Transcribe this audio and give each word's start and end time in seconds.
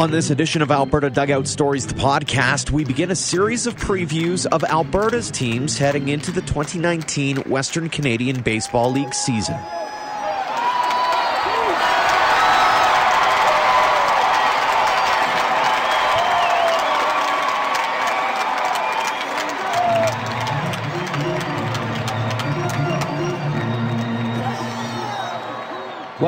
On 0.00 0.10
this 0.10 0.30
edition 0.30 0.62
of 0.62 0.72
Alberta 0.72 1.10
Dugout 1.10 1.46
Stories, 1.46 1.86
the 1.86 1.94
podcast, 1.94 2.72
we 2.72 2.84
begin 2.84 3.12
a 3.12 3.14
series 3.14 3.68
of 3.68 3.76
previews 3.76 4.46
of 4.46 4.64
Alberta's 4.64 5.30
teams 5.30 5.78
heading 5.78 6.08
into 6.08 6.32
the 6.32 6.40
2019 6.40 7.36
Western 7.42 7.88
Canadian 7.88 8.42
Baseball 8.42 8.90
League 8.90 9.14
season. 9.14 9.56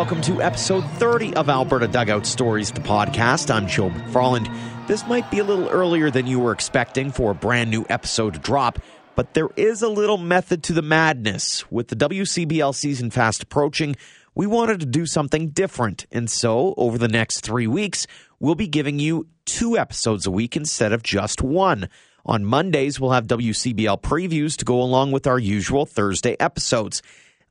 Welcome 0.03 0.23
to 0.23 0.43
episode 0.43 0.85
30 0.95 1.35
of 1.35 1.49
Alberta 1.49 1.87
Dugout 1.87 2.27
Stories, 2.27 2.73
the 2.73 2.81
podcast. 2.81 3.55
I'm 3.55 3.69
Joe 3.69 3.89
McFarland. 3.89 4.53
This 4.89 5.07
might 5.07 5.31
be 5.31 5.39
a 5.39 5.45
little 5.45 5.69
earlier 5.69 6.11
than 6.11 6.27
you 6.27 6.41
were 6.41 6.51
expecting 6.51 7.13
for 7.13 7.31
a 7.31 7.35
brand 7.37 7.71
new 7.71 7.87
episode 7.89 8.35
to 8.35 8.41
drop, 8.41 8.81
but 9.15 9.35
there 9.35 9.51
is 9.55 9.81
a 9.81 9.89
little 9.89 10.19
method 10.19 10.65
to 10.65 10.73
the 10.73 10.83
madness. 10.83 11.71
With 11.71 11.87
the 11.87 11.95
WCBL 11.95 12.75
season 12.75 13.13
fast 13.13 13.45
approaching, 13.45 13.95
we 14.35 14.45
wanted 14.45 14.81
to 14.81 14.87
do 14.87 15.07
something 15.07 15.51
different. 15.51 16.07
And 16.11 16.29
so, 16.29 16.75
over 16.77 16.99
the 16.99 17.07
next 17.07 17.43
three 17.43 17.69
weeks, 17.69 18.09
we'll 18.41 18.57
be 18.57 18.67
giving 18.67 18.99
you 18.99 19.29
two 19.45 19.79
episodes 19.79 20.27
a 20.27 20.33
week 20.33 20.57
instead 20.57 20.93
of 20.93 21.05
just 21.05 21.43
one. 21.43 21.89
On 22.27 22.45
Mondays, 22.45 22.99
we'll 22.99 23.13
have 23.13 23.29
WCBL 23.29 24.03
previews 24.03 24.57
to 24.57 24.65
go 24.65 24.83
along 24.83 25.13
with 25.13 25.29
our 25.29 25.39
usual 25.39 25.87
Thursday 25.87 26.37
episodes. 26.41 27.03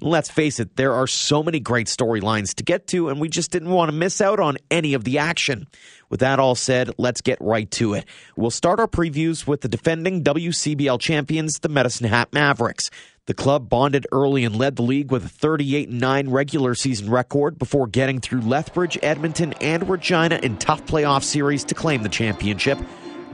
Let's 0.03 0.31
face 0.31 0.59
it, 0.59 0.77
there 0.77 0.93
are 0.93 1.05
so 1.05 1.43
many 1.43 1.59
great 1.59 1.85
storylines 1.85 2.55
to 2.55 2.63
get 2.63 2.87
to, 2.87 3.09
and 3.09 3.21
we 3.21 3.29
just 3.29 3.51
didn't 3.51 3.69
want 3.69 3.89
to 3.89 3.95
miss 3.95 4.19
out 4.19 4.39
on 4.39 4.57
any 4.71 4.95
of 4.95 5.03
the 5.03 5.19
action. 5.19 5.67
With 6.09 6.21
that 6.21 6.39
all 6.39 6.55
said, 6.55 6.89
let's 6.97 7.21
get 7.21 7.37
right 7.39 7.69
to 7.71 7.93
it. 7.93 8.05
We'll 8.35 8.49
start 8.49 8.79
our 8.79 8.87
previews 8.87 9.45
with 9.45 9.61
the 9.61 9.67
defending 9.67 10.23
WCBL 10.23 10.99
champions, 10.99 11.59
the 11.59 11.69
Medicine 11.69 12.07
Hat 12.07 12.33
Mavericks. 12.33 12.89
The 13.27 13.35
club 13.35 13.69
bonded 13.69 14.07
early 14.11 14.43
and 14.43 14.55
led 14.55 14.75
the 14.75 14.81
league 14.81 15.11
with 15.11 15.23
a 15.23 15.29
38 15.29 15.91
9 15.91 16.29
regular 16.29 16.73
season 16.73 17.11
record 17.11 17.59
before 17.59 17.85
getting 17.85 18.19
through 18.19 18.41
Lethbridge, 18.41 18.97
Edmonton, 19.03 19.53
and 19.61 19.87
Regina 19.87 20.39
in 20.41 20.57
tough 20.57 20.83
playoff 20.87 21.21
series 21.23 21.63
to 21.65 21.75
claim 21.75 22.01
the 22.01 22.09
championship. 22.09 22.79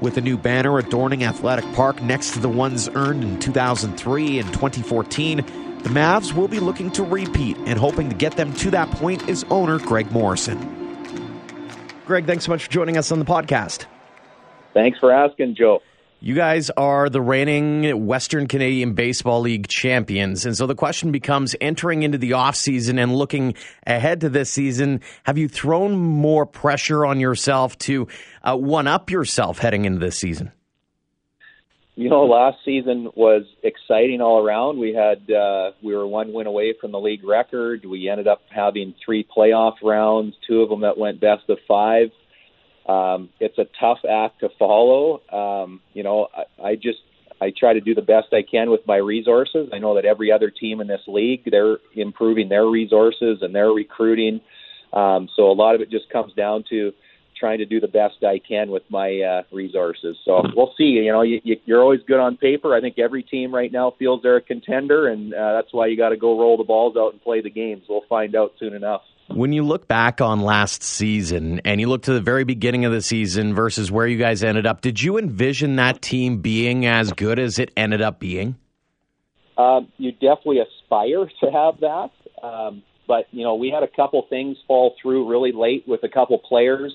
With 0.02 0.18
a 0.18 0.22
new 0.22 0.38
banner 0.38 0.78
adorning 0.78 1.24
Athletic 1.24 1.66
Park 1.74 2.02
next 2.04 2.32
to 2.34 2.40
the 2.40 2.50
ones 2.50 2.90
earned 2.94 3.24
in 3.24 3.40
2003 3.40 4.40
and 4.40 4.48
2014, 4.50 5.67
the 5.88 5.94
Mavs 5.94 6.34
will 6.34 6.50
be 6.50 6.60
looking 6.60 6.92
to 6.92 7.04
repeat 7.04 7.56
and 7.60 7.80
hoping 7.80 8.10
to 8.10 8.16
get 8.16 8.36
them 8.36 8.52
to 8.56 8.70
that 8.72 8.92
point 8.92 9.30
is 9.30 9.46
owner 9.50 9.80
Greg 9.80 10.12
Morrison. 10.12 10.60
Greg, 12.06 12.26
thanks 12.26 12.44
so 12.44 12.52
much 12.52 12.66
for 12.66 12.70
joining 12.70 12.98
us 12.98 13.10
on 13.10 13.20
the 13.20 13.26
podcast. 13.26 13.86
Thanks 14.74 15.00
for 15.00 15.14
asking, 15.14 15.56
Joe. 15.56 15.82
You 16.20 16.36
guys 16.36 16.70
are 16.72 17.10
the 17.10 17.22
reigning 17.22 18.06
Western 18.06 18.48
Canadian 18.48 18.96
Baseball 18.96 19.40
League 19.40 19.70
champions. 19.70 20.46
And 20.46 20.58
so 20.58 20.68
the 20.68 20.76
question 20.76 21.14
becomes 21.14 21.56
entering 21.62 22.04
into 22.04 22.18
the 22.18 22.32
offseason 22.32 23.02
and 23.02 23.16
looking 23.16 23.54
ahead 23.86 24.20
to 24.22 24.30
this 24.30 24.50
season, 24.50 25.00
have 25.24 25.38
you 25.38 25.48
thrown 25.48 25.96
more 25.96 26.46
pressure 26.46 27.06
on 27.06 27.22
yourself 27.22 27.78
to 27.80 28.10
uh, 28.44 28.58
one 28.58 28.88
up 28.88 29.10
yourself 29.10 29.60
heading 29.60 29.86
into 29.86 30.00
this 30.00 30.18
season? 30.18 30.52
You 31.98 32.10
know, 32.10 32.26
last 32.26 32.60
season 32.64 33.10
was 33.16 33.44
exciting 33.64 34.22
all 34.22 34.46
around. 34.46 34.78
We 34.78 34.94
had 34.94 35.34
uh, 35.34 35.72
we 35.82 35.96
were 35.96 36.06
one 36.06 36.32
win 36.32 36.46
away 36.46 36.76
from 36.80 36.92
the 36.92 37.00
league 37.00 37.26
record. 37.26 37.86
We 37.86 38.08
ended 38.08 38.28
up 38.28 38.42
having 38.56 38.94
three 39.04 39.26
playoff 39.36 39.74
rounds, 39.84 40.36
two 40.48 40.62
of 40.62 40.70
them 40.70 40.82
that 40.82 41.00
went 41.00 41.20
best 41.20 41.50
of 41.50 41.58
five. 41.68 42.10
Um, 42.88 43.30
it's 43.40 43.58
a 43.58 43.66
tough 43.80 43.98
act 44.08 44.42
to 44.42 44.50
follow. 44.60 45.22
Um, 45.32 45.82
you 45.94 46.04
know, 46.04 46.28
I, 46.38 46.68
I 46.68 46.76
just 46.76 47.00
I 47.42 47.52
try 47.58 47.74
to 47.74 47.82
do 47.82 47.96
the 47.96 48.04
best 48.04 48.28
I 48.32 48.44
can 48.44 48.70
with 48.70 48.82
my 48.86 48.98
resources. 48.98 49.70
I 49.74 49.80
know 49.80 49.96
that 49.96 50.06
every 50.06 50.32
other 50.32 50.52
team 50.52 50.82
in 50.82 50.88
this 50.88 51.02
league 51.08 51.50
they're 51.50 51.78
improving 51.96 52.48
their 52.48 52.68
resources 52.68 53.40
and 53.42 53.56
their 53.56 53.70
recruiting. 53.70 54.42
Um, 54.94 55.30
so 55.36 55.50
a 55.50 55.54
lot 55.54 55.74
of 55.74 55.82
it 55.82 55.90
just 55.90 56.12
comes 56.12 56.32
down 56.34 56.64
to 56.70 56.94
trying 57.40 57.60
to 57.60 57.66
do 57.66 57.80
the 57.80 57.88
best 57.88 58.24
I 58.24 58.40
can 58.40 58.70
with 58.72 58.84
my 58.90 59.22
uh, 59.22 59.44
resources. 59.56 60.18
So 60.26 60.44
we'll 60.56 60.74
see. 60.78 60.86
You 60.86 61.12
know, 61.12 61.22
you, 61.22 61.42
you're 61.66 61.82
always 61.82 62.02
good 62.08 62.20
on 62.20 62.38
paper. 62.38 62.76
I 62.76 62.82
think 62.82 63.00
every 63.00 63.24
team 63.24 63.54
right 63.54 63.72
now 63.72 63.94
feels 64.00 64.22
they're 64.24 64.38
a 64.38 64.42
contender, 64.42 65.08
and 65.08 65.34
uh, 65.34 65.54
that's 65.54 65.74
why 65.74 65.88
you 65.88 65.98
got 65.98 66.10
to 66.10 66.18
go 66.18 66.40
roll 66.40 66.58
the 66.58 66.64
balls 66.64 66.96
out 66.98 67.14
and 67.14 67.22
play 67.22 67.42
the 67.42 67.50
games. 67.50 67.84
We'll 67.88 68.02
find 68.10 68.36
out 68.36 68.54
soon 68.60 68.74
enough. 68.74 69.02
When 69.30 69.52
you 69.52 69.64
look 69.64 69.90
back 69.90 70.22
on 70.22 70.40
last 70.40 70.84
season 70.84 71.60
and 71.66 71.82
you 71.82 71.90
look 71.90 72.04
to 72.04 72.14
the 72.14 72.22
very 72.22 72.46
beginning 72.46 72.86
of 72.86 72.94
the 72.94 73.02
season 73.02 73.54
versus 73.54 73.92
where 73.92 74.08
you 74.08 74.18
guys 74.18 74.42
ended 74.42 74.66
up, 74.66 74.80
did 74.80 75.02
you 75.02 75.18
envision 75.18 75.76
that 75.76 76.02
team 76.02 76.38
being 76.38 76.86
as 76.86 77.12
good 77.12 77.38
as 77.38 77.60
it 77.60 77.72
ended 77.76 78.02
up 78.02 78.20
being? 78.20 78.56
Um, 79.58 79.92
you 79.98 80.14
definitely 80.14 80.60
aspire 80.60 81.26
to 81.42 81.52
have 81.52 81.80
that. 81.82 82.12
Um, 82.42 82.84
but, 83.06 83.26
you 83.32 83.44
know, 83.44 83.56
we 83.56 83.70
had 83.70 83.84
a 83.84 83.88
couple 83.88 84.26
things 84.30 84.58
fall 84.66 84.96
through 85.02 85.30
really 85.30 85.52
late 85.52 85.84
with 85.88 86.04
a 86.04 86.10
couple 86.10 86.38
players 86.38 86.94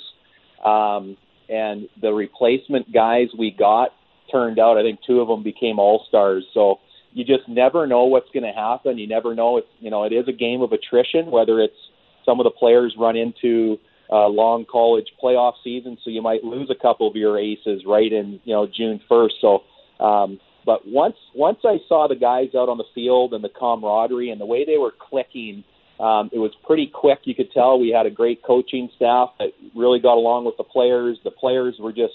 um, 0.62 1.16
and 1.48 1.88
the 2.00 2.12
replacement 2.12 2.92
guys 2.92 3.28
we 3.38 3.50
got 3.50 3.90
turned 4.30 4.58
out, 4.58 4.78
I 4.78 4.82
think 4.82 5.00
two 5.06 5.20
of 5.20 5.28
them 5.28 5.42
became 5.42 5.78
all 5.78 6.04
stars. 6.08 6.44
So 6.54 6.80
you 7.12 7.24
just 7.24 7.48
never 7.48 7.86
know 7.86 8.04
what's 8.04 8.30
going 8.32 8.44
to 8.44 8.58
happen. 8.58 8.98
You 8.98 9.06
never 9.06 9.34
know. 9.34 9.58
It's 9.58 9.68
you 9.80 9.90
know 9.90 10.04
it 10.04 10.12
is 10.12 10.28
a 10.28 10.32
game 10.32 10.62
of 10.62 10.72
attrition. 10.72 11.30
Whether 11.30 11.60
it's 11.60 11.76
some 12.24 12.40
of 12.40 12.44
the 12.44 12.50
players 12.50 12.94
run 12.98 13.16
into 13.16 13.78
a 14.10 14.28
long 14.28 14.64
college 14.70 15.08
playoff 15.22 15.54
season, 15.62 15.98
so 16.02 16.10
you 16.10 16.22
might 16.22 16.44
lose 16.44 16.70
a 16.70 16.80
couple 16.80 17.08
of 17.08 17.16
your 17.16 17.38
aces 17.38 17.82
right 17.86 18.12
in 18.12 18.40
you 18.44 18.54
know 18.54 18.66
June 18.66 19.00
first. 19.08 19.34
So, 19.40 19.62
um, 20.04 20.40
but 20.64 20.86
once 20.86 21.16
once 21.34 21.58
I 21.64 21.78
saw 21.88 22.08
the 22.08 22.16
guys 22.16 22.54
out 22.56 22.68
on 22.68 22.78
the 22.78 22.88
field 22.94 23.34
and 23.34 23.44
the 23.44 23.50
camaraderie 23.50 24.30
and 24.30 24.40
the 24.40 24.46
way 24.46 24.64
they 24.64 24.78
were 24.78 24.92
clicking 24.98 25.64
um, 26.02 26.30
it 26.32 26.38
was 26.38 26.50
pretty 26.66 26.90
quick. 26.92 27.20
You 27.24 27.34
could 27.34 27.52
tell 27.52 27.78
we 27.78 27.90
had 27.90 28.06
a 28.06 28.10
great 28.10 28.42
coaching 28.42 28.90
staff 28.96 29.30
that 29.38 29.52
really 29.72 30.00
got 30.00 30.16
along 30.16 30.44
with 30.46 30.56
the 30.56 30.64
players. 30.64 31.16
The 31.22 31.30
players 31.30 31.76
were 31.78 31.92
just, 31.92 32.14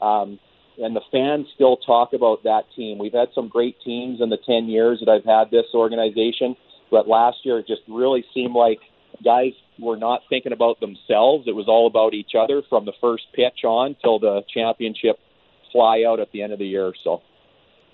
um, 0.00 0.40
and 0.78 0.96
the 0.96 1.02
fans 1.12 1.46
still 1.54 1.76
talk 1.76 2.14
about 2.14 2.44
that 2.44 2.62
team. 2.74 2.96
We've 2.96 3.12
had 3.12 3.28
some 3.34 3.48
great 3.48 3.76
teams 3.84 4.22
in 4.22 4.30
the 4.30 4.38
10 4.38 4.68
years 4.70 5.02
that 5.04 5.12
I've 5.12 5.26
had 5.26 5.50
this 5.50 5.66
organization, 5.74 6.56
but 6.90 7.08
last 7.08 7.36
year 7.44 7.58
it 7.58 7.66
just 7.66 7.82
really 7.88 8.24
seemed 8.32 8.54
like 8.54 8.78
guys 9.22 9.52
were 9.78 9.98
not 9.98 10.22
thinking 10.30 10.52
about 10.52 10.80
themselves. 10.80 11.44
It 11.46 11.54
was 11.54 11.66
all 11.68 11.86
about 11.86 12.14
each 12.14 12.32
other 12.38 12.62
from 12.70 12.86
the 12.86 12.94
first 13.02 13.24
pitch 13.34 13.64
on 13.64 13.96
till 14.00 14.18
the 14.18 14.44
championship 14.52 15.18
fly 15.72 16.04
out 16.08 16.20
at 16.20 16.32
the 16.32 16.40
end 16.40 16.54
of 16.54 16.58
the 16.58 16.66
year. 16.66 16.94
So. 17.04 17.20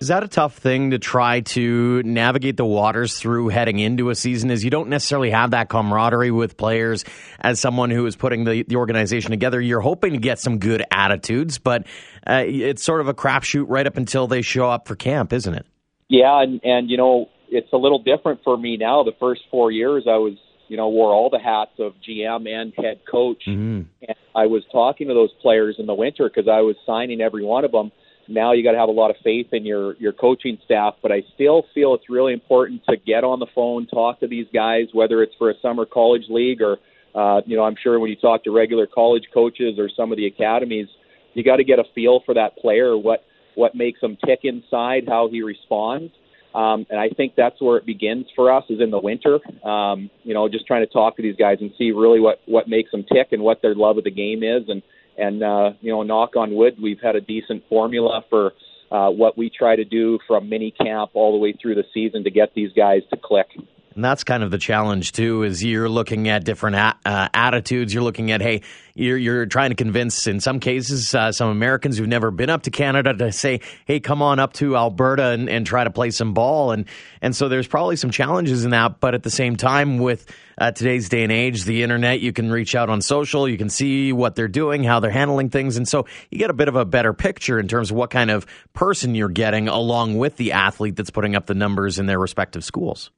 Is 0.03 0.09
that 0.09 0.21
a 0.21 0.27
tough 0.27 0.57
thing 0.57 0.91
to 0.91 0.99
try 0.99 1.39
to 1.39 2.03
navigate 2.03 2.57
the 2.57 2.65
waters 2.65 3.17
through 3.17 3.47
heading 3.47 3.79
into 3.79 4.09
a 4.09 4.15
season? 4.15 4.51
Is 4.51 4.61
you 4.61 4.69
don't 4.69 4.89
necessarily 4.89 5.29
have 5.29 5.51
that 5.51 5.69
camaraderie 5.69 6.29
with 6.29 6.57
players 6.57 7.05
as 7.39 7.61
someone 7.61 7.89
who 7.89 8.05
is 8.05 8.17
putting 8.17 8.43
the, 8.43 8.63
the 8.63 8.75
organization 8.75 9.31
together. 9.31 9.61
You're 9.61 9.79
hoping 9.79 10.11
to 10.11 10.19
get 10.19 10.39
some 10.39 10.57
good 10.57 10.83
attitudes, 10.91 11.57
but 11.57 11.87
uh, 12.27 12.43
it's 12.45 12.83
sort 12.83 12.99
of 12.99 13.07
a 13.07 13.13
crapshoot 13.13 13.63
right 13.69 13.87
up 13.87 13.95
until 13.95 14.27
they 14.27 14.41
show 14.41 14.69
up 14.69 14.89
for 14.89 14.97
camp, 14.97 15.31
isn't 15.31 15.53
it? 15.53 15.65
Yeah, 16.09 16.43
and, 16.43 16.59
and 16.65 16.89
you 16.89 16.97
know 16.97 17.29
it's 17.47 17.71
a 17.71 17.77
little 17.77 18.03
different 18.03 18.41
for 18.43 18.57
me 18.57 18.75
now. 18.75 19.03
The 19.03 19.15
first 19.21 19.43
four 19.49 19.71
years, 19.71 20.03
I 20.05 20.17
was 20.17 20.33
you 20.67 20.75
know 20.75 20.89
wore 20.89 21.13
all 21.13 21.29
the 21.29 21.39
hats 21.39 21.79
of 21.79 21.93
GM 22.05 22.45
and 22.49 22.73
head 22.75 22.99
coach, 23.09 23.43
mm-hmm. 23.47 23.83
and 24.05 24.17
I 24.35 24.47
was 24.47 24.63
talking 24.69 25.07
to 25.07 25.13
those 25.13 25.31
players 25.41 25.77
in 25.79 25.85
the 25.85 25.95
winter 25.95 26.29
because 26.29 26.49
I 26.49 26.59
was 26.59 26.75
signing 26.85 27.21
every 27.21 27.45
one 27.45 27.63
of 27.63 27.71
them 27.71 27.93
now 28.27 28.53
you 28.53 28.63
got 28.63 28.71
to 28.71 28.77
have 28.77 28.89
a 28.89 28.93
lot 28.93 29.09
of 29.09 29.15
faith 29.23 29.47
in 29.51 29.65
your 29.65 29.95
your 29.97 30.13
coaching 30.13 30.57
staff 30.65 30.95
but 31.01 31.11
i 31.11 31.21
still 31.33 31.65
feel 31.73 31.93
it's 31.93 32.09
really 32.09 32.33
important 32.33 32.81
to 32.87 32.95
get 32.97 33.23
on 33.23 33.39
the 33.39 33.47
phone 33.53 33.85
talk 33.87 34.19
to 34.19 34.27
these 34.27 34.47
guys 34.53 34.85
whether 34.93 35.21
it's 35.21 35.33
for 35.37 35.49
a 35.49 35.53
summer 35.61 35.85
college 35.85 36.23
league 36.29 36.61
or 36.61 36.77
uh 37.15 37.41
you 37.45 37.55
know 37.57 37.63
i'm 37.63 37.75
sure 37.81 37.99
when 37.99 38.09
you 38.09 38.15
talk 38.15 38.43
to 38.43 38.51
regular 38.51 38.87
college 38.87 39.23
coaches 39.33 39.77
or 39.77 39.89
some 39.95 40.11
of 40.11 40.17
the 40.17 40.25
academies 40.25 40.87
you 41.33 41.43
got 41.43 41.57
to 41.57 41.63
get 41.63 41.79
a 41.79 41.83
feel 41.95 42.21
for 42.25 42.33
that 42.33 42.57
player 42.57 42.97
what 42.97 43.23
what 43.55 43.75
makes 43.75 44.01
him 44.01 44.17
tick 44.25 44.39
inside 44.43 45.03
how 45.07 45.27
he 45.29 45.41
responds 45.41 46.11
um, 46.53 46.85
and 46.89 46.99
I 46.99 47.09
think 47.09 47.33
that's 47.35 47.59
where 47.59 47.77
it 47.77 47.85
begins 47.85 48.27
for 48.35 48.53
us 48.53 48.63
is 48.69 48.79
in 48.79 48.91
the 48.91 48.99
winter. 48.99 49.39
Um, 49.67 50.09
you 50.23 50.33
know, 50.33 50.47
just 50.47 50.67
trying 50.67 50.85
to 50.85 50.91
talk 50.91 51.15
to 51.15 51.23
these 51.23 51.35
guys 51.35 51.57
and 51.61 51.71
see 51.77 51.91
really 51.91 52.19
what 52.19 52.41
what 52.45 52.67
makes 52.67 52.91
them 52.91 53.03
tick 53.11 53.29
and 53.31 53.41
what 53.41 53.61
their 53.61 53.73
love 53.73 53.97
of 53.97 54.03
the 54.03 54.11
game 54.11 54.43
is, 54.43 54.69
and 54.69 54.83
and 55.17 55.43
uh, 55.43 55.71
you 55.81 55.91
know, 55.91 56.03
knock 56.03 56.35
on 56.35 56.55
wood, 56.55 56.75
we've 56.81 56.99
had 57.01 57.15
a 57.15 57.21
decent 57.21 57.63
formula 57.69 58.23
for 58.29 58.53
uh, 58.91 59.09
what 59.09 59.37
we 59.37 59.49
try 59.49 59.75
to 59.75 59.85
do 59.85 60.19
from 60.27 60.49
mini 60.49 60.71
camp 60.71 61.11
all 61.13 61.31
the 61.31 61.39
way 61.39 61.53
through 61.53 61.75
the 61.75 61.83
season 61.93 62.23
to 62.23 62.31
get 62.31 62.53
these 62.53 62.71
guys 62.73 63.01
to 63.09 63.17
click. 63.17 63.47
And 63.95 64.03
that's 64.03 64.23
kind 64.23 64.43
of 64.43 64.51
the 64.51 64.57
challenge 64.57 65.11
too. 65.11 65.43
Is 65.43 65.63
you're 65.63 65.89
looking 65.89 66.29
at 66.29 66.43
different 66.43 66.75
a- 66.75 66.95
uh, 67.05 67.29
attitudes. 67.33 67.93
You're 67.93 68.03
looking 68.03 68.31
at 68.31 68.41
hey, 68.41 68.61
you're 68.95 69.17
you're 69.17 69.45
trying 69.45 69.69
to 69.69 69.75
convince 69.75 70.27
in 70.27 70.39
some 70.39 70.59
cases 70.59 71.13
uh, 71.15 71.31
some 71.31 71.49
Americans 71.49 71.97
who've 71.97 72.07
never 72.07 72.31
been 72.31 72.49
up 72.49 72.63
to 72.63 72.71
Canada 72.71 73.13
to 73.13 73.31
say 73.31 73.61
hey, 73.85 73.99
come 73.99 74.21
on 74.21 74.39
up 74.39 74.53
to 74.53 74.75
Alberta 74.75 75.27
and, 75.27 75.49
and 75.49 75.65
try 75.65 75.83
to 75.83 75.91
play 75.91 76.11
some 76.11 76.33
ball. 76.33 76.71
And 76.71 76.85
and 77.21 77.35
so 77.35 77.49
there's 77.49 77.67
probably 77.67 77.95
some 77.95 78.11
challenges 78.11 78.65
in 78.65 78.71
that. 78.71 78.99
But 78.99 79.15
at 79.15 79.23
the 79.23 79.31
same 79.31 79.55
time, 79.55 79.97
with 79.97 80.25
uh, 80.57 80.71
today's 80.71 81.09
day 81.09 81.23
and 81.23 81.31
age, 81.31 81.63
the 81.63 81.83
internet, 81.83 82.19
you 82.19 82.33
can 82.33 82.51
reach 82.51 82.75
out 82.75 82.89
on 82.89 83.01
social, 83.01 83.47
you 83.47 83.57
can 83.57 83.69
see 83.69 84.13
what 84.13 84.35
they're 84.35 84.47
doing, 84.47 84.83
how 84.83 84.99
they're 84.99 85.11
handling 85.11 85.49
things, 85.49 85.77
and 85.77 85.87
so 85.87 86.05
you 86.29 86.37
get 86.37 86.49
a 86.49 86.53
bit 86.53 86.67
of 86.67 86.75
a 86.75 86.85
better 86.85 87.13
picture 87.13 87.59
in 87.59 87.67
terms 87.67 87.91
of 87.91 87.97
what 87.97 88.09
kind 88.09 88.29
of 88.29 88.45
person 88.73 89.15
you're 89.15 89.29
getting 89.29 89.67
along 89.67 90.17
with 90.17 90.37
the 90.37 90.51
athlete 90.51 90.95
that's 90.95 91.09
putting 91.09 91.35
up 91.35 91.45
the 91.45 91.55
numbers 91.55 91.99
in 91.99 92.05
their 92.05 92.19
respective 92.19 92.63
schools. 92.63 93.09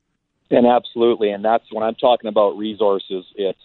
And 0.51 0.67
absolutely, 0.67 1.31
and 1.31 1.43
that's 1.43 1.65
when 1.71 1.83
I'm 1.83 1.95
talking 1.95 2.27
about 2.27 2.57
resources. 2.57 3.25
It's 3.35 3.59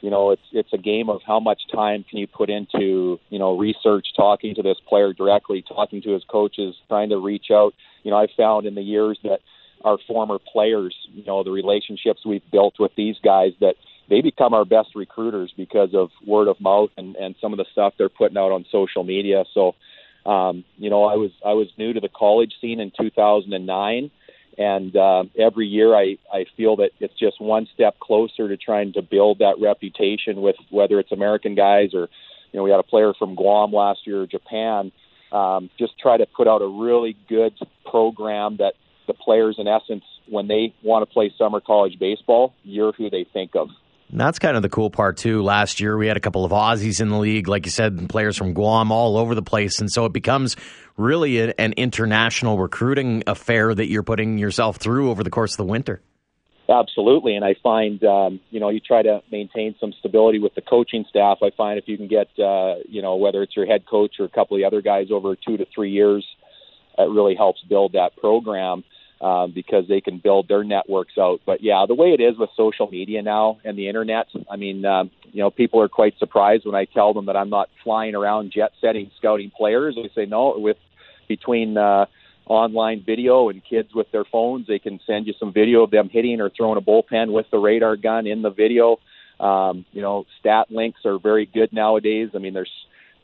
you 0.00 0.10
know, 0.10 0.30
it's 0.30 0.42
it's 0.52 0.72
a 0.72 0.78
game 0.78 1.08
of 1.08 1.20
how 1.26 1.40
much 1.40 1.62
time 1.72 2.04
can 2.08 2.18
you 2.18 2.26
put 2.26 2.48
into 2.48 3.18
you 3.28 3.38
know 3.38 3.58
research, 3.58 4.06
talking 4.16 4.54
to 4.54 4.62
this 4.62 4.78
player 4.88 5.12
directly, 5.12 5.62
talking 5.62 6.00
to 6.02 6.12
his 6.12 6.24
coaches, 6.24 6.74
trying 6.88 7.10
to 7.10 7.18
reach 7.18 7.46
out. 7.52 7.74
You 8.02 8.10
know, 8.10 8.16
I 8.16 8.28
found 8.34 8.66
in 8.66 8.74
the 8.74 8.82
years 8.82 9.18
that 9.24 9.40
our 9.84 9.98
former 10.06 10.38
players, 10.38 10.94
you 11.12 11.24
know, 11.24 11.44
the 11.44 11.50
relationships 11.50 12.20
we've 12.24 12.48
built 12.50 12.74
with 12.78 12.92
these 12.96 13.16
guys 13.22 13.52
that 13.60 13.74
they 14.08 14.22
become 14.22 14.54
our 14.54 14.64
best 14.64 14.90
recruiters 14.94 15.52
because 15.56 15.90
of 15.92 16.10
word 16.26 16.48
of 16.48 16.58
mouth 16.60 16.90
and 16.96 17.14
and 17.16 17.34
some 17.40 17.52
of 17.52 17.58
the 17.58 17.66
stuff 17.72 17.92
they're 17.98 18.08
putting 18.08 18.38
out 18.38 18.52
on 18.52 18.64
social 18.72 19.04
media. 19.04 19.44
So, 19.52 19.74
um, 20.24 20.64
you 20.78 20.88
know, 20.88 21.04
I 21.04 21.16
was 21.16 21.32
I 21.44 21.52
was 21.52 21.68
new 21.76 21.92
to 21.92 22.00
the 22.00 22.08
college 22.08 22.54
scene 22.60 22.80
in 22.80 22.90
2009 22.98 24.10
and 24.58 24.96
uh, 24.96 25.24
every 25.38 25.66
year 25.66 25.94
I, 25.94 26.16
I 26.32 26.46
feel 26.56 26.76
that 26.76 26.90
it's 27.00 27.18
just 27.18 27.40
one 27.40 27.68
step 27.74 27.98
closer 28.00 28.48
to 28.48 28.56
trying 28.56 28.92
to 28.94 29.02
build 29.02 29.40
that 29.40 29.56
reputation 29.60 30.40
with 30.40 30.56
whether 30.70 30.98
it's 30.98 31.12
American 31.12 31.54
guys 31.54 31.94
or 31.94 32.08
you 32.52 32.58
know 32.58 32.62
we 32.62 32.70
had 32.70 32.80
a 32.80 32.84
player 32.84 33.12
from 33.18 33.34
Guam 33.34 33.72
last 33.72 34.06
year 34.06 34.22
or 34.22 34.26
Japan. 34.26 34.92
Um, 35.32 35.70
just 35.78 35.98
try 35.98 36.16
to 36.16 36.26
put 36.26 36.48
out 36.48 36.62
a 36.62 36.68
really 36.68 37.16
good 37.28 37.54
program 37.84 38.56
that 38.58 38.74
the 39.06 39.14
players 39.14 39.56
in 39.58 39.68
essence 39.68 40.04
when 40.28 40.48
they 40.48 40.74
want 40.82 41.06
to 41.06 41.12
play 41.12 41.32
summer 41.38 41.60
college 41.60 41.98
baseball 41.98 42.54
you're 42.64 42.92
who 42.92 43.10
they 43.10 43.24
think 43.32 43.54
of 43.54 43.68
and 44.10 44.20
that's 44.20 44.38
kind 44.38 44.56
of 44.56 44.62
the 44.62 44.68
cool 44.68 44.90
part 44.90 45.16
too. 45.16 45.42
Last 45.42 45.80
year 45.80 45.96
we 45.96 46.06
had 46.06 46.16
a 46.16 46.20
couple 46.20 46.44
of 46.44 46.52
Aussies 46.52 47.00
in 47.00 47.08
the 47.08 47.18
league, 47.18 47.48
like 47.48 47.66
you 47.66 47.72
said, 47.72 48.08
players 48.08 48.36
from 48.36 48.52
Guam 48.52 48.92
all 48.92 49.16
over 49.16 49.34
the 49.34 49.42
place, 49.42 49.80
and 49.80 49.90
so 49.90 50.04
it 50.04 50.12
becomes 50.12 50.56
really 50.96 51.38
a, 51.40 51.54
an 51.58 51.72
international 51.76 52.58
recruiting 52.58 53.22
affair 53.26 53.74
that 53.74 53.88
you're 53.88 54.02
putting 54.02 54.38
yourself 54.38 54.76
through 54.76 55.10
over 55.10 55.24
the 55.24 55.30
course 55.30 55.52
of 55.52 55.58
the 55.58 55.64
winter. 55.64 56.00
Absolutely, 56.68 57.36
and 57.36 57.44
I 57.44 57.54
find 57.62 58.02
um, 58.04 58.40
you 58.50 58.60
know 58.60 58.70
you 58.70 58.80
try 58.80 59.02
to 59.02 59.22
maintain 59.30 59.74
some 59.80 59.92
stability 60.00 60.38
with 60.38 60.54
the 60.54 60.62
coaching 60.62 61.04
staff. 61.08 61.38
I 61.42 61.50
find 61.56 61.78
if 61.78 61.86
you 61.86 61.96
can 61.96 62.08
get 62.08 62.28
uh, 62.38 62.76
you 62.88 63.02
know 63.02 63.16
whether 63.16 63.42
it's 63.42 63.56
your 63.56 63.66
head 63.66 63.86
coach 63.86 64.16
or 64.18 64.24
a 64.24 64.28
couple 64.28 64.56
of 64.56 64.60
the 64.60 64.66
other 64.66 64.82
guys 64.82 65.08
over 65.12 65.36
two 65.36 65.56
to 65.56 65.66
three 65.74 65.90
years, 65.90 66.26
it 66.98 67.10
really 67.10 67.34
helps 67.36 67.62
build 67.68 67.92
that 67.92 68.16
program 68.16 68.84
um, 69.20 69.52
because 69.54 69.88
they 69.88 70.00
can 70.00 70.18
build 70.18 70.48
their 70.48 70.64
networks 70.64 71.14
out. 71.18 71.40
But 71.46 71.62
yeah, 71.62 71.84
the 71.88 71.94
way 71.94 72.08
it 72.08 72.20
is 72.20 72.38
with 72.38 72.50
social 72.56 72.88
media 72.88 73.22
now 73.22 73.58
and 73.64 73.78
the 73.78 73.88
internet, 73.88 74.26
I 74.50 74.56
mean, 74.56 74.84
um, 74.84 75.10
you 75.32 75.42
know, 75.42 75.50
people 75.50 75.80
are 75.80 75.88
quite 75.88 76.18
surprised 76.18 76.66
when 76.66 76.74
I 76.74 76.84
tell 76.84 77.14
them 77.14 77.26
that 77.26 77.36
I'm 77.36 77.50
not 77.50 77.68
flying 77.82 78.14
around 78.14 78.52
jet 78.52 78.72
setting 78.80 79.10
scouting 79.16 79.50
players. 79.56 79.96
They 79.96 80.10
say 80.14 80.26
no, 80.26 80.54
with 80.58 80.76
between 81.28 81.76
uh, 81.76 82.06
online 82.46 83.02
video 83.04 83.48
and 83.48 83.62
kids 83.64 83.88
with 83.94 84.10
their 84.12 84.24
phones, 84.24 84.66
they 84.66 84.78
can 84.78 85.00
send 85.06 85.26
you 85.26 85.34
some 85.38 85.52
video 85.52 85.82
of 85.82 85.90
them 85.90 86.08
hitting 86.08 86.40
or 86.40 86.50
throwing 86.50 86.78
a 86.78 86.80
bullpen 86.80 87.32
with 87.32 87.46
the 87.50 87.58
radar 87.58 87.96
gun 87.96 88.26
in 88.26 88.42
the 88.42 88.50
video. 88.50 88.98
Um, 89.40 89.84
you 89.92 90.00
know, 90.00 90.24
stat 90.40 90.70
links 90.70 91.00
are 91.04 91.18
very 91.18 91.46
good 91.46 91.72
nowadays. 91.72 92.30
I 92.34 92.38
mean, 92.38 92.54
there's 92.54 92.70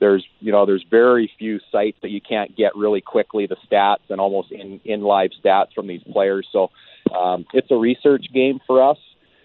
there's 0.02 0.26
you 0.40 0.50
know 0.50 0.66
there's 0.66 0.84
very 0.90 1.30
few 1.38 1.60
sites 1.70 1.96
that 2.02 2.10
you 2.10 2.20
can't 2.20 2.56
get 2.56 2.74
really 2.74 3.00
quickly 3.00 3.46
the 3.46 3.56
stats 3.70 4.10
and 4.10 4.20
almost 4.20 4.50
in 4.50 4.80
in 4.84 5.00
live 5.00 5.30
stats 5.42 5.72
from 5.72 5.86
these 5.86 6.02
players. 6.02 6.46
So 6.50 6.70
um, 7.16 7.46
it's 7.52 7.70
a 7.70 7.76
research 7.76 8.26
game 8.34 8.58
for 8.66 8.82
us. 8.82 8.98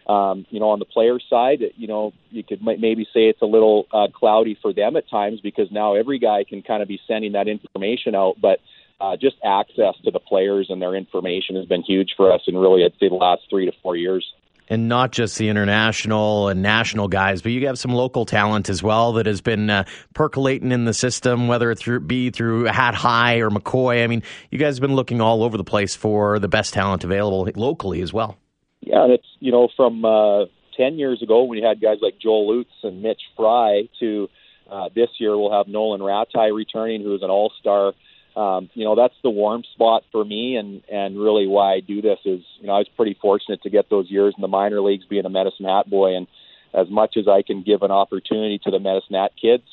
Um, 0.07 0.45
you 0.50 0.59
know, 0.59 0.69
on 0.69 0.80
the 0.80 0.86
player 0.86 1.19
side, 1.30 1.59
you 1.75 1.88
know, 1.88 2.13
you 2.31 2.42
could 2.42 2.62
maybe 2.63 3.04
say 3.13 3.27
it's 3.27 3.42
a 3.42 3.45
little 3.45 3.88
uh, 3.94 4.07
cloudy 4.12 4.57
for 4.59 4.74
them 4.74 4.95
at 4.95 5.07
times 5.09 5.42
because 5.42 5.68
now 5.69 5.94
every 5.95 6.18
guy 6.18 6.44
can 6.44 6.63
kind 6.63 6.81
of 6.81 6.88
be 6.88 7.00
sending 7.07 7.33
that 7.33 7.48
information 7.48 8.15
out. 8.15 8.36
But 8.42 8.60
uh, 9.00 9.18
just 9.18 9.36
access 9.44 9.95
to 10.06 10.12
the 10.12 10.19
players 10.19 10.68
and 10.69 10.81
their 10.81 10.95
information 10.95 11.56
has 11.56 11.65
been 11.65 11.83
huge 11.83 12.13
for 12.18 12.31
us 12.31 12.42
in 12.48 12.57
really, 12.57 12.83
I'd 12.83 12.98
say, 13.00 13.10
the 13.10 13.15
last 13.15 13.44
three 13.50 13.65
to 13.65 13.74
four 13.83 13.95
years 13.95 14.25
and 14.69 14.87
not 14.87 15.11
just 15.11 15.37
the 15.37 15.49
international 15.49 16.49
and 16.49 16.61
national 16.61 17.07
guys, 17.07 17.41
but 17.41 17.51
you 17.51 17.65
have 17.67 17.79
some 17.79 17.91
local 17.91 18.25
talent 18.25 18.69
as 18.69 18.83
well 18.83 19.13
that 19.13 19.25
has 19.25 19.41
been 19.41 19.69
uh, 19.69 19.83
percolating 20.13 20.71
in 20.71 20.85
the 20.85 20.93
system, 20.93 21.47
whether 21.47 21.71
it 21.71 21.79
through, 21.79 22.01
be 22.01 22.29
through 22.29 22.65
Hat 22.65 22.95
High 22.95 23.37
or 23.37 23.49
McCoy. 23.49 24.03
I 24.03 24.07
mean, 24.07 24.23
you 24.51 24.57
guys 24.57 24.75
have 24.77 24.81
been 24.81 24.95
looking 24.95 25.21
all 25.21 25.43
over 25.43 25.57
the 25.57 25.63
place 25.63 25.95
for 25.95 26.39
the 26.39 26.47
best 26.47 26.73
talent 26.73 27.03
available 27.03 27.47
locally 27.55 28.01
as 28.01 28.13
well. 28.13 28.37
Yeah, 28.81 29.03
and 29.03 29.13
it's 29.13 29.27
you 29.39 29.51
know 29.51 29.69
from 29.75 30.05
uh, 30.05 30.45
ten 30.75 30.95
years 30.95 31.21
ago 31.21 31.43
when 31.43 31.57
you 31.57 31.65
had 31.65 31.81
guys 31.81 31.97
like 32.01 32.19
Joel 32.21 32.55
Lutz 32.55 32.69
and 32.83 33.01
Mitch 33.01 33.21
Fry 33.35 33.89
to 33.99 34.29
uh, 34.69 34.89
this 34.93 35.09
year 35.19 35.37
we'll 35.37 35.51
have 35.51 35.67
Nolan 35.67 36.01
Ratai 36.01 36.55
returning, 36.55 37.01
who 37.01 37.15
is 37.15 37.23
an 37.23 37.29
All 37.29 37.51
Star 37.59 37.93
um, 38.38 38.69
you 38.75 38.86
know 38.86 38.95
that's 38.95 39.16
the 39.24 39.31
warm 39.31 39.63
spot 39.74 40.04
for 40.12 40.24
me, 40.24 40.57
and 40.57 40.84
and 40.92 41.19
really 41.19 41.48
why 41.48 41.74
I 41.74 41.80
do 41.80 42.04
this 42.04 42.19
is 42.24 42.42
you 42.60 42.68
know 42.68 42.74
I 42.74 42.78
was 42.78 42.89
pretty 42.95 43.18
fortunate 43.19 43.63
to 43.63 43.72
get 43.72 43.89
those 43.89 44.12
years 44.12 44.36
in 44.38 44.42
the 44.42 44.48
minor 44.48 44.80
leagues 44.80 45.06
being 45.06 45.25
a 45.25 45.30
Medicine 45.30 45.66
Hat 45.66 45.89
boy, 45.89 46.16
and 46.16 46.28
as 46.72 46.88
much 46.88 47.18
as 47.18 47.28
I 47.28 47.42
can 47.42 47.63
give 47.63 47.81
an 47.81 47.89
opportunity 47.89 48.60
to 48.60 48.69
the 48.69 48.80
Medicine 48.80 49.16
Hat 49.16 49.31
kids, 49.42 49.63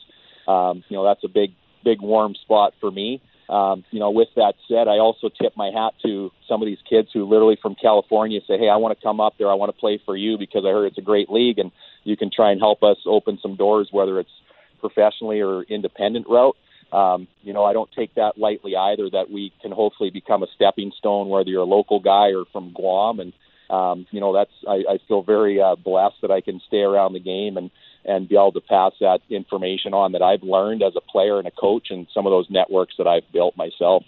um, 0.48 0.82
you 0.88 0.96
know 0.96 1.04
that's 1.04 1.22
a 1.24 1.28
big 1.28 1.50
big 1.84 2.00
warm 2.00 2.34
spot 2.34 2.72
for 2.80 2.90
me. 2.90 3.20
Um, 3.50 3.84
you 3.90 4.00
know, 4.00 4.10
with 4.10 4.28
that 4.36 4.54
said, 4.66 4.88
I 4.88 4.96
also 4.96 5.28
tip 5.28 5.52
my 5.58 5.70
hat 5.70 5.92
to 6.02 6.32
some 6.48 6.62
of 6.62 6.66
these 6.66 6.78
kids 6.88 7.08
who 7.12 7.26
literally 7.26 7.58
from 7.60 7.74
California 7.74 8.40
say, 8.48 8.56
"Hey, 8.56 8.70
I 8.70 8.76
want 8.76 8.98
to 8.98 9.04
come 9.04 9.20
up 9.20 9.34
there. 9.36 9.50
I 9.50 9.54
want 9.54 9.74
to 9.74 9.78
play 9.78 10.00
for 10.06 10.16
you 10.16 10.38
because 10.38 10.64
I 10.64 10.70
heard 10.70 10.86
it's 10.86 10.96
a 10.96 11.02
great 11.02 11.28
league, 11.28 11.58
and 11.58 11.70
you 12.04 12.16
can 12.16 12.30
try 12.34 12.50
and 12.50 12.58
help 12.58 12.82
us 12.82 12.96
open 13.04 13.38
some 13.42 13.56
doors, 13.56 13.88
whether 13.90 14.18
it's 14.18 14.32
professionally 14.80 15.42
or 15.42 15.64
independent 15.64 16.26
route." 16.30 16.56
Um, 16.94 17.26
you 17.42 17.52
know, 17.52 17.64
I 17.64 17.72
don't 17.72 17.90
take 17.92 18.14
that 18.14 18.38
lightly 18.38 18.76
either. 18.76 19.10
That 19.10 19.30
we 19.30 19.52
can 19.60 19.72
hopefully 19.72 20.10
become 20.10 20.42
a 20.42 20.46
stepping 20.54 20.92
stone, 20.96 21.28
whether 21.28 21.50
you're 21.50 21.62
a 21.62 21.66
local 21.66 21.98
guy 21.98 22.32
or 22.32 22.44
from 22.52 22.72
Guam, 22.72 23.18
and 23.18 23.32
um, 23.68 24.06
you 24.10 24.20
know, 24.20 24.32
that's 24.32 24.52
I, 24.68 24.84
I 24.88 24.98
feel 25.08 25.22
very 25.22 25.60
uh, 25.60 25.74
blessed 25.74 26.16
that 26.22 26.30
I 26.30 26.40
can 26.40 26.60
stay 26.66 26.82
around 26.82 27.12
the 27.12 27.20
game 27.20 27.56
and 27.56 27.70
and 28.04 28.28
be 28.28 28.36
able 28.36 28.52
to 28.52 28.60
pass 28.60 28.92
that 29.00 29.20
information 29.30 29.94
on 29.94 30.12
that 30.12 30.22
I've 30.22 30.42
learned 30.42 30.82
as 30.82 30.92
a 30.94 31.00
player 31.00 31.38
and 31.38 31.48
a 31.48 31.50
coach, 31.50 31.88
and 31.90 32.06
some 32.14 32.26
of 32.26 32.30
those 32.30 32.46
networks 32.50 32.94
that 32.98 33.06
I've 33.06 33.30
built 33.32 33.56
myself. 33.56 34.04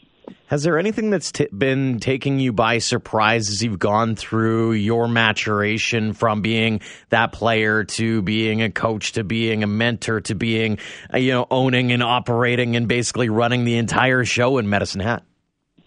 Has 0.49 0.63
there 0.63 0.79
anything 0.79 1.11
that's 1.11 1.33
t- 1.33 1.49
been 1.57 1.99
taking 1.99 2.39
you 2.39 2.53
by 2.53 2.79
surprise 2.79 3.51
as 3.51 3.65
you've 3.65 3.81
gone 3.81 4.15
through 4.15 4.73
your 4.73 5.09
maturation 5.09 6.13
from 6.13 6.41
being 6.41 6.81
that 7.09 7.33
player 7.33 7.83
to 7.83 8.23
being 8.23 8.63
a 8.63 8.71
coach 8.71 9.13
to 9.13 9.25
being 9.25 9.65
a 9.65 9.67
mentor 9.67 10.21
to 10.21 10.37
being, 10.37 10.79
uh, 11.13 11.19
you 11.19 11.33
know, 11.33 11.49
owning 11.51 11.91
and 11.91 12.01
operating 12.01 12.77
and 12.77 12.87
basically 12.87 13.29
running 13.29 13.65
the 13.65 13.77
entire 13.77 14.25
show 14.25 14.59
in 14.59 14.69
Medicine 14.69 15.01
Hat? 15.01 15.25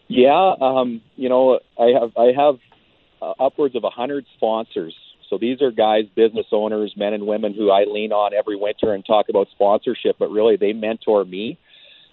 Yeah, 0.10 0.56
um, 0.60 1.02
you 1.16 1.30
know, 1.30 1.60
I 1.80 1.92
have 1.98 2.12
I 2.18 2.32
have 2.36 2.56
uh, 3.22 3.46
upwards 3.46 3.78
of 3.78 3.86
a 3.86 3.90
hundred 3.90 4.26
sponsors. 4.36 4.94
So 5.30 5.38
these 5.38 5.62
are 5.62 5.72
guys, 5.72 6.04
business 6.16 6.48
owners, 6.52 6.94
men 6.98 7.14
and 7.14 7.28
women 7.28 7.54
who 7.54 7.72
I 7.72 7.86
lean 7.86 8.12
on 8.12 8.34
every 8.34 8.58
winter 8.58 8.94
and 8.94 9.06
talk 9.06 9.28
about 9.30 9.48
sponsorship. 9.52 10.18
But 10.20 10.32
really, 10.32 10.58
they 10.58 10.74
mentor 10.74 11.24
me, 11.24 11.60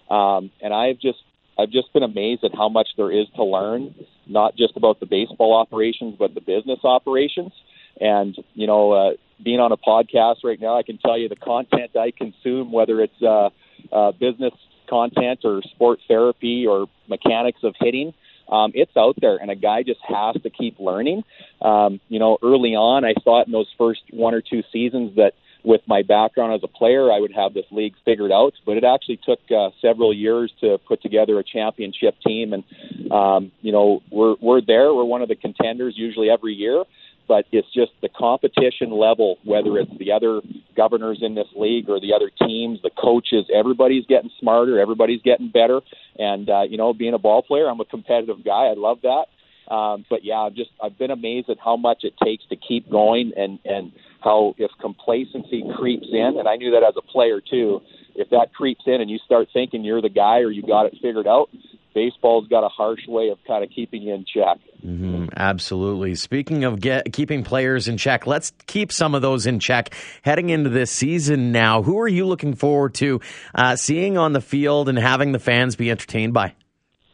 um, 0.09 0.51
and 0.61 0.73
I've 0.73 0.99
just 0.99 1.17
I've 1.59 1.69
just 1.69 1.91
been 1.93 2.03
amazed 2.03 2.43
at 2.43 2.51
how 2.53 2.69
much 2.69 2.89
there 2.97 3.11
is 3.11 3.27
to 3.35 3.43
learn, 3.43 3.95
not 4.27 4.55
just 4.55 4.77
about 4.77 4.99
the 4.99 5.05
baseball 5.05 5.55
operations, 5.55 6.15
but 6.17 6.33
the 6.35 6.41
business 6.41 6.79
operations. 6.83 7.51
And 7.99 8.37
you 8.53 8.67
know, 8.67 8.91
uh, 8.91 9.11
being 9.43 9.59
on 9.59 9.71
a 9.71 9.77
podcast 9.77 10.37
right 10.43 10.59
now, 10.59 10.77
I 10.77 10.83
can 10.83 10.97
tell 10.97 11.17
you 11.17 11.29
the 11.29 11.35
content 11.35 11.95
I 11.95 12.11
consume, 12.11 12.71
whether 12.71 13.01
it's 13.01 13.21
uh, 13.21 13.49
uh, 13.91 14.11
business 14.11 14.53
content 14.89 15.39
or 15.43 15.61
sport 15.63 15.99
therapy 16.07 16.65
or 16.67 16.87
mechanics 17.07 17.59
of 17.63 17.75
hitting. 17.79 18.13
Um, 18.49 18.71
it's 18.75 18.95
out 18.95 19.15
there, 19.19 19.37
and 19.37 19.51
a 19.51 19.55
guy 19.55 19.83
just 19.83 19.99
has 20.07 20.41
to 20.41 20.49
keep 20.49 20.79
learning. 20.79 21.23
Um, 21.61 21.99
you 22.07 22.19
know, 22.19 22.37
early 22.41 22.75
on, 22.75 23.03
I 23.03 23.13
thought 23.23 23.47
in 23.47 23.51
those 23.51 23.67
first 23.77 24.01
one 24.11 24.33
or 24.33 24.41
two 24.41 24.63
seasons 24.71 25.17
that 25.17 25.33
with 25.67 25.81
my 25.85 26.01
background 26.01 26.53
as 26.53 26.61
a 26.63 26.67
player, 26.67 27.11
I 27.11 27.19
would 27.19 27.33
have 27.33 27.53
this 27.53 27.65
league 27.71 27.93
figured 28.05 28.31
out. 28.31 28.53
But 28.65 28.77
it 28.77 28.85
actually 28.85 29.17
took 29.17 29.39
uh, 29.51 29.69
several 29.81 30.13
years 30.13 30.51
to 30.61 30.77
put 30.87 31.01
together 31.01 31.37
a 31.39 31.43
championship 31.43 32.15
team, 32.25 32.53
and 32.53 33.11
um, 33.11 33.51
you 33.61 33.73
know 33.73 34.01
we're 34.09 34.35
we're 34.41 34.61
there. 34.61 34.93
We're 34.93 35.03
one 35.03 35.21
of 35.21 35.27
the 35.27 35.35
contenders 35.35 35.95
usually 35.97 36.29
every 36.29 36.53
year, 36.53 36.85
but 37.27 37.45
it's 37.51 37.67
just 37.73 37.91
the 38.01 38.07
competition 38.07 38.91
level. 38.91 39.39
Whether 39.43 39.77
it's 39.77 39.91
the 39.99 40.13
other 40.13 40.39
governors 40.75 41.19
in 41.21 41.35
this 41.35 41.47
league 41.53 41.89
or 41.89 41.99
the 41.99 42.13
other 42.13 42.31
teams, 42.47 42.79
the 42.81 42.91
coaches, 42.97 43.45
everybody's 43.53 44.05
getting 44.05 44.31
smarter. 44.39 44.79
Everybody's 44.79 45.21
getting 45.21 45.49
better. 45.49 45.81
And 46.17 46.49
uh, 46.49 46.63
you 46.63 46.77
know, 46.77 46.93
being 46.93 47.13
a 47.13 47.19
ball 47.19 47.41
player, 47.41 47.69
I'm 47.69 47.81
a 47.81 47.85
competitive 47.85 48.43
guy. 48.45 48.71
I 48.71 48.75
love 48.77 48.99
that. 49.03 49.25
Um, 49.69 50.05
but 50.09 50.23
yeah, 50.23 50.47
just 50.55 50.69
I've 50.81 50.97
been 50.97 51.11
amazed 51.11 51.49
at 51.49 51.57
how 51.59 51.75
much 51.75 52.05
it 52.05 52.13
takes 52.23 52.45
to 52.51 52.55
keep 52.55 52.89
going, 52.89 53.33
and 53.35 53.59
and 53.65 53.91
how 54.23 54.55
if 54.57 54.71
complacency 54.81 55.63
creeps 55.77 56.07
in, 56.11 56.35
and 56.37 56.47
I 56.47 56.55
knew 56.55 56.71
that 56.71 56.83
as 56.83 56.95
a 56.97 57.01
player 57.01 57.41
too. 57.41 57.81
If 58.15 58.29
that 58.31 58.53
creeps 58.53 58.81
in 58.87 58.99
and 58.99 59.09
you 59.09 59.19
start 59.25 59.47
thinking 59.53 59.83
you're 59.83 60.01
the 60.01 60.09
guy 60.09 60.39
or 60.39 60.49
you 60.49 60.63
got 60.63 60.87
it 60.87 60.93
figured 61.01 61.27
out, 61.27 61.49
baseball's 61.93 62.47
got 62.47 62.63
a 62.63 62.69
harsh 62.69 63.07
way 63.07 63.29
of 63.29 63.37
kind 63.47 63.63
of 63.63 63.69
keeping 63.69 64.01
you 64.01 64.13
in 64.13 64.25
check. 64.25 64.57
Mm-hmm, 64.85 65.29
absolutely. 65.35 66.15
Speaking 66.15 66.63
of 66.63 66.79
get, 66.79 67.11
keeping 67.11 67.43
players 67.43 67.87
in 67.87 67.97
check, 67.97 68.27
let's 68.27 68.53
keep 68.67 68.91
some 68.91 69.15
of 69.15 69.21
those 69.21 69.45
in 69.45 69.59
check 69.59 69.93
heading 70.21 70.49
into 70.49 70.69
this 70.69 70.91
season 70.91 71.51
now. 71.51 71.83
Who 71.83 71.99
are 71.99 72.07
you 72.07 72.25
looking 72.25 72.53
forward 72.53 72.93
to 72.95 73.21
uh, 73.55 73.75
seeing 73.75 74.17
on 74.17 74.33
the 74.33 74.41
field 74.41 74.89
and 74.89 74.97
having 74.97 75.31
the 75.31 75.39
fans 75.39 75.75
be 75.75 75.89
entertained 75.89 76.33
by? 76.33 76.53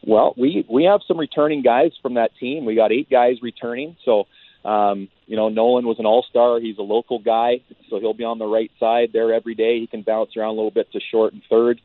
Well, 0.06 0.34
we 0.36 0.66
we 0.68 0.84
have 0.84 1.00
some 1.08 1.18
returning 1.18 1.62
guys 1.62 1.92
from 2.02 2.14
that 2.14 2.32
team. 2.38 2.66
We 2.66 2.74
got 2.74 2.92
eight 2.92 3.08
guys 3.08 3.36
returning. 3.40 3.96
So, 4.04 4.24
um, 4.64 5.08
you 5.26 5.36
know, 5.36 5.48
Nolan 5.48 5.86
was 5.86 5.98
an 5.98 6.06
All 6.06 6.24
Star. 6.28 6.60
He's 6.60 6.78
a 6.78 6.82
local 6.82 7.18
guy, 7.18 7.60
so 7.90 8.00
he'll 8.00 8.14
be 8.14 8.24
on 8.24 8.38
the 8.38 8.46
right 8.46 8.70
side 8.80 9.10
there 9.12 9.32
every 9.32 9.54
day. 9.54 9.80
He 9.80 9.86
can 9.86 10.02
bounce 10.02 10.36
around 10.36 10.50
a 10.50 10.52
little 10.52 10.70
bit 10.70 10.90
to 10.92 11.00
short 11.10 11.32
and 11.32 11.42
third. 11.48 11.80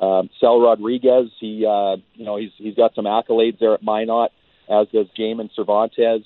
Um, 0.00 0.30
Sal 0.40 0.60
Rodriguez, 0.60 1.30
he 1.38 1.64
uh, 1.66 1.96
you 2.14 2.24
know 2.24 2.36
he's 2.36 2.50
he's 2.56 2.74
got 2.74 2.94
some 2.94 3.04
accolades 3.04 3.58
there 3.60 3.74
at 3.74 3.82
Minot, 3.82 4.32
as 4.68 4.88
does 4.92 5.06
Jamin 5.16 5.50
Cervantes. 5.54 6.24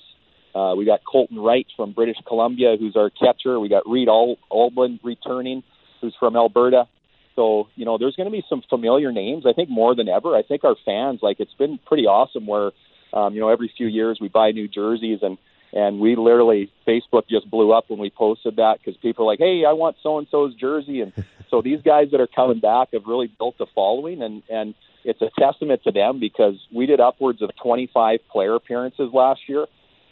Uh, 0.55 0.73
we 0.75 0.85
got 0.85 1.01
Colton 1.05 1.39
Wright 1.39 1.67
from 1.77 1.91
British 1.91 2.17
Columbia, 2.27 2.75
who's 2.79 2.95
our 2.95 3.11
catcher. 3.11 3.59
We 3.59 3.69
got 3.69 3.87
Reed 3.87 4.07
Al- 4.07 4.37
Alban 4.49 4.99
returning, 5.03 5.63
who's 6.01 6.15
from 6.19 6.35
Alberta. 6.35 6.87
So, 7.35 7.67
you 7.75 7.85
know, 7.85 7.97
there's 7.97 8.15
going 8.15 8.25
to 8.25 8.31
be 8.31 8.43
some 8.49 8.63
familiar 8.69 9.11
names, 9.11 9.45
I 9.47 9.53
think, 9.53 9.69
more 9.69 9.95
than 9.95 10.09
ever. 10.09 10.35
I 10.35 10.41
think 10.41 10.63
our 10.63 10.75
fans, 10.83 11.19
like, 11.21 11.39
it's 11.39 11.53
been 11.53 11.79
pretty 11.85 12.05
awesome 12.05 12.47
where, 12.47 12.71
um, 13.13 13.33
you 13.33 13.39
know, 13.39 13.49
every 13.49 13.71
few 13.77 13.87
years 13.87 14.17
we 14.19 14.27
buy 14.27 14.51
new 14.51 14.67
jerseys 14.67 15.19
and, 15.21 15.37
and 15.71 15.99
we 15.99 16.15
literally, 16.15 16.71
Facebook 16.87 17.27
just 17.29 17.49
blew 17.49 17.71
up 17.71 17.85
when 17.89 17.99
we 17.99 18.09
posted 18.09 18.55
that 18.55 18.79
because 18.79 18.97
people 19.01 19.25
are 19.25 19.27
like, 19.27 19.39
hey, 19.39 19.63
I 19.67 19.73
want 19.73 19.97
so 20.01 20.17
and 20.17 20.27
so's 20.31 20.55
jersey. 20.55 21.01
And 21.01 21.13
so 21.49 21.61
these 21.63 21.81
guys 21.81 22.07
that 22.11 22.19
are 22.19 22.27
coming 22.27 22.59
back 22.59 22.89
have 22.93 23.03
really 23.05 23.27
built 23.27 23.55
a 23.59 23.65
following 23.75 24.21
and, 24.21 24.43
and 24.49 24.73
it's 25.03 25.21
a 25.21 25.29
testament 25.39 25.81
to 25.83 25.91
them 25.91 26.19
because 26.19 26.55
we 26.73 26.85
did 26.85 26.99
upwards 26.99 27.41
of 27.41 27.51
25 27.61 28.19
player 28.31 28.55
appearances 28.55 29.11
last 29.13 29.41
year. 29.47 29.65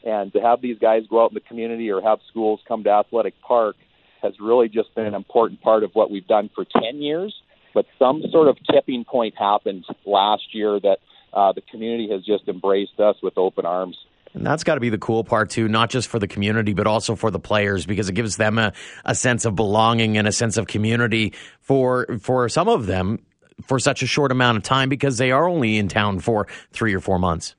And 0.06 0.32
to 0.34 0.40
have 0.40 0.62
these 0.62 0.78
guys 0.80 1.04
go 1.10 1.24
out 1.24 1.32
in 1.32 1.36
the 1.36 1.42
community 1.42 1.92
or 1.92 2.02
have 2.02 2.20
schools 2.30 2.62
come 2.68 2.84
to 2.84 2.90
Athletic 2.92 3.34
Park 3.42 3.76
has 4.22 4.34
really 4.40 4.70
just 4.70 4.94
been 4.96 5.06
an 5.06 5.14
important 5.14 5.62
part 5.62 5.84
of 5.84 5.92
what 5.94 6.10
we've 6.10 6.28
done 6.28 6.50
for 6.56 6.66
10 6.66 7.02
years. 7.02 7.36
But 7.74 7.86
some 8.00 8.24
sort 8.32 8.48
of 8.48 8.58
tipping 8.72 9.04
point 9.04 9.36
happened 9.38 9.86
last 10.06 10.54
year 10.54 10.80
that 10.80 11.00
uh, 11.34 11.52
the 11.52 11.62
community 11.62 12.10
has 12.12 12.24
just 12.26 12.48
embraced 12.48 13.00
us 13.00 13.16
with 13.22 13.38
open 13.38 13.66
arms. 13.66 13.98
And 14.38 14.46
that's 14.46 14.64
got 14.64 14.76
to 14.76 14.80
be 14.80 14.90
the 14.90 14.98
cool 14.98 15.24
part 15.24 15.50
too, 15.50 15.68
not 15.68 15.90
just 15.90 16.08
for 16.08 16.20
the 16.20 16.28
community, 16.28 16.74
but 16.74 16.88
also 16.88 17.16
for 17.16 17.32
the 17.32 17.40
players, 17.40 17.86
because 17.86 18.08
it 18.08 18.14
gives 18.14 18.38
them 18.38 18.58
a, 18.58 18.72
a 19.04 19.16
sense 19.16 19.46
of 19.46 19.56
belonging 19.56 20.18
and 20.18 20.28
a 20.28 20.32
sense 20.32 20.58
of 20.58 20.68
community 20.68 21.34
for 21.62 22.06
for 22.20 22.48
some 22.48 22.68
of 22.68 22.86
them 22.86 23.20
for 23.64 23.80
such 23.80 24.04
a 24.04 24.08
short 24.08 24.32
amount 24.32 24.58
of 24.58 24.64
time 24.64 24.90
because 24.90 25.18
they 25.18 25.32
are 25.32 25.48
only 25.48 25.78
in 25.78 25.88
town 25.88 26.20
for 26.20 26.48
three 26.72 26.94
or 26.94 27.00
four 27.00 27.18
months. 27.18 27.56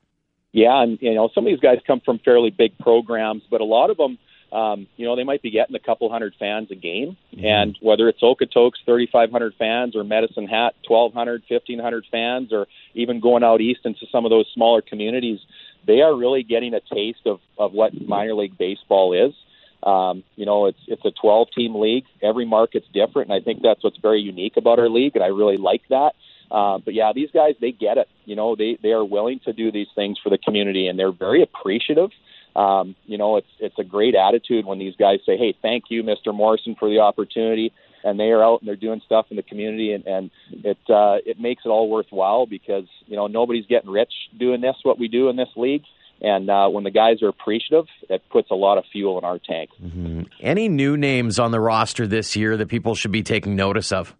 Yeah, 0.52 0.82
and 0.82 0.98
you 1.00 1.14
know 1.14 1.28
some 1.34 1.44
of 1.44 1.50
these 1.50 1.60
guys 1.60 1.78
come 1.86 2.00
from 2.04 2.20
fairly 2.20 2.50
big 2.50 2.78
programs, 2.78 3.42
but 3.50 3.60
a 3.60 3.64
lot 3.64 3.90
of 3.90 3.96
them 3.96 4.18
um, 4.50 4.86
you 4.96 5.06
know, 5.06 5.14
they 5.14 5.24
might 5.24 5.42
be 5.42 5.50
getting 5.50 5.76
a 5.76 5.80
couple 5.80 6.10
hundred 6.10 6.34
fans 6.38 6.70
a 6.70 6.74
game. 6.74 7.16
Mm-hmm. 7.34 7.44
And 7.44 7.78
whether 7.82 8.08
it's 8.08 8.22
Okotoks, 8.22 8.84
3,500 8.86 9.54
fans, 9.58 9.94
or 9.94 10.04
Medicine 10.04 10.46
Hat, 10.46 10.74
1,200, 10.86 11.42
1,500 11.48 12.06
fans, 12.10 12.52
or 12.52 12.66
even 12.94 13.20
going 13.20 13.42
out 13.42 13.60
east 13.60 13.80
into 13.84 14.06
some 14.10 14.24
of 14.24 14.30
those 14.30 14.46
smaller 14.54 14.80
communities, 14.80 15.40
they 15.88 16.00
are 16.02 16.14
really 16.14 16.44
getting 16.44 16.74
a 16.74 16.80
taste 16.80 17.26
of, 17.26 17.40
of 17.58 17.72
what 17.72 17.92
minor 18.00 18.34
league 18.34 18.56
baseball 18.56 19.12
is. 19.12 19.34
Um, 19.82 20.22
you 20.36 20.46
know, 20.46 20.66
it's 20.66 20.78
it's 20.86 21.04
a 21.04 21.10
12 21.20 21.48
team 21.56 21.74
league. 21.74 22.04
Every 22.22 22.46
market's 22.46 22.86
different, 22.94 23.30
and 23.30 23.32
I 23.32 23.44
think 23.44 23.62
that's 23.62 23.82
what's 23.82 23.98
very 23.98 24.20
unique 24.20 24.56
about 24.56 24.78
our 24.78 24.88
league, 24.88 25.16
and 25.16 25.24
I 25.24 25.28
really 25.28 25.56
like 25.56 25.82
that. 25.90 26.12
Uh, 26.50 26.78
but 26.78 26.94
yeah, 26.94 27.12
these 27.12 27.30
guys 27.32 27.54
they 27.60 27.72
get 27.72 27.98
it. 27.98 28.08
You 28.24 28.36
know, 28.36 28.54
they 28.54 28.78
they 28.80 28.92
are 28.92 29.04
willing 29.04 29.40
to 29.46 29.52
do 29.52 29.72
these 29.72 29.88
things 29.96 30.18
for 30.22 30.30
the 30.30 30.38
community, 30.38 30.86
and 30.86 30.96
they're 30.96 31.12
very 31.12 31.42
appreciative 31.42 32.10
um, 32.58 32.96
you 33.06 33.18
know, 33.18 33.36
it's 33.36 33.48
it's 33.60 33.78
a 33.78 33.84
great 33.84 34.16
attitude 34.16 34.66
when 34.66 34.78
these 34.78 34.96
guys 34.96 35.20
say, 35.24 35.36
"Hey, 35.36 35.54
thank 35.62 35.84
you, 35.90 36.02
Mr. 36.02 36.34
Morrison, 36.34 36.74
for 36.74 36.88
the 36.90 36.98
opportunity," 36.98 37.72
and 38.04 38.18
they 38.18 38.30
are 38.30 38.42
out 38.42 38.60
and 38.60 38.68
they're 38.68 38.76
doing 38.76 39.00
stuff 39.04 39.26
in 39.30 39.36
the 39.36 39.42
community, 39.42 39.92
and, 39.92 40.06
and 40.06 40.30
it 40.50 40.78
uh, 40.88 41.16
it 41.24 41.40
makes 41.40 41.62
it 41.64 41.68
all 41.68 41.88
worthwhile 41.88 42.46
because 42.46 42.86
you 43.06 43.16
know 43.16 43.26
nobody's 43.26 43.66
getting 43.66 43.90
rich 43.90 44.12
doing 44.38 44.60
this 44.60 44.76
what 44.82 44.98
we 44.98 45.08
do 45.08 45.28
in 45.28 45.36
this 45.36 45.48
league. 45.56 45.82
And 46.20 46.50
uh, 46.50 46.68
when 46.68 46.82
the 46.82 46.90
guys 46.90 47.22
are 47.22 47.28
appreciative, 47.28 47.86
it 48.08 48.22
puts 48.30 48.50
a 48.50 48.54
lot 48.54 48.76
of 48.76 48.84
fuel 48.90 49.18
in 49.18 49.24
our 49.24 49.38
tank. 49.38 49.70
Mm-hmm. 49.80 50.22
Any 50.40 50.68
new 50.68 50.96
names 50.96 51.38
on 51.38 51.52
the 51.52 51.60
roster 51.60 52.08
this 52.08 52.34
year 52.34 52.56
that 52.56 52.66
people 52.68 52.96
should 52.96 53.12
be 53.12 53.22
taking 53.22 53.54
notice 53.54 53.92
of? 53.92 54.16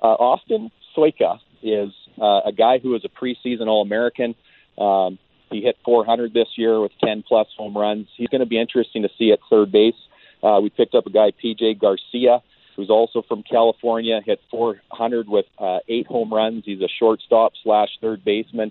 Uh, 0.00 0.06
Austin 0.06 0.70
Soika 0.96 1.40
is 1.60 1.90
uh, 2.20 2.42
a 2.46 2.52
guy 2.56 2.78
who 2.78 2.94
is 2.94 3.04
a 3.04 3.08
preseason 3.08 3.66
All 3.66 3.82
American. 3.82 4.36
Um, 4.78 5.18
he 5.50 5.62
hit 5.62 5.76
400 5.84 6.32
this 6.32 6.48
year 6.56 6.80
with 6.80 6.92
10 7.02 7.24
plus 7.26 7.48
home 7.56 7.76
runs. 7.76 8.06
He's 8.16 8.28
going 8.28 8.40
to 8.40 8.46
be 8.46 8.60
interesting 8.60 9.02
to 9.02 9.08
see 9.18 9.32
at 9.32 9.40
third 9.50 9.72
base. 9.72 9.94
Uh, 10.42 10.60
we 10.62 10.70
picked 10.70 10.94
up 10.94 11.06
a 11.06 11.10
guy, 11.10 11.32
PJ 11.42 11.80
Garcia, 11.80 12.42
who's 12.78 12.90
also 12.90 13.22
from 13.26 13.42
California, 13.42 14.20
hit 14.24 14.40
400 14.52 15.28
with 15.28 15.46
uh, 15.58 15.80
eight 15.88 16.06
home 16.06 16.32
runs. 16.32 16.62
He's 16.64 16.80
a 16.80 16.86
shortstop 17.00 17.52
slash 17.64 17.88
third 18.00 18.24
baseman. 18.24 18.70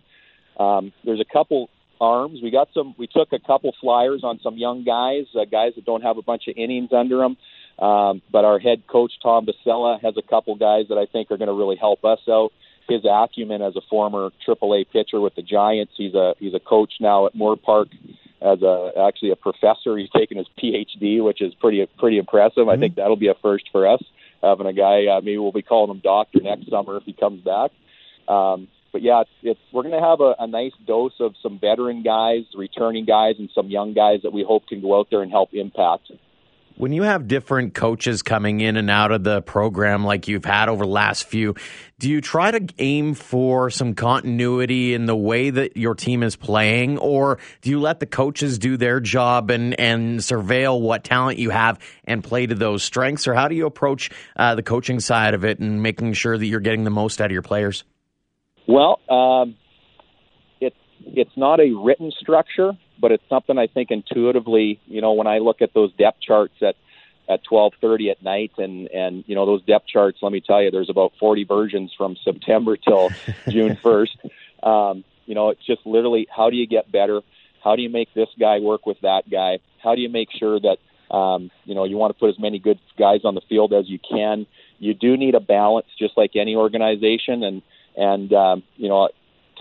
Um, 0.58 0.94
there's 1.04 1.20
a 1.20 1.26
couple 1.26 1.70
arms. 2.00 2.40
We 2.42 2.50
got 2.50 2.70
some. 2.74 2.96
We 2.98 3.08
took 3.08 3.34
a 3.34 3.40
couple 3.40 3.76
flyers 3.82 4.22
on 4.24 4.40
some 4.42 4.58
young 4.58 4.86
guys, 4.86 5.26
uh, 5.36 5.44
guys 5.44 5.74
that 5.76 5.84
don't 5.84 6.04
have 6.04 6.18
a 6.18 6.22
bunch 6.22 6.44
of 6.48 6.56
innings 6.56 6.92
under 6.94 7.18
them. 7.18 7.36
Um, 7.86 8.22
but 8.32 8.46
our 8.46 8.60
head 8.60 8.88
coach 8.88 9.12
Tom 9.22 9.46
Basella 9.46 10.02
has 10.02 10.16
a 10.18 10.22
couple 10.22 10.56
guys 10.56 10.86
that 10.88 10.98
I 10.98 11.06
think 11.06 11.30
are 11.30 11.38
going 11.38 11.50
to 11.50 11.54
really 11.54 11.76
help 11.76 12.06
us 12.06 12.20
out 12.30 12.52
his 12.88 13.02
acumen 13.04 13.62
as 13.62 13.76
a 13.76 13.82
former 13.90 14.30
AAA 14.48 14.86
pitcher 14.90 15.20
with 15.20 15.36
the 15.36 15.42
Giants. 15.42 15.92
He's 15.98 16.14
a 16.14 16.34
he's 16.40 16.54
a 16.54 16.62
coach 16.62 16.94
now 17.02 17.26
at 17.26 17.36
Moorpark 17.36 17.88
as 18.42 18.62
a 18.62 18.92
actually 19.08 19.32
a 19.32 19.36
professor. 19.36 19.98
He's 19.98 20.10
taken 20.10 20.38
his 20.38 20.48
PhD, 20.62 21.24
which 21.24 21.42
is 21.42 21.54
pretty 21.56 21.86
pretty 21.98 22.18
impressive. 22.18 22.64
Mm-hmm. 22.64 22.70
I 22.70 22.78
think 22.78 22.96
that'll 22.96 23.16
be 23.16 23.28
a 23.28 23.36
first 23.36 23.70
for 23.72 23.88
us 23.88 24.04
having 24.42 24.68
a 24.68 24.74
guy. 24.74 25.06
Uh, 25.08 25.22
maybe 25.22 25.38
we'll 25.38 25.52
be 25.52 25.62
calling 25.62 25.92
him 25.92 26.02
Doctor 26.04 26.40
next 26.42 26.70
summer 26.70 26.98
if 26.98 27.04
he 27.04 27.14
comes 27.14 27.42
back. 27.44 27.72
Um, 28.28 28.68
but 28.92 29.02
yeah, 29.02 29.22
it's, 29.22 29.30
it's 29.44 29.60
we're 29.72 29.84
going 29.84 30.00
to 30.00 30.08
have 30.08 30.22
a, 30.22 30.36
a 30.40 30.48
nice 30.48 30.74
dose 30.86 31.14
of 31.20 31.36
some 31.42 31.60
veteran 31.60 32.04
guys, 32.04 32.44
returning 32.56 33.06
guys, 33.06 33.36
and 33.40 33.50
some 33.54 33.68
young 33.70 33.94
guys 33.94 34.22
that 34.24 34.34
we 34.34 34.44
hope 34.44 34.68
can 34.68 34.82
go 34.82 35.00
out 35.00 35.08
there 35.10 35.22
and 35.22 35.32
help 35.32 35.54
impact 35.54 36.12
when 36.78 36.94
you 36.94 37.02
have 37.04 37.28
different 37.28 37.74
coaches 37.74 38.22
coming 38.22 38.62
in 38.62 38.78
and 38.78 38.90
out 38.90 39.12
of 39.12 39.24
the 39.24 39.42
program 39.42 40.06
like 40.06 40.28
you've 40.28 40.46
had 40.46 40.70
over 40.70 40.86
the 40.86 40.92
last 40.92 41.24
few, 41.24 41.56
do 41.98 42.08
you 42.10 42.22
try 42.22 42.52
to 42.52 42.68
aim 42.78 43.16
for 43.16 43.72
some 43.72 43.96
continuity 43.96 44.94
in 44.94 45.08
the 45.08 45.16
way 45.16 45.50
that 45.50 45.76
your 45.76 45.96
team 45.96 46.22
is 46.22 46.36
playing, 46.36 47.00
or 47.00 47.40
do 47.62 47.72
you 47.72 47.80
let 47.80 48.00
the 48.00 48.06
coaches 48.06 48.60
do 48.60 48.78
their 48.78 49.00
job 49.00 49.50
and, 49.50 49.80
and 49.80 50.20
surveil 50.20 50.80
what 50.80 51.04
talent 51.04 51.40
you 51.40 51.50
have 51.50 51.80
and 52.06 52.24
play 52.24 52.46
to 52.46 52.54
those 52.54 52.84
strengths? 52.84 53.28
Or 53.28 53.34
how 53.34 53.48
do 53.48 53.56
you 53.56 53.66
approach 53.66 54.12
uh, 54.36 54.54
the 54.54 54.64
coaching 54.64 55.00
side 55.00 55.34
of 55.34 55.44
it 55.44 55.58
and 55.60 55.82
making 55.82 56.14
sure 56.14 56.38
that 56.38 56.46
you're 56.46 56.60
getting 56.60 56.84
the 56.84 56.92
most 56.92 57.20
out 57.20 57.26
of 57.26 57.32
your 57.32 57.42
players? 57.42 57.84
Well, 58.68 59.00
um, 59.10 59.56
it, 60.62 60.76
it's 61.06 61.36
not 61.36 61.60
a 61.60 61.72
written 61.72 62.12
structure 62.20 62.74
but 63.00 63.12
it's 63.12 63.24
something 63.30 63.58
I 63.58 63.68
think 63.68 63.92
intuitively, 63.92 64.80
you 64.88 65.02
know, 65.02 65.14
when 65.14 65.28
I 65.28 65.40
look 65.40 65.62
at 65.62 65.74
those 65.74 65.92
depth 65.94 66.22
charts 66.22 66.56
at 66.62 66.76
at 67.30 67.42
12:30 67.44 68.12
at 68.12 68.24
night 68.24 68.52
and 68.58 68.88
and 68.88 69.24
you 69.28 69.36
know 69.36 69.46
those 69.46 69.62
depth 69.64 69.88
charts 69.88 70.20
let 70.22 70.32
me 70.32 70.42
tell 70.42 70.62
you 70.62 70.72
there's 70.72 70.90
about 70.90 71.12
40 71.20 71.44
versions 71.44 71.94
from 71.98 72.16
September 72.24 72.78
till 72.78 73.10
June 73.50 73.76
1st 73.84 74.30
um 74.64 75.04
you 75.26 75.36
know 75.36 75.50
it's 75.50 75.66
just 75.66 75.86
literally 75.86 76.28
how 76.34 76.50
do 76.50 76.56
you 76.56 76.68
get 76.68 76.92
better? 76.92 77.22
How 77.64 77.76
do 77.76 77.82
you 77.82 77.90
make 77.90 78.14
this 78.14 78.30
guy 78.40 78.60
work 78.60 78.86
with 78.86 79.02
that 79.02 79.30
guy? 79.30 79.60
How 79.84 79.96
do 79.96 80.02
you 80.02 80.10
make 80.10 80.30
sure 80.32 80.60
that 80.60 80.78
um 81.14 81.52
you 81.66 81.76
know 81.76 81.84
you 81.84 81.98
want 81.98 82.14
to 82.14 82.20
put 82.20 82.30
as 82.30 82.40
many 82.40 82.60
good 82.60 82.80
guys 82.98 83.22
on 83.26 83.36
the 83.36 83.42
field 83.42 83.74
as 83.74 83.90
you 83.90 84.00
can? 84.00 84.48
You 84.80 84.94
do 84.94 85.18
need 85.18 85.36
a 85.36 85.40
balance 85.40 85.88
just 86.00 86.18
like 86.18 86.36
any 86.36 86.56
organization 86.56 87.44
and 87.44 87.62
and 87.98 88.32
um 88.32 88.64
you 88.78 88.88
know 88.88 89.10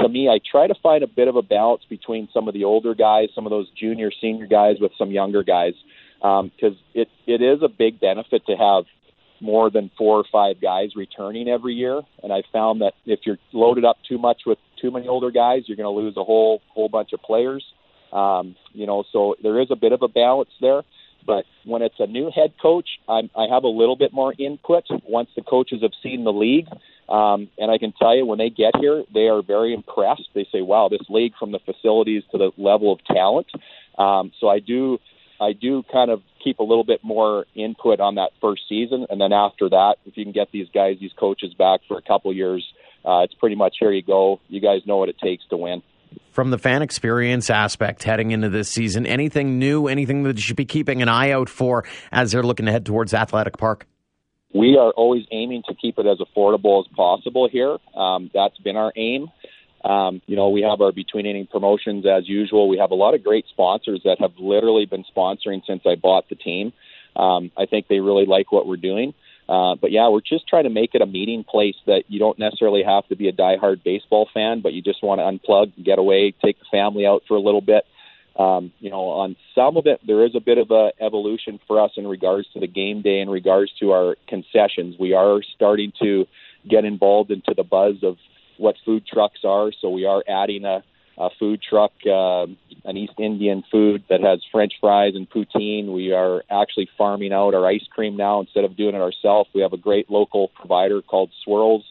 to 0.01 0.09
me, 0.09 0.29
I 0.29 0.39
try 0.51 0.67
to 0.67 0.75
find 0.83 1.03
a 1.03 1.07
bit 1.07 1.29
of 1.29 1.37
a 1.37 1.43
balance 1.43 1.83
between 1.89 2.29
some 2.33 2.49
of 2.49 2.55
the 2.55 2.65
older 2.65 2.95
guys, 2.95 3.29
some 3.35 3.47
of 3.47 3.51
those 3.51 3.69
junior, 3.71 4.11
senior 4.21 4.47
guys 4.47 4.77
with 4.81 4.93
some 4.99 5.11
younger 5.11 5.43
guys, 5.43 5.75
because 6.19 6.51
um, 6.73 6.79
it 6.95 7.09
it 7.27 7.43
is 7.43 7.63
a 7.63 7.69
big 7.69 8.01
benefit 8.01 8.45
to 8.47 8.57
have 8.57 8.85
more 9.41 9.71
than 9.71 9.91
four 9.99 10.19
or 10.19 10.25
five 10.31 10.61
guys 10.61 10.97
returning 10.97 11.49
every 11.49 11.75
year. 11.75 12.01
And 12.23 12.33
I 12.33 12.43
found 12.53 12.81
that 12.81 12.93
if 13.05 13.21
you're 13.25 13.39
loaded 13.53 13.85
up 13.85 13.97
too 14.09 14.19
much 14.19 14.43
with 14.47 14.59
too 14.81 14.91
many 14.91 15.09
older 15.09 15.31
guys, 15.31 15.63
you're 15.67 15.77
going 15.77 15.95
to 15.95 16.03
lose 16.03 16.17
a 16.17 16.25
whole 16.25 16.63
whole 16.69 16.89
bunch 16.89 17.13
of 17.13 17.21
players. 17.21 17.65
Um, 18.13 18.57
you 18.73 18.87
know, 18.87 19.05
so 19.13 19.35
there 19.43 19.61
is 19.61 19.69
a 19.71 19.77
bit 19.77 19.93
of 19.93 20.03
a 20.03 20.09
balance 20.09 20.51
there. 20.61 20.83
But 21.27 21.45
when 21.65 21.83
it's 21.83 21.97
a 21.99 22.07
new 22.07 22.31
head 22.33 22.53
coach, 22.63 22.89
I'm, 23.09 23.31
I 23.37 23.47
have 23.51 23.65
a 23.65 23.69
little 23.69 23.97
bit 23.97 24.13
more 24.13 24.33
input 24.39 24.85
once 25.09 25.29
the 25.35 25.43
coaches 25.43 25.83
have 25.83 25.91
seen 26.01 26.23
the 26.23 26.33
league 26.33 26.69
Um, 27.09 27.49
and 27.59 27.71
I 27.71 27.79
can 27.79 27.93
tell 27.93 28.17
you, 28.17 28.27
when 28.27 28.39
they 28.39 28.51
get 28.51 28.77
here, 28.81 29.05
they 29.15 29.29
are 29.29 29.43
very 29.43 29.73
impressed. 29.73 30.29
They 30.35 30.47
say, 30.51 30.61
"Wow, 30.61 30.89
this 30.89 31.09
league 31.09 31.35
from 31.39 31.53
the 31.53 31.61
facilities 31.61 32.25
to 32.33 32.39
the 32.39 32.51
level 32.57 32.93
of 32.93 33.05
talent." 33.05 33.47
Um, 33.97 34.33
so 34.41 34.49
I 34.49 34.59
do, 34.59 34.99
I 35.41 35.53
do 35.53 35.85
kind 35.91 36.11
of 36.11 36.23
keep 36.43 36.59
a 36.59 36.65
little 36.65 36.85
bit 36.85 37.01
more 37.03 37.47
input 37.55 38.01
on 38.01 38.17
that 38.17 38.31
first 38.41 38.63
season, 38.69 39.07
and 39.09 39.21
then 39.21 39.33
after 39.33 39.69
that, 39.69 39.97
if 40.05 40.17
you 40.17 40.25
can 40.25 40.33
get 40.33 40.51
these 40.53 40.69
guys, 40.75 40.97
these 41.01 41.13
coaches 41.19 41.55
back 41.55 41.81
for 41.87 41.97
a 41.97 42.03
couple 42.03 42.33
years, 42.33 42.67
uh, 43.05 43.21
it's 43.21 43.35
pretty 43.35 43.57
much 43.57 43.77
here 43.79 43.93
you 43.93 44.03
go. 44.03 44.41
You 44.49 44.61
guys 44.61 44.81
know 44.87 44.97
what 44.97 45.09
it 45.09 45.19
takes 45.19 45.45
to 45.51 45.57
win. 45.57 45.83
From 46.33 46.51
the 46.51 46.59
fan 46.59 46.83
experience 46.83 47.51
aspect 47.51 48.03
heading 48.03 48.31
into 48.31 48.49
this 48.49 48.69
season, 48.69 49.07
anything 49.07 49.59
new, 49.59 49.87
anything 49.87 50.25
that 50.25 50.37
you 50.37 50.43
should 50.43 50.57
be 50.57 50.67
keeping 50.67 51.03
an 51.03 51.09
eye 51.09 51.31
out 51.31 51.49
for 51.49 51.85
as 52.13 52.33
they're 52.33 52.43
looking 52.43 52.67
to 52.67 52.73
head 52.73 52.85
towards 52.85 53.15
Athletic 53.15 53.57
Park? 53.57 53.87
We 54.55 54.77
are 54.77 54.91
always 54.91 55.25
aiming 55.31 55.63
to 55.69 55.75
keep 55.75 55.99
it 55.99 56.07
as 56.07 56.19
affordable 56.19 56.81
as 56.85 56.87
possible 56.95 57.49
here. 57.49 57.79
Um, 57.95 58.31
that's 58.33 58.59
been 58.59 58.77
our 58.77 58.93
aim. 58.97 59.29
Um, 59.85 60.21
you 60.27 60.37
know, 60.37 60.49
we 60.49 60.63
have 60.63 60.81
our 60.81 60.93
between 60.93 61.27
inning 61.27 61.47
promotions 61.47 62.07
as 62.07 62.29
usual. 62.29 62.69
We 62.69 62.79
have 62.79 62.91
a 62.91 62.95
lot 62.95 63.15
of 63.15 63.23
great 63.23 63.47
sponsors 63.49 64.01
that 64.05 64.19
have 64.21 64.33
literally 64.39 64.87
been 64.87 65.05
sponsoring 65.17 65.63
since 65.67 65.83
I 65.87 65.95
bought 65.95 66.29
the 66.29 66.35
team. 66.35 66.73
Um, 67.15 67.51
I 67.57 67.67
think 67.67 67.87
they 67.89 68.01
really 68.01 68.27
like 68.27 68.51
what 68.51 68.67
we're 68.67 68.77
doing. 68.77 69.15
Uh, 69.49 69.77
but 69.81 69.93
yeah, 69.93 70.09
we're 70.09 70.21
just 70.21 70.49
trying 70.49 70.65
to 70.65 70.71
make 70.71 70.95
it 70.95 71.03
a 71.03 71.07
meeting 71.07 71.45
place 71.45 71.77
that 71.87 72.05
you 72.09 72.19
don't 72.19 72.39
necessarily 72.39 72.83
have 72.83 73.07
to 73.09 73.17
be 73.17 73.29
a 73.29 73.33
diehard 73.33 73.83
baseball 73.85 74.29
fan, 74.35 74.61
but 74.61 74.73
you 74.73 74.83
just 74.83 75.03
want 75.03 75.21
to 75.21 75.25
unplug, 75.25 75.73
get 75.85 75.99
away, 75.99 76.35
take 76.45 76.59
the 76.59 76.65
family 76.71 77.07
out 77.07 77.23
for 77.29 77.37
a 77.37 77.41
little 77.41 77.61
bit. 77.61 77.85
Um, 78.39 78.73
you 78.81 78.91
know, 78.91 79.09
on 79.09 79.37
some 79.55 79.77
of 79.77 79.87
it, 79.87 80.01
there 80.07 80.25
is 80.25 80.35
a 80.35 80.41
bit 80.41 80.59
of 80.59 80.71
a 80.71 80.91
evolution 81.01 81.59
for 81.67 81.81
us 81.81 81.93
in 81.97 82.07
regards 82.07 82.47
to 82.53 82.61
the 82.61 82.67
game 82.67 83.01
day, 83.01 83.21
in 83.21 83.31
regards 83.31 83.73
to 83.81 83.93
our 83.93 84.17
concessions. 84.29 84.97
We 84.99 85.15
are 85.15 85.41
starting 85.55 85.93
to 86.03 86.27
get 86.69 86.85
involved 86.85 87.31
into 87.31 87.55
the 87.57 87.65
buzz 87.65 87.97
of 88.03 88.17
what 88.59 88.77
food 88.85 89.07
trucks 89.07 89.41
are. 89.45 89.73
So 89.81 89.89
we 89.91 90.05
are 90.05 90.23
adding 90.29 90.65
a, 90.65 90.83
a 91.17 91.31
food 91.39 91.63
truck, 91.63 91.93
uh, 92.05 92.47
an 92.85 92.97
East 92.97 93.15
Indian 93.19 93.65
food 93.71 94.05
that 94.11 94.21
has 94.21 94.41
French 94.53 94.75
fries 94.81 95.15
and 95.15 95.29
poutine. 95.29 95.93
We 95.95 96.13
are 96.13 96.43
actually 96.51 96.89
farming 96.99 97.33
out 97.33 97.55
our 97.55 97.67
ice 97.67 97.87
cream 97.95 98.17
now 98.17 98.41
instead 98.41 98.65
of 98.65 98.77
doing 98.77 98.95
it 98.95 99.01
ourselves. 99.01 99.49
We 99.55 99.63
have 99.63 99.73
a 99.73 99.79
great 99.79 100.11
local 100.11 100.49
provider 100.49 101.01
called 101.01 101.31
Swirls. 101.43 101.85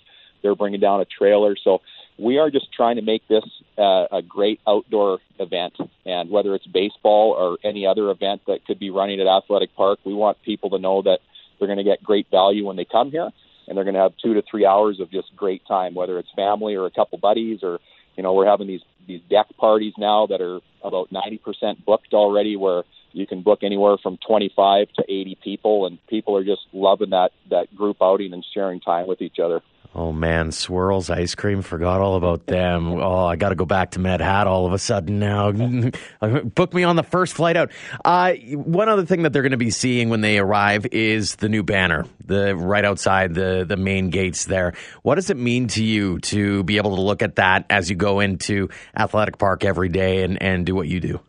They're 0.43 0.55
bringing 0.55 0.79
down 0.79 1.01
a 1.01 1.05
trailer. 1.05 1.55
So 1.63 1.81
we 2.17 2.37
are 2.37 2.49
just 2.49 2.71
trying 2.71 2.95
to 2.95 3.01
make 3.01 3.27
this 3.27 3.43
uh, 3.77 4.05
a 4.11 4.21
great 4.21 4.59
outdoor 4.67 5.19
event. 5.39 5.73
And 6.05 6.29
whether 6.29 6.55
it's 6.55 6.65
baseball 6.67 7.35
or 7.37 7.57
any 7.67 7.85
other 7.85 8.09
event 8.09 8.41
that 8.47 8.65
could 8.65 8.79
be 8.79 8.89
running 8.89 9.19
at 9.19 9.27
Athletic 9.27 9.75
Park, 9.75 9.99
we 10.05 10.13
want 10.13 10.41
people 10.43 10.69
to 10.71 10.79
know 10.79 11.01
that 11.01 11.19
they're 11.59 11.67
going 11.67 11.77
to 11.77 11.83
get 11.83 12.03
great 12.03 12.27
value 12.31 12.65
when 12.65 12.75
they 12.75 12.85
come 12.85 13.11
here, 13.11 13.29
and 13.67 13.77
they're 13.77 13.83
going 13.83 13.95
to 13.95 14.01
have 14.01 14.13
two 14.21 14.33
to 14.33 14.43
three 14.49 14.65
hours 14.65 14.99
of 14.99 15.11
just 15.11 15.35
great 15.35 15.65
time, 15.67 15.93
whether 15.93 16.17
it's 16.19 16.29
family 16.35 16.75
or 16.75 16.85
a 16.85 16.91
couple 16.91 17.17
buddies, 17.17 17.59
or 17.63 17.79
you 18.15 18.23
know, 18.23 18.33
we're 18.33 18.47
having 18.47 18.67
these 18.67 18.81
these 19.07 19.21
deck 19.29 19.45
parties 19.57 19.93
now 19.99 20.25
that 20.25 20.41
are 20.41 20.59
about 20.83 21.11
90% 21.11 21.85
booked 21.85 22.13
already, 22.13 22.55
where 22.55 22.83
you 23.11 23.27
can 23.27 23.43
book 23.43 23.59
anywhere 23.61 23.97
from 24.01 24.17
25 24.27 24.87
to 24.97 25.03
80 25.07 25.37
people, 25.43 25.85
and 25.85 25.99
people 26.07 26.35
are 26.35 26.43
just 26.43 26.61
loving 26.73 27.11
that 27.11 27.31
that 27.49 27.73
group 27.75 27.97
outing 28.01 28.33
and 28.33 28.45
sharing 28.53 28.79
time 28.79 29.07
with 29.07 29.21
each 29.21 29.39
other. 29.39 29.61
Oh 29.97 30.11
man, 30.11 30.51
swirls 30.51 31.09
ice 31.09 31.35
cream. 31.35 31.61
Forgot 31.61 32.01
all 32.01 32.17
about 32.17 32.47
them. 32.47 32.91
Oh, 33.01 33.25
I 33.25 33.37
got 33.37 33.49
to 33.49 33.55
go 33.55 33.63
back 33.63 33.91
to 33.91 33.99
Med 33.99 34.19
Hat 34.19 34.45
all 34.45 34.65
of 34.65 34.73
a 34.73 34.77
sudden 34.77 35.19
now. 35.19 35.53
Book 36.43 36.73
me 36.73 36.83
on 36.83 36.97
the 36.97 37.03
first 37.03 37.33
flight 37.33 37.55
out. 37.55 37.71
Uh, 38.03 38.33
one 38.51 38.89
other 38.89 39.05
thing 39.05 39.23
that 39.23 39.31
they're 39.31 39.41
going 39.41 39.51
to 39.51 39.57
be 39.57 39.69
seeing 39.69 40.09
when 40.09 40.19
they 40.19 40.37
arrive 40.37 40.85
is 40.87 41.37
the 41.37 41.47
new 41.47 41.63
banner, 41.63 42.03
the 42.25 42.57
right 42.57 42.83
outside 42.83 43.35
the 43.35 43.63
the 43.65 43.77
main 43.77 44.09
gates 44.09 44.43
there. 44.43 44.73
What 45.03 45.15
does 45.15 45.29
it 45.29 45.37
mean 45.37 45.69
to 45.69 45.83
you 45.83 46.19
to 46.19 46.65
be 46.65 46.75
able 46.75 46.97
to 46.97 47.01
look 47.01 47.21
at 47.21 47.37
that 47.37 47.65
as 47.69 47.89
you 47.89 47.95
go 47.95 48.19
into 48.19 48.67
Athletic 48.97 49.37
Park 49.37 49.63
every 49.63 49.87
day 49.87 50.23
and 50.23 50.41
and 50.43 50.65
do 50.65 50.75
what 50.75 50.89
you 50.89 50.99
do? 50.99 51.21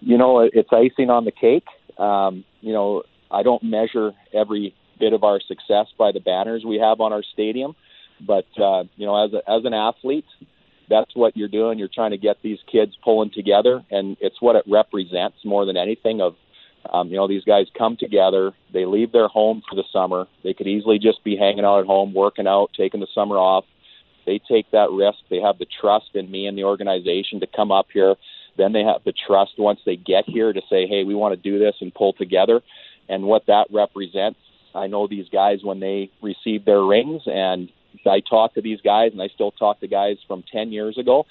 You 0.00 0.18
know, 0.18 0.40
it's 0.40 0.68
icing 0.70 1.08
on 1.08 1.24
the 1.24 1.32
cake. 1.32 1.64
Um, 1.98 2.44
you 2.60 2.74
know, 2.74 3.04
I 3.30 3.42
don't 3.42 3.62
measure 3.62 4.12
every 4.34 4.74
bit 4.98 5.12
of 5.12 5.24
our 5.24 5.40
success 5.40 5.86
by 5.98 6.12
the 6.12 6.20
banners 6.20 6.64
we 6.64 6.78
have 6.78 7.00
on 7.00 7.12
our 7.12 7.22
stadium 7.22 7.74
but 8.20 8.46
uh, 8.58 8.84
you 8.96 9.06
know, 9.06 9.24
as 9.24 9.32
a, 9.32 9.50
as 9.50 9.64
an 9.64 9.74
athlete, 9.74 10.26
that's 10.88 11.14
what 11.14 11.36
you're 11.36 11.48
doing. 11.48 11.78
You're 11.78 11.88
trying 11.92 12.12
to 12.12 12.18
get 12.18 12.36
these 12.42 12.58
kids 12.70 12.92
pulling 13.02 13.30
together, 13.30 13.84
and 13.90 14.16
it's 14.20 14.40
what 14.40 14.56
it 14.56 14.64
represents 14.68 15.38
more 15.44 15.66
than 15.66 15.76
anything. 15.76 16.20
Of 16.20 16.34
um, 16.92 17.08
you 17.08 17.16
know, 17.16 17.28
these 17.28 17.44
guys 17.44 17.66
come 17.76 17.96
together. 17.98 18.52
They 18.72 18.86
leave 18.86 19.12
their 19.12 19.28
home 19.28 19.62
for 19.68 19.74
the 19.74 19.84
summer. 19.92 20.26
They 20.44 20.54
could 20.54 20.68
easily 20.68 20.98
just 20.98 21.24
be 21.24 21.36
hanging 21.36 21.64
out 21.64 21.80
at 21.80 21.86
home, 21.86 22.14
working 22.14 22.46
out, 22.46 22.70
taking 22.76 23.00
the 23.00 23.08
summer 23.14 23.36
off. 23.36 23.64
They 24.24 24.40
take 24.48 24.70
that 24.72 24.90
risk. 24.90 25.18
They 25.30 25.40
have 25.40 25.58
the 25.58 25.66
trust 25.80 26.10
in 26.14 26.30
me 26.30 26.46
and 26.46 26.56
the 26.56 26.64
organization 26.64 27.40
to 27.40 27.46
come 27.46 27.70
up 27.70 27.86
here. 27.92 28.14
Then 28.56 28.72
they 28.72 28.82
have 28.82 29.02
the 29.04 29.12
trust 29.26 29.52
once 29.58 29.80
they 29.84 29.96
get 29.96 30.24
here 30.26 30.52
to 30.52 30.62
say, 30.70 30.86
"Hey, 30.86 31.04
we 31.04 31.14
want 31.14 31.34
to 31.34 31.50
do 31.50 31.58
this 31.58 31.74
and 31.80 31.94
pull 31.94 32.12
together." 32.12 32.62
And 33.08 33.24
what 33.24 33.46
that 33.46 33.66
represents, 33.70 34.40
I 34.74 34.86
know 34.86 35.06
these 35.06 35.28
guys 35.30 35.58
when 35.62 35.80
they 35.80 36.10
receive 36.22 36.64
their 36.64 36.82
rings 36.82 37.22
and 37.26 37.70
I 38.06 38.20
talk 38.20 38.54
to 38.54 38.62
these 38.62 38.80
guys, 38.80 39.12
and 39.12 39.22
I 39.22 39.28
still 39.28 39.50
talk 39.50 39.80
to 39.80 39.88
guys 39.88 40.16
from 40.26 40.44
10 40.52 40.72
years 40.72 40.98
ago, 40.98 41.26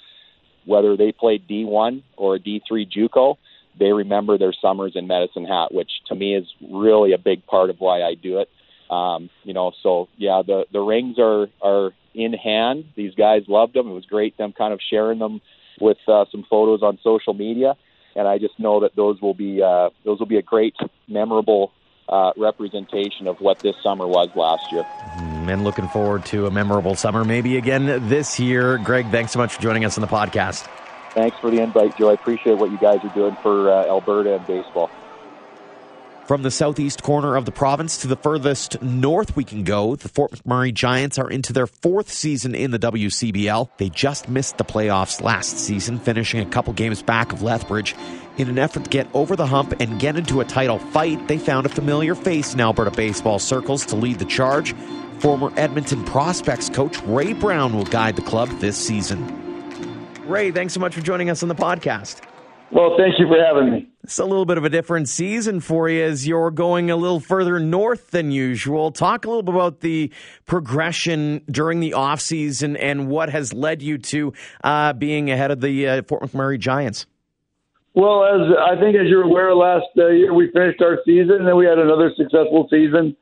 whether 0.65 0.97
they 0.97 1.11
played 1.11 1.47
D1 1.47 2.03
or 2.17 2.37
D3 2.37 2.89
JUCO. 2.89 3.37
They 3.77 3.91
remember 3.91 4.37
their 4.37 4.53
summers 4.53 4.93
in 4.95 5.07
Medicine 5.07 5.45
Hat, 5.45 5.73
which 5.73 5.91
to 6.07 6.15
me 6.15 6.35
is 6.35 6.45
really 6.71 7.13
a 7.13 7.17
big 7.17 7.45
part 7.45 7.69
of 7.69 7.77
why 7.79 8.01
I 8.03 8.15
do 8.15 8.39
it. 8.39 8.49
Um, 8.89 9.29
you 9.43 9.53
know, 9.53 9.71
so 9.81 10.07
yeah, 10.15 10.43
the 10.45 10.65
the 10.71 10.79
rings 10.79 11.17
are 11.19 11.47
are 11.61 11.91
in 12.13 12.33
hand. 12.33 12.85
These 12.95 13.15
guys 13.15 13.41
loved 13.47 13.73
them. 13.73 13.89
It 13.89 13.93
was 13.93 14.05
great 14.05 14.37
them 14.37 14.53
kind 14.53 14.73
of 14.73 14.79
sharing 14.89 15.19
them 15.19 15.41
with 15.81 15.97
uh, 16.07 16.25
some 16.31 16.45
photos 16.49 16.83
on 16.83 16.99
social 17.03 17.33
media, 17.33 17.75
and 18.15 18.27
I 18.27 18.37
just 18.37 18.57
know 18.59 18.81
that 18.81 18.95
those 18.95 19.19
will 19.21 19.33
be 19.33 19.61
uh, 19.61 19.89
those 20.05 20.19
will 20.19 20.27
be 20.27 20.37
a 20.37 20.43
great, 20.43 20.75
memorable 21.07 21.71
uh, 22.09 22.31
representation 22.37 23.27
of 23.27 23.39
what 23.41 23.59
this 23.59 23.75
summer 23.81 24.07
was 24.07 24.29
last 24.35 24.71
year. 24.71 24.83
Mm, 24.83 25.53
and 25.53 25.63
looking 25.63 25.87
forward 25.87 26.25
to 26.27 26.45
a 26.45 26.51
memorable 26.51 26.95
summer, 26.95 27.23
maybe 27.23 27.57
again 27.57 28.07
this 28.07 28.39
year. 28.39 28.77
Greg, 28.79 29.09
thanks 29.11 29.31
so 29.31 29.39
much 29.39 29.55
for 29.55 29.61
joining 29.61 29.85
us 29.85 29.97
on 29.97 30.01
the 30.01 30.07
podcast. 30.07 30.67
Thanks 31.13 31.37
for 31.39 31.49
the 31.49 31.61
invite, 31.61 31.97
Joe. 31.97 32.09
I 32.09 32.13
appreciate 32.13 32.57
what 32.57 32.71
you 32.71 32.77
guys 32.77 32.99
are 33.03 33.13
doing 33.13 33.37
for 33.41 33.71
uh, 33.71 33.85
Alberta 33.87 34.35
and 34.35 34.45
baseball. 34.45 34.89
From 36.27 36.41
the 36.41 36.49
southeast 36.49 37.03
corner 37.03 37.35
of 37.35 37.45
the 37.45 37.51
province 37.51 37.99
to 37.99 38.07
the 38.07 38.15
furthest 38.15 38.81
north 38.81 39.35
we 39.35 39.43
can 39.43 39.63
go, 39.63 39.95
the 39.95 40.09
Fort 40.09 40.31
McMurray 40.31 40.73
Giants 40.73 41.19
are 41.19 41.29
into 41.29 41.53
their 41.53 41.67
fourth 41.67 42.11
season 42.11 42.55
in 42.55 42.71
the 42.71 42.79
WCBL. 42.79 43.69
They 43.77 43.89
just 43.89 44.27
missed 44.27 44.57
the 44.57 44.65
playoffs 44.65 45.21
last 45.21 45.59
season, 45.59 45.99
finishing 45.99 46.39
a 46.39 46.47
couple 46.47 46.73
games 46.73 47.03
back 47.03 47.31
of 47.31 47.43
Lethbridge. 47.43 47.95
In 48.37 48.49
an 48.49 48.59
effort 48.59 48.83
to 48.83 48.89
get 48.89 49.07
over 49.13 49.37
the 49.37 49.45
hump 49.45 49.73
and 49.79 49.97
get 49.97 50.17
into 50.17 50.41
a 50.41 50.45
title 50.45 50.77
fight, 50.77 51.25
they 51.29 51.37
found 51.37 51.65
a 51.65 51.69
familiar 51.69 52.15
face 52.15 52.53
in 52.53 52.59
Alberta 52.59 52.91
baseball 52.91 53.39
circles 53.39 53.85
to 53.87 53.95
lead 53.95 54.19
the 54.19 54.25
charge. 54.25 54.75
Former 55.19 55.53
Edmonton 55.55 56.03
Prospects 56.03 56.69
coach 56.69 57.01
Ray 57.03 57.31
Brown 57.31 57.73
will 57.73 57.85
guide 57.85 58.17
the 58.17 58.21
club 58.21 58.49
this 58.59 58.75
season. 58.75 59.25
Ray, 60.27 60.51
thanks 60.51 60.73
so 60.73 60.81
much 60.81 60.93
for 60.93 61.01
joining 61.01 61.29
us 61.29 61.43
on 61.43 61.49
the 61.49 61.55
podcast. 61.55 62.21
Well, 62.71 62.95
thank 62.97 63.19
you 63.19 63.27
for 63.27 63.41
having 63.41 63.71
me. 63.71 63.87
It's 64.03 64.19
a 64.19 64.25
little 64.25 64.45
bit 64.45 64.57
of 64.57 64.65
a 64.65 64.69
different 64.69 65.07
season 65.07 65.61
for 65.61 65.87
you 65.87 66.03
as 66.03 66.27
you're 66.27 66.51
going 66.51 66.91
a 66.91 66.95
little 66.97 67.21
further 67.21 67.59
north 67.59 68.11
than 68.11 68.31
usual. 68.31 68.91
Talk 68.91 69.23
a 69.23 69.29
little 69.29 69.43
bit 69.43 69.55
about 69.55 69.79
the 69.79 70.11
progression 70.45 71.41
during 71.49 71.79
the 71.79 71.91
offseason 71.91 72.75
and 72.77 73.07
what 73.07 73.29
has 73.29 73.53
led 73.53 73.81
you 73.81 73.97
to 73.99 74.33
uh, 74.63 74.91
being 74.93 75.31
ahead 75.31 75.51
of 75.51 75.61
the 75.61 75.87
uh, 75.87 76.01
Fort 76.03 76.23
McMurray 76.23 76.59
Giants. 76.59 77.05
Well, 77.95 78.25
as 78.25 78.51
I 78.59 78.79
think, 78.79 78.97
as 78.97 79.07
you're 79.07 79.23
aware, 79.23 79.55
last 79.55 79.87
uh, 79.97 80.09
year 80.09 80.33
we 80.33 80.51
finished 80.51 80.81
our 80.81 80.99
season, 81.05 81.39
and 81.39 81.47
then 81.47 81.55
we 81.55 81.65
had 81.65 81.79
another 81.79 82.11
successful 82.15 82.67
season. 82.69 83.15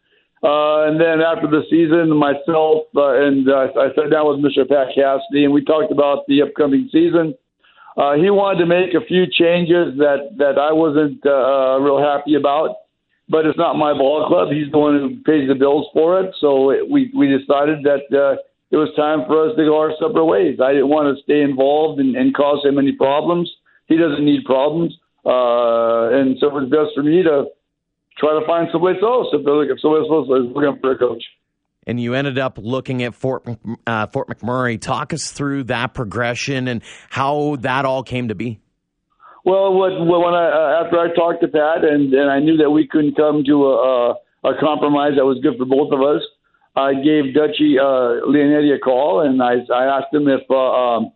Uh, 0.44 0.90
and 0.90 1.00
then 1.00 1.22
after 1.22 1.48
the 1.48 1.62
season, 1.70 2.10
myself 2.18 2.90
uh, 2.98 3.16
and 3.22 3.48
uh, 3.48 3.70
I 3.80 3.94
sat 3.96 4.12
down 4.12 4.28
with 4.28 4.44
Mr. 4.44 4.68
Pat 4.68 4.92
Cassidy, 4.94 5.46
and 5.46 5.54
we 5.54 5.64
talked 5.64 5.92
about 5.92 6.26
the 6.28 6.42
upcoming 6.42 6.90
season 6.92 7.36
uh, 7.96 8.14
he 8.16 8.30
wanted 8.30 8.60
to 8.60 8.66
make 8.66 8.94
a 8.94 9.06
few 9.06 9.26
changes 9.30 9.98
that 9.98 10.34
that 10.38 10.58
I 10.58 10.74
wasn't 10.74 11.22
uh, 11.26 11.78
real 11.80 12.02
happy 12.02 12.36
about. 12.36 12.78
But 13.30 13.46
it's 13.46 13.58
not 13.58 13.78
my 13.78 13.94
ball 13.94 14.28
club. 14.28 14.50
He's 14.52 14.70
the 14.72 14.78
one 14.78 15.00
who 15.00 15.10
pays 15.24 15.48
the 15.48 15.56
bills 15.56 15.88
for 15.94 16.20
it. 16.20 16.34
So 16.40 16.72
it, 16.72 16.90
we 16.90 17.12
we 17.16 17.30
decided 17.30 17.86
that 17.86 18.10
uh, 18.12 18.42
it 18.72 18.78
was 18.78 18.90
time 18.98 19.26
for 19.28 19.48
us 19.48 19.56
to 19.56 19.64
go 19.64 19.78
our 19.78 19.94
separate 20.02 20.26
ways. 20.26 20.60
I 20.60 20.74
didn't 20.74 20.90
want 20.90 21.16
to 21.16 21.24
stay 21.24 21.42
involved 21.42 22.02
and, 22.02 22.16
and 22.16 22.34
cause 22.34 22.66
him 22.66 22.80
any 22.80 22.92
problems. 22.92 23.50
He 23.88 23.98
doesn't 23.98 24.24
need 24.24 24.46
problems, 24.46 24.98
uh, 25.26 26.15
and 26.15 26.38
so 26.39 26.48
it 26.48 26.54
was 26.54 26.69
best 26.69 26.96
for 26.96 27.04
me 27.04 27.24
to 27.24 27.46
try 28.17 28.39
to 28.39 28.46
find 28.46 28.69
someplace 28.72 29.02
else 29.02 29.28
if, 29.34 29.41
if 29.41 29.82
someone 29.82 30.02
else 30.02 30.28
was 30.28 30.52
looking 30.54 30.80
for 30.82 30.91
a 30.91 30.98
coach 30.98 31.24
and 31.86 32.00
you 32.00 32.13
ended 32.13 32.38
up 32.38 32.58
looking 32.62 33.04
at 33.04 33.15
Fort 33.15 33.48
uh, 33.86 34.08
Fort 34.08 34.28
McMurray. 34.30 34.80
Talk 34.80 35.13
us 35.13 35.32
through 35.32 35.65
that 35.65 35.93
progression 35.93 36.67
and 36.67 36.82
how 37.10 37.58
that 37.60 37.86
all 37.86 38.04
came 38.04 38.30
to 38.30 38.36
be. 38.36 38.60
Well, 39.46 39.74
what, 39.74 39.91
when 40.00 40.34
I 40.34 40.48
uh, 40.48 40.84
after 40.86 41.00
I 41.00 41.13
talked 41.13 41.41
to 41.41 41.48
Pat 41.48 41.84
and 41.84 42.13
and 42.13 42.32
I 42.32 42.39
knew 42.39 42.58
that 42.58 42.69
we 42.69 42.88
couldn't 42.88 43.15
come 43.15 43.43
to 43.46 43.65
a, 43.65 43.76
a, 43.76 44.50
a 44.52 44.60
compromise 44.60 45.13
that 45.17 45.26
was 45.26 45.39
good 45.43 45.58
for 45.58 45.65
both 45.65 45.91
of 45.91 46.02
us, 46.02 46.22
I 46.76 46.93
gave 46.93 47.34
Dutchy 47.34 47.78
uh, 47.78 48.24
Leonetti 48.26 48.74
a 48.76 48.80
call, 48.80 49.22
and 49.22 49.41
I, 49.43 49.56
I 49.74 50.00
asked 50.00 50.13
him 50.13 50.28
if 50.28 50.41
uh, 50.50 50.56
um, 50.56 51.12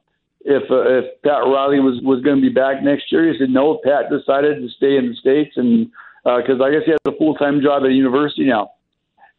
if 0.47 0.63
uh, 0.71 0.87
if 0.87 1.21
Pat 1.23 1.43
Riley 1.43 1.81
was 1.81 1.99
was 2.01 2.23
going 2.23 2.37
to 2.37 2.41
be 2.41 2.49
back 2.49 2.81
next 2.81 3.11
year. 3.11 3.31
He 3.31 3.37
said 3.37 3.49
no. 3.49 3.79
Pat 3.83 4.09
decided 4.09 4.61
to 4.61 4.69
stay 4.69 4.95
in 4.95 5.09
the 5.09 5.15
states, 5.15 5.57
and 5.57 5.91
because 6.23 6.59
uh, 6.61 6.63
I 6.63 6.71
guess 6.71 6.83
he 6.85 6.91
has 6.91 7.03
a 7.05 7.17
full 7.17 7.35
time 7.35 7.61
job 7.61 7.83
at 7.83 7.89
a 7.89 7.93
university 7.93 8.45
now. 8.45 8.71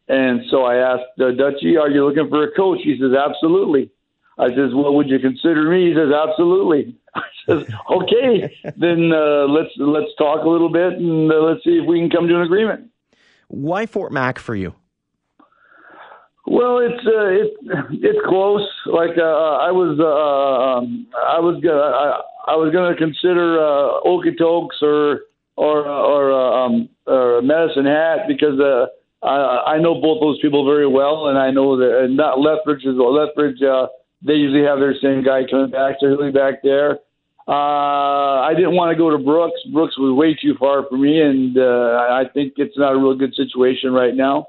And 0.07 0.41
so 0.49 0.63
I 0.63 0.77
asked 0.77 1.17
uh, 1.19 1.31
Dutchy, 1.31 1.77
"Are 1.77 1.89
you 1.89 2.05
looking 2.05 2.29
for 2.29 2.43
a 2.43 2.51
coach?" 2.53 2.79
He 2.83 2.95
says, 3.01 3.17
"Absolutely." 3.17 3.89
I 4.37 4.49
says, 4.49 4.69
"Well, 4.71 4.93
would 4.93 5.09
you 5.09 5.17
consider 5.17 5.69
me?" 5.69 5.89
He 5.89 5.95
says, 5.95 6.13
"Absolutely." 6.13 6.95
I 7.15 7.21
says, 7.47 7.65
"Okay, 7.89 8.55
then 8.77 9.11
uh, 9.11 9.49
let's 9.49 9.73
let's 9.77 10.13
talk 10.17 10.45
a 10.45 10.49
little 10.49 10.69
bit 10.69 10.93
and 10.93 11.31
uh, 11.31 11.41
let's 11.41 11.63
see 11.63 11.81
if 11.81 11.87
we 11.87 11.99
can 11.99 12.11
come 12.11 12.27
to 12.27 12.35
an 12.35 12.43
agreement." 12.43 12.91
Why 13.47 13.87
Fort 13.87 14.11
Mac 14.11 14.37
for 14.37 14.53
you? 14.53 14.75
Well, 16.49 16.79
it's 16.79 17.05
uh, 17.05 17.29
it's 17.29 17.55
it's 18.01 18.19
close. 18.27 18.65
Like 18.87 19.15
uh, 19.21 19.61
I 19.61 19.69
was, 19.69 20.01
uh, 20.01 20.81
um, 20.81 21.05
I 21.13 21.37
was 21.37 21.61
gonna, 21.61 21.77
I, 21.77 22.53
I 22.53 22.55
was 22.57 22.73
gonna 22.73 22.97
consider 22.97 23.61
uh, 23.61 24.01
Okotoks 24.01 24.81
or 24.81 25.29
or 25.55 25.85
or 25.85 26.33
uh, 26.33 26.65
um, 26.65 26.89
or 27.05 27.43
Medicine 27.43 27.85
Hat 27.85 28.25
because 28.27 28.59
uh, 28.59 28.87
I 29.21 29.75
I 29.75 29.77
know 29.77 30.01
both 30.01 30.21
those 30.21 30.41
people 30.41 30.65
very 30.65 30.87
well, 30.87 31.27
and 31.27 31.37
I 31.37 31.51
know 31.51 31.77
that 31.77 32.01
and 32.01 32.17
not 32.17 32.41
Lethbridge 32.41 32.83
is 32.83 32.97
Lethbridge. 32.97 33.61
Uh, 33.61 33.85
they 34.25 34.33
usually 34.33 34.65
have 34.65 34.79
their 34.79 34.95
same 34.97 35.23
guy 35.23 35.45
coming 35.45 35.69
back, 35.69 35.97
he'll 35.99 36.17
be 36.17 36.31
back 36.31 36.63
there. 36.63 36.97
Uh, 37.47 38.41
I 38.41 38.53
didn't 38.55 38.73
want 38.73 38.89
to 38.91 38.97
go 38.97 39.11
to 39.11 39.17
Brooks. 39.17 39.61
Brooks 39.71 39.97
was 39.99 40.17
way 40.17 40.33
too 40.33 40.55
far 40.57 40.85
for 40.89 40.97
me, 40.97 41.21
and 41.21 41.57
uh, 41.57 42.09
I 42.09 42.23
think 42.33 42.53
it's 42.57 42.77
not 42.77 42.93
a 42.93 42.97
real 42.97 43.15
good 43.15 43.35
situation 43.35 43.93
right 43.93 44.15
now. 44.15 44.47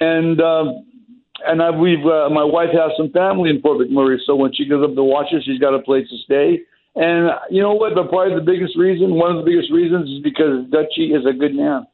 And 0.00 0.40
um, 0.40 0.86
and 1.46 1.62
I, 1.62 1.70
we've 1.70 2.04
uh, 2.04 2.28
my 2.30 2.44
wife 2.44 2.70
has 2.72 2.92
some 2.96 3.10
family 3.10 3.50
in 3.50 3.60
Fort 3.60 3.78
McMurray, 3.78 4.18
so 4.26 4.36
when 4.36 4.52
she 4.52 4.66
goes 4.66 4.84
up 4.84 4.94
to 4.94 5.04
watch 5.04 5.26
us, 5.34 5.42
she's 5.44 5.58
got 5.58 5.74
a 5.74 5.82
place 5.82 6.08
to 6.08 6.16
stay. 6.24 6.60
And 6.96 7.30
you 7.50 7.62
know 7.62 7.74
what? 7.74 7.94
But 7.94 8.08
probably 8.08 8.34
the 8.34 8.44
biggest 8.44 8.76
reason, 8.76 9.14
one 9.14 9.36
of 9.36 9.44
the 9.44 9.50
biggest 9.50 9.70
reasons, 9.70 10.10
is 10.10 10.22
because 10.22 10.66
Dutchy 10.70 11.14
is 11.14 11.24
a 11.24 11.32
good 11.32 11.54
man. 11.54 11.86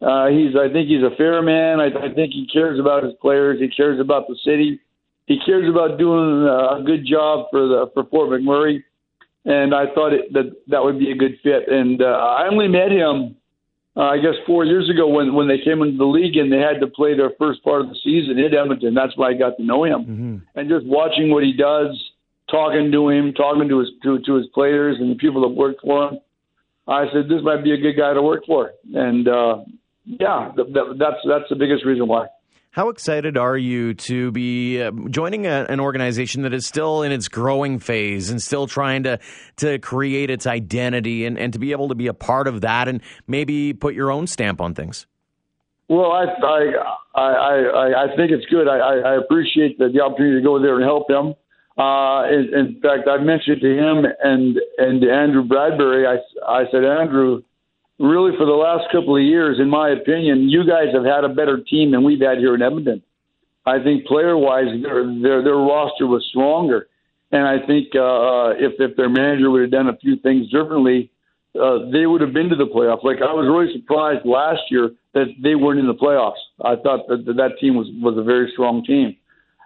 Uh, 0.00 0.28
he's, 0.28 0.54
I 0.54 0.70
think, 0.72 0.88
he's 0.88 1.02
a 1.02 1.16
fair 1.16 1.42
man. 1.42 1.80
I, 1.80 1.86
I 1.86 2.14
think 2.14 2.32
he 2.32 2.46
cares 2.52 2.78
about 2.78 3.02
his 3.02 3.14
players. 3.20 3.58
He 3.58 3.68
cares 3.68 3.98
about 3.98 4.28
the 4.28 4.36
city. 4.44 4.80
He 5.26 5.38
cares 5.44 5.68
about 5.68 5.98
doing 5.98 6.46
a 6.46 6.82
good 6.84 7.06
job 7.06 7.46
for 7.50 7.66
the 7.66 7.90
for 7.94 8.04
Fort 8.04 8.30
McMurray. 8.30 8.82
And 9.44 9.74
I 9.74 9.86
thought 9.94 10.12
it, 10.12 10.32
that 10.32 10.52
that 10.68 10.84
would 10.84 10.98
be 10.98 11.10
a 11.10 11.16
good 11.16 11.38
fit. 11.42 11.68
And 11.68 12.02
uh, 12.02 12.04
I 12.04 12.48
only 12.48 12.68
met 12.68 12.92
him 12.92 13.36
uh, 13.98 14.02
I 14.02 14.18
guess 14.18 14.34
four 14.46 14.64
years 14.64 14.88
ago 14.88 15.08
when 15.08 15.34
when 15.34 15.48
they 15.48 15.58
came 15.58 15.82
into 15.82 15.98
the 15.98 16.04
league 16.04 16.36
and 16.36 16.52
they 16.52 16.58
had 16.58 16.78
to 16.80 16.86
play 16.86 17.16
their 17.16 17.32
first 17.36 17.64
part 17.64 17.80
of 17.80 17.88
the 17.88 17.96
season 18.04 18.38
in 18.38 18.54
Edmonton. 18.54 18.94
That's 18.94 19.16
why 19.16 19.30
I 19.30 19.34
got 19.34 19.56
to 19.56 19.64
know 19.64 19.84
him, 19.84 20.00
mm-hmm. 20.00 20.36
and 20.54 20.68
just 20.68 20.86
watching 20.86 21.30
what 21.30 21.42
he 21.42 21.52
does, 21.52 21.98
talking 22.48 22.92
to 22.92 23.08
him, 23.08 23.34
talking 23.34 23.68
to 23.68 23.80
his 23.80 23.88
to, 24.04 24.20
to 24.20 24.34
his 24.36 24.46
players 24.54 24.96
and 25.00 25.10
the 25.10 25.16
people 25.16 25.42
that 25.42 25.48
work 25.48 25.76
for 25.82 26.08
him. 26.08 26.20
I 26.86 27.06
said 27.12 27.28
this 27.28 27.42
might 27.42 27.64
be 27.64 27.72
a 27.72 27.76
good 27.76 27.96
guy 27.98 28.14
to 28.14 28.22
work 28.22 28.46
for, 28.46 28.70
and 28.94 29.26
uh, 29.26 29.64
yeah, 30.04 30.52
th- 30.54 30.72
th- 30.72 30.96
that's 30.98 31.18
that's 31.28 31.48
the 31.50 31.56
biggest 31.56 31.84
reason 31.84 32.06
why. 32.06 32.28
How 32.70 32.90
excited 32.90 33.38
are 33.38 33.56
you 33.56 33.94
to 33.94 34.30
be 34.30 34.82
uh, 34.82 34.90
joining 35.08 35.46
a, 35.46 35.66
an 35.68 35.80
organization 35.80 36.42
that 36.42 36.52
is 36.52 36.66
still 36.66 37.02
in 37.02 37.12
its 37.12 37.26
growing 37.28 37.78
phase 37.78 38.28
and 38.28 38.42
still 38.42 38.66
trying 38.66 39.04
to 39.04 39.18
to 39.56 39.78
create 39.78 40.28
its 40.30 40.46
identity 40.46 41.24
and, 41.24 41.38
and 41.38 41.52
to 41.54 41.58
be 41.58 41.72
able 41.72 41.88
to 41.88 41.94
be 41.94 42.08
a 42.08 42.14
part 42.14 42.46
of 42.46 42.60
that 42.60 42.86
and 42.86 43.00
maybe 43.26 43.72
put 43.72 43.94
your 43.94 44.10
own 44.10 44.26
stamp 44.26 44.60
on 44.60 44.74
things? 44.74 45.06
Well, 45.88 46.12
I 46.12 46.26
I 47.14 47.22
I 47.24 48.04
I, 48.04 48.16
think 48.16 48.30
it's 48.30 48.44
good. 48.46 48.68
I, 48.68 48.76
I 48.76 49.14
appreciate 49.16 49.78
the, 49.78 49.88
the 49.88 50.02
opportunity 50.02 50.36
to 50.36 50.44
go 50.44 50.60
there 50.60 50.76
and 50.76 50.84
help 50.84 51.08
them. 51.08 51.34
Uh, 51.78 52.24
in, 52.28 52.50
in 52.54 52.80
fact, 52.82 53.08
I 53.08 53.16
mentioned 53.16 53.62
to 53.62 53.72
him 53.76 54.04
and 54.22 54.58
and 54.76 55.02
Andrew 55.02 55.44
Bradbury. 55.44 56.06
I 56.06 56.18
I 56.46 56.64
said, 56.70 56.84
Andrew, 56.84 57.42
really 57.98 58.36
for 58.36 58.46
the 58.46 58.52
last 58.52 58.90
couple 58.92 59.16
of 59.16 59.22
years, 59.22 59.58
in 59.60 59.68
my 59.68 59.90
opinion, 59.90 60.48
you 60.48 60.66
guys 60.66 60.94
have 60.94 61.04
had 61.04 61.24
a 61.24 61.28
better 61.28 61.58
team 61.58 61.90
than 61.90 62.04
we've 62.04 62.20
had 62.20 62.38
here 62.38 62.54
in 62.54 62.62
Edmonton. 62.62 63.02
I 63.66 63.82
think 63.82 64.06
player 64.06 64.36
wise, 64.36 64.66
their, 64.82 65.04
their 65.04 65.42
their 65.42 65.56
roster 65.56 66.06
was 66.06 66.24
stronger, 66.30 66.88
and 67.30 67.46
I 67.46 67.64
think 67.66 67.88
uh, 67.94 68.00
uh, 68.00 68.50
if 68.56 68.80
if 68.80 68.96
their 68.96 69.10
manager 69.10 69.50
would 69.50 69.62
have 69.62 69.70
done 69.70 69.88
a 69.88 69.96
few 69.96 70.16
things 70.16 70.48
differently, 70.48 71.10
uh, 71.60 71.90
they 71.92 72.06
would 72.06 72.22
have 72.22 72.32
been 72.32 72.48
to 72.48 72.56
the 72.56 72.66
playoffs. 72.66 73.04
Like 73.04 73.18
I 73.18 73.32
was 73.34 73.46
really 73.46 73.70
surprised 73.78 74.24
last 74.24 74.62
year 74.70 74.90
that 75.12 75.26
they 75.42 75.54
weren't 75.54 75.80
in 75.80 75.86
the 75.86 75.94
playoffs. 75.94 76.40
I 76.64 76.76
thought 76.76 77.08
that 77.08 77.26
that 77.26 77.58
team 77.60 77.74
was 77.74 77.88
was 78.00 78.16
a 78.16 78.22
very 78.22 78.50
strong 78.52 78.82
team, 78.84 79.16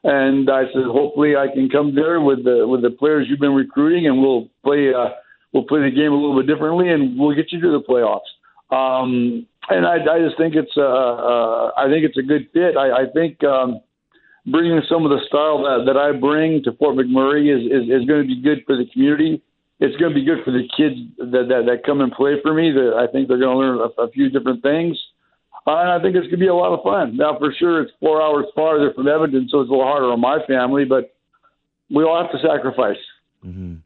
and 0.02 0.50
I 0.50 0.64
said 0.72 0.82
hopefully 0.84 1.36
I 1.36 1.46
can 1.54 1.68
come 1.68 1.94
there 1.94 2.20
with 2.20 2.42
the 2.42 2.66
with 2.66 2.82
the 2.82 2.90
players 2.90 3.28
you've 3.28 3.40
been 3.40 3.54
recruiting, 3.54 4.06
and 4.08 4.20
we'll 4.20 4.48
play. 4.64 4.92
Uh, 4.92 5.10
we'll 5.52 5.64
play 5.64 5.80
the 5.82 5.90
game 5.90 6.12
a 6.12 6.16
little 6.16 6.36
bit 6.36 6.46
differently, 6.46 6.90
and 6.90 7.18
we'll 7.18 7.34
get 7.34 7.52
you 7.52 7.60
to 7.60 7.70
the 7.70 7.82
playoffs. 7.82 8.30
Um, 8.74 9.46
and 9.68 9.86
I, 9.86 9.96
I 9.96 10.18
just 10.18 10.36
think 10.38 10.54
it's 10.54 10.72
uh, 10.76 10.82
uh, 10.82 11.70
I 11.76 11.88
think 11.88 12.04
it's 12.04 12.16
a 12.16 12.22
good 12.22 12.48
fit. 12.52 12.76
I, 12.76 13.02
I 13.02 13.04
think 13.12 13.42
um, 13.44 13.80
bringing 14.46 14.80
some 14.88 15.04
of 15.04 15.10
the 15.10 15.20
style 15.28 15.62
that, 15.62 15.84
that 15.86 15.96
I 15.96 16.12
bring 16.12 16.62
to 16.64 16.72
Fort 16.72 16.96
McMurray 16.96 17.52
is, 17.54 17.62
is, 17.70 17.88
is 17.88 18.08
going 18.08 18.22
to 18.22 18.28
be 18.28 18.40
good 18.40 18.64
for 18.66 18.76
the 18.76 18.86
community. 18.92 19.42
It's 19.78 19.96
going 19.96 20.12
to 20.12 20.18
be 20.18 20.24
good 20.24 20.44
for 20.44 20.52
the 20.52 20.66
kids 20.76 20.96
that, 21.18 21.46
that, 21.48 21.66
that 21.66 21.84
come 21.84 22.00
and 22.00 22.12
play 22.12 22.36
for 22.42 22.54
me. 22.54 22.72
That 22.72 22.94
I 22.96 23.10
think 23.10 23.28
they're 23.28 23.38
going 23.38 23.54
to 23.54 23.58
learn 23.58 23.78
a, 23.78 24.02
a 24.02 24.10
few 24.10 24.30
different 24.30 24.62
things. 24.62 24.96
Uh, 25.66 25.78
and 25.78 25.90
I 25.90 26.02
think 26.02 26.16
it's 26.16 26.26
going 26.26 26.38
to 26.40 26.44
be 26.44 26.48
a 26.48 26.54
lot 26.54 26.74
of 26.74 26.82
fun. 26.82 27.16
Now, 27.16 27.38
for 27.38 27.54
sure, 27.56 27.82
it's 27.82 27.92
four 28.00 28.20
hours 28.20 28.46
farther 28.54 28.92
from 28.94 29.06
Edmonton, 29.06 29.48
so 29.48 29.60
it's 29.60 29.68
a 29.68 29.72
little 29.72 29.86
harder 29.86 30.10
on 30.10 30.20
my 30.20 30.38
family, 30.46 30.84
but 30.84 31.14
we 31.88 32.02
all 32.02 32.20
have 32.20 32.32
to 32.32 32.38
sacrifice. 32.38 32.98
Mm-hmm. 33.46 33.76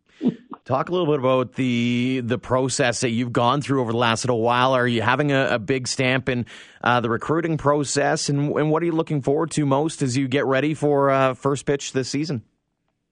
Talk 0.66 0.88
a 0.88 0.92
little 0.92 1.06
bit 1.06 1.20
about 1.20 1.52
the 1.52 2.22
the 2.24 2.38
process 2.38 3.00
that 3.02 3.10
you've 3.10 3.32
gone 3.32 3.62
through 3.62 3.82
over 3.82 3.92
the 3.92 3.98
last 3.98 4.24
little 4.24 4.40
while. 4.40 4.72
Are 4.72 4.86
you 4.86 5.00
having 5.00 5.30
a, 5.30 5.54
a 5.54 5.58
big 5.60 5.86
stamp 5.86 6.28
in 6.28 6.44
uh, 6.82 6.98
the 6.98 7.08
recruiting 7.08 7.56
process, 7.56 8.28
and, 8.28 8.50
and, 8.50 8.70
what 8.72 8.82
are 8.82 8.86
you 8.86 8.92
looking 8.92 9.22
forward 9.22 9.52
to 9.52 9.64
most 9.64 10.02
as 10.02 10.16
you 10.16 10.26
get 10.26 10.44
ready 10.44 10.74
for 10.74 11.10
uh, 11.10 11.34
first 11.34 11.66
pitch 11.66 11.92
this 11.92 12.08
season? 12.08 12.42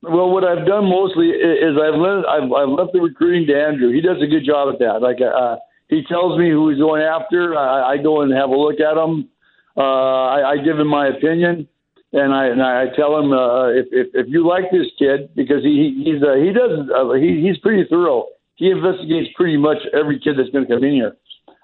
Well, 0.03 0.31
what 0.31 0.43
I've 0.43 0.67
done 0.67 0.87
mostly 0.87 1.29
is 1.29 1.77
I've 1.81 1.95
left, 1.95 2.27
I've, 2.27 2.53
I've 2.53 2.69
left 2.69 2.93
the 2.93 3.01
recruiting 3.01 3.47
to 3.47 3.55
Andrew. 3.55 3.93
He 3.93 4.01
does 4.01 4.21
a 4.21 4.27
good 4.27 4.45
job 4.45 4.75
at 4.75 4.81
that. 4.81 5.01
Like 5.01 5.19
uh, 5.23 5.57
he 5.89 6.03
tells 6.09 6.37
me 6.37 6.51
who 6.51 6.71
he's 6.71 6.79
going 6.81 7.03
after. 7.03 7.57
I, 7.57 7.93
I 7.93 7.97
go 7.99 8.23
and 8.23 8.33
have 8.33 8.51
a 8.51 8.57
look 8.57 8.81
at 8.81 8.97
him. 8.97 9.29
Uh, 9.77 9.81
I, 9.81 10.51
I 10.51 10.57
give 10.57 10.79
him 10.79 10.89
my 10.89 11.07
opinion 11.07 11.69
and 12.15 12.33
I 12.33 12.47
and 12.47 12.63
I 12.63 12.87
tell 12.95 13.19
him 13.19 13.33
uh, 13.33 13.69
if, 13.69 13.87
if 13.91 14.07
if 14.15 14.27
you 14.29 14.47
like 14.47 14.71
this 14.71 14.87
kid 14.99 15.35
because 15.35 15.63
he 15.63 16.03
he's 16.05 16.23
uh, 16.23 16.37
he 16.37 16.53
does 16.53 16.89
uh, 16.95 17.13
he 17.15 17.43
he's 17.43 17.59
pretty 17.59 17.85
thorough. 17.91 18.27
He 18.55 18.71
investigates 18.71 19.29
pretty 19.35 19.57
much 19.57 19.79
every 19.93 20.21
kid 20.21 20.39
that's 20.39 20.51
going 20.51 20.65
to 20.67 20.73
come 20.73 20.85
in 20.85 20.93
here. 20.93 21.17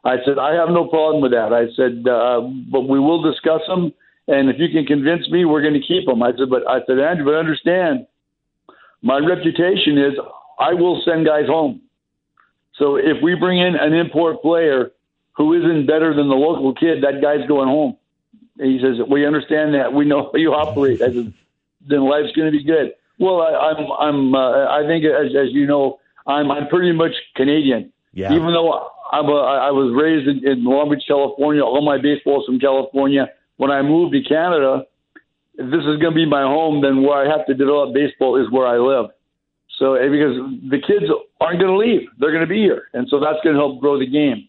I 0.04 0.16
said 0.24 0.38
I 0.38 0.54
have 0.54 0.70
no 0.70 0.88
problem 0.88 1.22
with 1.22 1.30
that. 1.30 1.54
I 1.54 1.70
said, 1.78 2.02
uh, 2.08 2.50
but 2.70 2.88
we 2.88 2.98
will 2.98 3.22
discuss 3.22 3.60
them, 3.68 3.92
and 4.26 4.50
if 4.50 4.56
you 4.58 4.68
can 4.70 4.86
convince 4.86 5.28
me, 5.30 5.44
we're 5.44 5.62
going 5.62 5.78
to 5.78 5.86
keep 5.86 6.06
them. 6.06 6.22
I 6.22 6.32
said, 6.36 6.50
but 6.50 6.66
I 6.68 6.80
said 6.86 6.98
Andrew, 6.98 7.26
but 7.26 7.38
understand, 7.38 8.06
my 9.02 9.18
reputation 9.18 9.98
is 9.98 10.18
I 10.58 10.74
will 10.74 11.00
send 11.04 11.26
guys 11.26 11.46
home. 11.46 11.80
So 12.74 12.96
if 12.96 13.22
we 13.22 13.34
bring 13.36 13.60
in 13.60 13.76
an 13.76 13.92
import 13.92 14.42
player 14.42 14.90
who 15.36 15.54
isn't 15.54 15.86
better 15.86 16.12
than 16.12 16.28
the 16.28 16.34
local 16.34 16.74
kid, 16.74 17.04
that 17.04 17.22
guy's 17.22 17.46
going 17.46 17.68
home. 17.68 17.96
He 18.60 18.78
says, 18.82 18.96
"We 19.08 19.26
understand 19.26 19.74
that. 19.74 19.92
We 19.92 20.04
know 20.04 20.30
how 20.32 20.38
you 20.38 20.52
operate." 20.52 21.00
I 21.02 21.12
said, 21.12 21.32
"Then 21.86 22.04
life's 22.04 22.32
going 22.32 22.52
to 22.52 22.56
be 22.56 22.64
good." 22.64 22.92
Well, 23.18 23.42
I, 23.42 23.72
I'm, 23.72 23.90
I'm, 24.00 24.34
uh, 24.34 24.66
I 24.68 24.86
think, 24.86 25.04
as, 25.04 25.36
as 25.36 25.52
you 25.52 25.66
know, 25.66 26.00
I'm, 26.26 26.50
I'm 26.50 26.68
pretty 26.68 26.92
much 26.92 27.12
Canadian. 27.36 27.92
Yeah. 28.14 28.32
Even 28.32 28.52
though 28.52 28.88
I'm 29.12 29.28
a, 29.28 29.36
I 29.36 29.70
was 29.70 29.92
raised 29.94 30.26
in, 30.26 30.46
in 30.48 30.64
Long 30.64 30.90
Beach, 30.90 31.04
California, 31.06 31.62
all 31.62 31.84
my 31.84 32.00
baseball's 32.00 32.46
from 32.46 32.58
California. 32.58 33.28
When 33.58 33.70
I 33.70 33.82
moved 33.82 34.14
to 34.14 34.22
Canada, 34.22 34.86
if 35.54 35.70
this 35.70 35.80
is 35.80 36.00
going 36.00 36.12
to 36.12 36.14
be 36.14 36.26
my 36.26 36.42
home, 36.42 36.80
then 36.80 37.02
where 37.02 37.18
I 37.18 37.30
have 37.30 37.46
to 37.46 37.54
develop 37.54 37.92
baseball 37.92 38.40
is 38.40 38.50
where 38.50 38.66
I 38.66 38.78
live. 38.78 39.10
So 39.78 39.94
because 39.94 40.36
the 40.68 40.80
kids 40.80 41.04
aren't 41.40 41.60
going 41.60 41.72
to 41.72 41.76
leave, 41.76 42.08
they're 42.18 42.32
going 42.32 42.42
to 42.42 42.48
be 42.48 42.60
here, 42.60 42.88
and 42.92 43.08
so 43.08 43.20
that's 43.20 43.38
going 43.44 43.56
to 43.56 43.60
help 43.60 43.80
grow 43.80 43.98
the 43.98 44.06
game. 44.06 44.48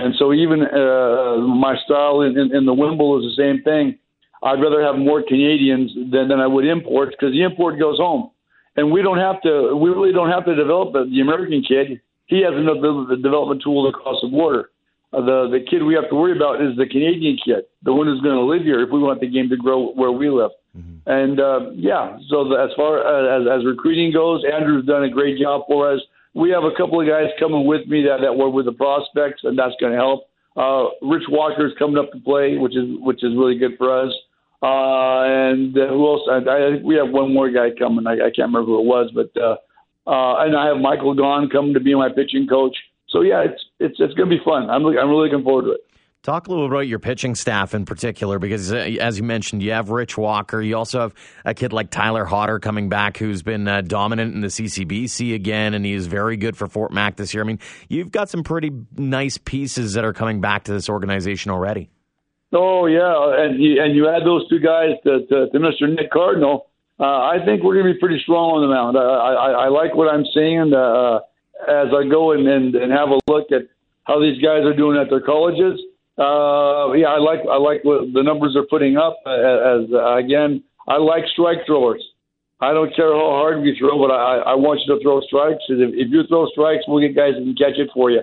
And 0.00 0.14
so 0.18 0.32
even 0.32 0.62
uh, 0.62 1.36
my 1.44 1.76
style 1.84 2.22
in, 2.22 2.38
in, 2.38 2.56
in 2.56 2.64
the 2.64 2.72
Wimble 2.72 3.18
is 3.18 3.36
the 3.36 3.36
same 3.36 3.62
thing. 3.62 3.98
I'd 4.42 4.60
rather 4.60 4.80
have 4.80 4.96
more 4.96 5.22
Canadians 5.22 5.92
than, 6.10 6.28
than 6.28 6.40
I 6.40 6.46
would 6.46 6.64
imports 6.64 7.12
because 7.12 7.32
the 7.34 7.42
import 7.42 7.78
goes 7.78 7.98
home, 7.98 8.30
and 8.76 8.90
we 8.90 9.02
don't 9.02 9.18
have 9.18 9.42
to. 9.42 9.76
We 9.76 9.90
really 9.90 10.12
don't 10.12 10.30
have 10.30 10.46
to 10.46 10.54
develop 10.56 10.94
the, 10.94 11.04
the 11.04 11.20
American 11.20 11.62
kid. 11.62 12.00
He 12.26 12.40
has 12.40 12.54
enough 12.54 12.80
the 12.80 13.20
development 13.22 13.60
tools 13.62 13.92
across 13.92 14.16
the 14.22 14.28
border. 14.28 14.70
Uh, 15.12 15.20
the 15.20 15.48
the 15.52 15.60
kid 15.68 15.82
we 15.82 15.92
have 15.92 16.08
to 16.08 16.16
worry 16.16 16.34
about 16.34 16.62
is 16.62 16.74
the 16.78 16.86
Canadian 16.86 17.36
kid, 17.44 17.68
the 17.82 17.92
one 17.92 18.06
who's 18.06 18.22
going 18.22 18.36
to 18.36 18.46
live 18.48 18.62
here 18.62 18.80
if 18.80 18.88
we 18.90 19.00
want 19.00 19.20
the 19.20 19.28
game 19.28 19.50
to 19.50 19.56
grow 19.56 19.92
where 19.92 20.12
we 20.12 20.30
live. 20.30 20.52
Mm-hmm. 20.74 21.04
And 21.04 21.40
uh, 21.40 21.60
yeah, 21.74 22.16
so 22.30 22.48
the, 22.48 22.56
as 22.56 22.70
far 22.76 23.04
as, 23.04 23.44
as 23.44 23.66
recruiting 23.66 24.12
goes, 24.12 24.40
Andrew's 24.48 24.86
done 24.86 25.04
a 25.04 25.10
great 25.10 25.36
job 25.38 25.62
for 25.66 25.92
us 25.92 26.00
we 26.34 26.50
have 26.50 26.64
a 26.64 26.74
couple 26.76 27.00
of 27.00 27.08
guys 27.08 27.30
coming 27.38 27.66
with 27.66 27.86
me 27.88 28.02
that, 28.02 28.18
that 28.22 28.36
were 28.36 28.50
with 28.50 28.66
the 28.66 28.72
prospects, 28.72 29.42
and 29.44 29.58
that's 29.58 29.74
going 29.80 29.92
to 29.92 29.98
help. 29.98 30.28
Uh, 30.56 30.90
Rich 31.02 31.24
Walker 31.28 31.66
is 31.66 31.72
coming 31.78 31.98
up 31.98 32.10
to 32.12 32.20
play, 32.20 32.58
which 32.58 32.76
is 32.76 32.86
which 33.00 33.22
is 33.22 33.36
really 33.36 33.58
good 33.58 33.72
for 33.78 33.90
us. 33.90 34.12
Uh, 34.62 35.24
and 35.24 35.76
uh, 35.76 35.88
who 35.88 36.06
else? 36.06 36.22
I, 36.30 36.38
I 36.38 36.72
think 36.72 36.84
we 36.84 36.96
have 36.96 37.10
one 37.10 37.32
more 37.32 37.50
guy 37.50 37.70
coming. 37.78 38.06
I, 38.06 38.12
I 38.12 38.30
can't 38.34 38.50
remember 38.50 38.64
who 38.64 38.80
it 38.80 38.84
was, 38.84 39.10
but 39.14 39.30
uh, 39.40 39.56
uh, 40.06 40.42
and 40.44 40.56
I 40.56 40.66
have 40.66 40.78
Michael 40.78 41.14
Gaughan 41.14 41.50
coming 41.50 41.74
to 41.74 41.80
be 41.80 41.94
my 41.94 42.08
pitching 42.08 42.46
coach. 42.46 42.76
So 43.08 43.22
yeah, 43.22 43.42
it's 43.42 43.62
it's 43.78 43.96
it's 43.98 44.14
going 44.14 44.28
to 44.28 44.36
be 44.36 44.42
fun. 44.44 44.68
I'm 44.68 44.84
I'm 44.86 45.08
really 45.08 45.30
looking 45.30 45.44
forward 45.44 45.64
to 45.64 45.72
it. 45.72 45.80
Talk 46.22 46.48
a 46.48 46.50
little 46.50 46.66
about 46.66 46.80
your 46.80 46.98
pitching 46.98 47.34
staff 47.34 47.72
in 47.72 47.86
particular, 47.86 48.38
because 48.38 48.70
uh, 48.70 48.76
as 48.76 49.16
you 49.16 49.24
mentioned, 49.24 49.62
you 49.62 49.72
have 49.72 49.88
Rich 49.88 50.18
Walker. 50.18 50.60
You 50.60 50.76
also 50.76 51.00
have 51.00 51.14
a 51.46 51.54
kid 51.54 51.72
like 51.72 51.88
Tyler 51.88 52.26
Hodder 52.26 52.58
coming 52.58 52.90
back, 52.90 53.16
who's 53.16 53.42
been 53.42 53.66
uh, 53.66 53.80
dominant 53.80 54.34
in 54.34 54.42
the 54.42 54.48
CCBC 54.48 55.34
again, 55.34 55.72
and 55.72 55.82
he 55.82 55.94
is 55.94 56.08
very 56.08 56.36
good 56.36 56.58
for 56.58 56.66
Fort 56.66 56.92
Mac 56.92 57.16
this 57.16 57.32
year. 57.32 57.42
I 57.42 57.46
mean, 57.46 57.58
you've 57.88 58.12
got 58.12 58.28
some 58.28 58.42
pretty 58.42 58.70
nice 58.98 59.38
pieces 59.38 59.94
that 59.94 60.04
are 60.04 60.12
coming 60.12 60.42
back 60.42 60.64
to 60.64 60.72
this 60.72 60.90
organization 60.90 61.52
already. 61.52 61.88
Oh 62.52 62.84
yeah, 62.84 63.42
and 63.42 63.58
you, 63.58 63.82
and 63.82 63.96
you 63.96 64.06
add 64.10 64.26
those 64.26 64.46
two 64.50 64.58
guys 64.58 64.90
to, 65.04 65.24
to, 65.26 65.48
to 65.48 65.58
Mr. 65.58 65.88
Nick 65.88 66.10
Cardinal. 66.10 66.66
Uh, 66.98 67.04
I 67.04 67.38
think 67.46 67.62
we're 67.62 67.80
going 67.80 67.86
to 67.86 67.94
be 67.94 67.98
pretty 67.98 68.20
strong 68.22 68.56
on 68.56 68.60
the 68.60 68.68
mound. 68.68 68.98
I, 68.98 69.00
I, 69.00 69.64
I 69.64 69.68
like 69.68 69.94
what 69.94 70.12
I'm 70.12 70.26
seeing 70.34 70.74
uh, 70.74 71.20
as 71.66 71.88
I 71.96 72.06
go 72.10 72.32
and, 72.32 72.46
and 72.46 72.74
and 72.74 72.92
have 72.92 73.08
a 73.08 73.20
look 73.26 73.50
at 73.52 73.62
how 74.04 74.20
these 74.20 74.36
guys 74.42 74.66
are 74.66 74.76
doing 74.76 74.98
at 74.98 75.08
their 75.08 75.22
colleges. 75.22 75.80
Uh, 76.20 76.92
yeah, 76.92 77.08
I 77.08 77.18
like 77.18 77.40
I 77.48 77.56
like 77.56 77.80
what 77.82 78.12
the 78.12 78.22
numbers 78.22 78.54
are 78.54 78.68
putting 78.68 78.98
up. 78.98 79.16
Uh, 79.24 79.80
as 79.80 79.88
uh, 79.88 80.16
again, 80.20 80.62
I 80.86 80.98
like 80.98 81.24
strike 81.32 81.64
throwers. 81.64 82.04
I 82.60 82.74
don't 82.74 82.94
care 82.94 83.08
how 83.08 83.40
hard 83.40 83.64
you 83.64 83.72
throw, 83.80 83.96
but 83.96 84.12
I, 84.12 84.52
I 84.52 84.54
want 84.54 84.84
you 84.84 84.92
to 84.92 85.00
throw 85.00 85.24
strikes. 85.24 85.64
If, 85.72 85.96
if 85.96 86.12
you 86.12 86.28
throw 86.28 86.44
strikes, 86.52 86.84
we'll 86.86 87.00
get 87.00 87.16
guys 87.16 87.32
that 87.32 87.40
can 87.40 87.56
catch 87.56 87.80
it 87.80 87.88
for 87.94 88.10
you. 88.10 88.20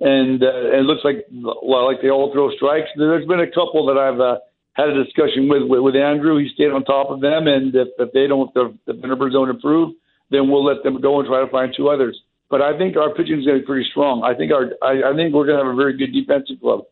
And, 0.00 0.42
uh, 0.42 0.76
and 0.76 0.84
it 0.84 0.88
looks 0.88 1.00
like 1.00 1.24
well, 1.32 1.88
like 1.88 2.04
they 2.04 2.10
all 2.10 2.28
throw 2.32 2.52
strikes. 2.60 2.92
There's 2.96 3.24
been 3.24 3.40
a 3.40 3.48
couple 3.48 3.88
that 3.88 3.96
I've 3.96 4.20
uh, 4.20 4.44
had 4.76 4.92
a 4.92 5.04
discussion 5.04 5.48
with, 5.48 5.64
with 5.64 5.80
with 5.80 5.96
Andrew. 5.96 6.36
He 6.36 6.52
stayed 6.52 6.72
on 6.76 6.84
top 6.84 7.08
of 7.08 7.24
them, 7.24 7.48
and 7.48 7.72
if, 7.74 7.88
if 7.98 8.12
they 8.12 8.28
don't, 8.28 8.52
if 8.54 8.76
the 8.84 9.00
numbers 9.00 9.32
don't 9.32 9.48
improve, 9.48 9.96
then 10.28 10.50
we'll 10.52 10.64
let 10.64 10.84
them 10.84 11.00
go 11.00 11.20
and 11.20 11.28
try 11.28 11.40
to 11.40 11.50
find 11.50 11.72
two 11.72 11.88
others. 11.88 12.20
But 12.50 12.60
I 12.60 12.76
think 12.76 12.96
our 12.96 13.14
pitching 13.14 13.40
is 13.40 13.46
going 13.46 13.56
to 13.56 13.62
be 13.64 13.66
pretty 13.66 13.88
strong. 13.90 14.24
I 14.24 14.36
think 14.36 14.52
our 14.52 14.72
I, 14.84 15.12
I 15.12 15.16
think 15.16 15.32
we're 15.32 15.48
going 15.48 15.56
to 15.56 15.64
have 15.64 15.72
a 15.72 15.76
very 15.76 15.96
good 15.96 16.12
defensive 16.12 16.60
club. 16.60 16.84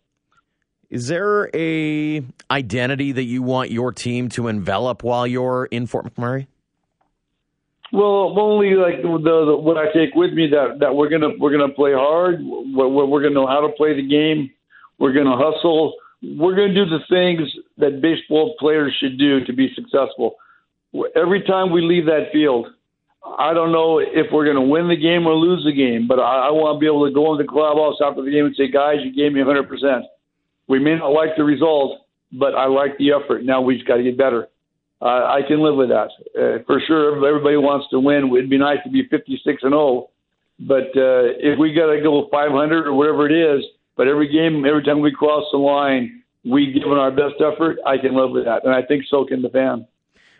Is 0.90 1.08
there 1.08 1.50
a 1.54 2.22
identity 2.50 3.12
that 3.12 3.24
you 3.24 3.42
want 3.42 3.70
your 3.70 3.92
team 3.92 4.30
to 4.30 4.48
envelop 4.48 5.02
while 5.02 5.26
you're 5.26 5.66
in 5.66 5.86
Fort 5.86 6.14
McMurray? 6.14 6.46
Well, 7.92 8.38
only 8.38 8.74
like 8.74 9.02
the, 9.02 9.08
the 9.08 9.56
what 9.56 9.76
I 9.76 9.92
take 9.92 10.14
with 10.14 10.32
me 10.32 10.48
that 10.48 10.78
that 10.80 10.94
we're 10.94 11.08
gonna 11.08 11.30
we're 11.38 11.52
gonna 11.52 11.72
play 11.72 11.92
hard. 11.92 12.40
We're, 12.42 13.06
we're 13.06 13.22
gonna 13.22 13.34
know 13.34 13.46
how 13.46 13.60
to 13.66 13.72
play 13.76 13.94
the 13.94 14.06
game. 14.06 14.50
We're 14.98 15.12
gonna 15.12 15.36
hustle. 15.36 15.94
We're 16.22 16.54
gonna 16.54 16.74
do 16.74 16.84
the 16.84 17.00
things 17.08 17.48
that 17.78 18.00
baseball 18.02 18.56
players 18.58 18.94
should 18.98 19.18
do 19.18 19.44
to 19.44 19.52
be 19.52 19.72
successful. 19.74 20.36
Every 21.16 21.42
time 21.42 21.70
we 21.70 21.82
leave 21.82 22.06
that 22.06 22.28
field, 22.32 22.66
I 23.38 23.52
don't 23.54 23.72
know 23.72 23.98
if 23.98 24.26
we're 24.32 24.52
to 24.52 24.60
win 24.60 24.88
the 24.88 24.96
game 24.96 25.26
or 25.26 25.34
lose 25.34 25.64
the 25.64 25.72
game, 25.72 26.06
but 26.08 26.18
I, 26.18 26.48
I 26.48 26.50
want 26.50 26.76
to 26.76 26.80
be 26.80 26.86
able 26.86 27.06
to 27.06 27.12
go 27.12 27.32
into 27.32 27.44
the 27.44 27.48
clubhouse 27.48 27.96
after 28.04 28.22
the 28.22 28.30
game 28.30 28.46
and 28.46 28.56
say, 28.56 28.68
guys, 28.70 28.96
you 29.02 29.14
gave 29.14 29.32
me 29.32 29.40
100 29.40 29.68
percent. 29.68 30.04
We 30.68 30.78
may 30.78 30.96
not 30.96 31.08
like 31.08 31.30
the 31.36 31.44
result, 31.44 32.06
but 32.32 32.54
I 32.54 32.66
like 32.66 32.96
the 32.98 33.12
effort. 33.12 33.44
Now 33.44 33.60
we 33.60 33.76
just 33.76 33.88
got 33.88 33.96
to 33.96 34.02
get 34.02 34.18
better. 34.18 34.48
Uh, 35.00 35.24
I 35.30 35.40
can 35.46 35.60
live 35.60 35.76
with 35.76 35.88
that 35.90 36.10
uh, 36.36 36.62
for 36.66 36.80
sure. 36.86 37.24
Everybody 37.26 37.56
wants 37.56 37.86
to 37.90 38.00
win. 38.00 38.30
It'd 38.36 38.50
be 38.50 38.58
nice 38.58 38.78
to 38.84 38.90
be 38.90 39.06
56 39.08 39.62
and 39.62 39.72
0, 39.72 40.10
but 40.60 40.90
uh, 40.96 41.38
if 41.38 41.58
we 41.58 41.72
got 41.72 41.92
to 41.92 42.00
go 42.02 42.28
500 42.30 42.86
or 42.86 42.94
whatever 42.94 43.28
it 43.28 43.32
is, 43.32 43.64
but 43.96 44.08
every 44.08 44.30
game, 44.30 44.64
every 44.64 44.82
time 44.82 45.00
we 45.00 45.12
cross 45.12 45.44
the 45.52 45.58
line, 45.58 46.22
we 46.44 46.72
give 46.72 46.90
our 46.90 47.10
best 47.10 47.34
effort. 47.40 47.78
I 47.86 47.96
can 47.96 48.16
live 48.16 48.30
with 48.30 48.44
that, 48.44 48.64
and 48.64 48.74
I 48.74 48.82
think 48.82 49.04
so 49.08 49.24
can 49.24 49.42
the 49.42 49.50
fan. 49.50 49.86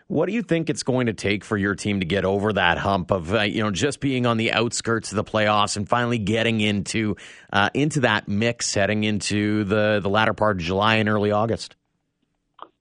What 0.09 0.25
do 0.25 0.33
you 0.33 0.41
think 0.41 0.71
it's 0.71 0.81
going 0.81 1.05
to 1.05 1.13
take 1.13 1.45
for 1.45 1.55
your 1.55 1.75
team 1.75 1.99
to 1.99 2.05
get 2.05 2.25
over 2.25 2.51
that 2.53 2.79
hump 2.79 3.11
of 3.11 3.31
uh, 3.31 3.41
you 3.41 3.61
know 3.61 3.69
just 3.69 3.99
being 3.99 4.25
on 4.25 4.37
the 4.37 4.53
outskirts 4.53 5.11
of 5.11 5.17
the 5.17 5.23
playoffs 5.23 5.77
and 5.77 5.87
finally 5.87 6.17
getting 6.17 6.61
into 6.61 7.15
uh, 7.53 7.69
into 7.75 7.99
that 7.99 8.27
mix, 8.27 8.73
heading 8.73 9.03
into 9.03 9.65
the 9.65 9.99
the 10.01 10.09
latter 10.09 10.33
part 10.33 10.57
of 10.57 10.63
July 10.63 10.95
and 10.95 11.07
early 11.07 11.29
August? 11.29 11.75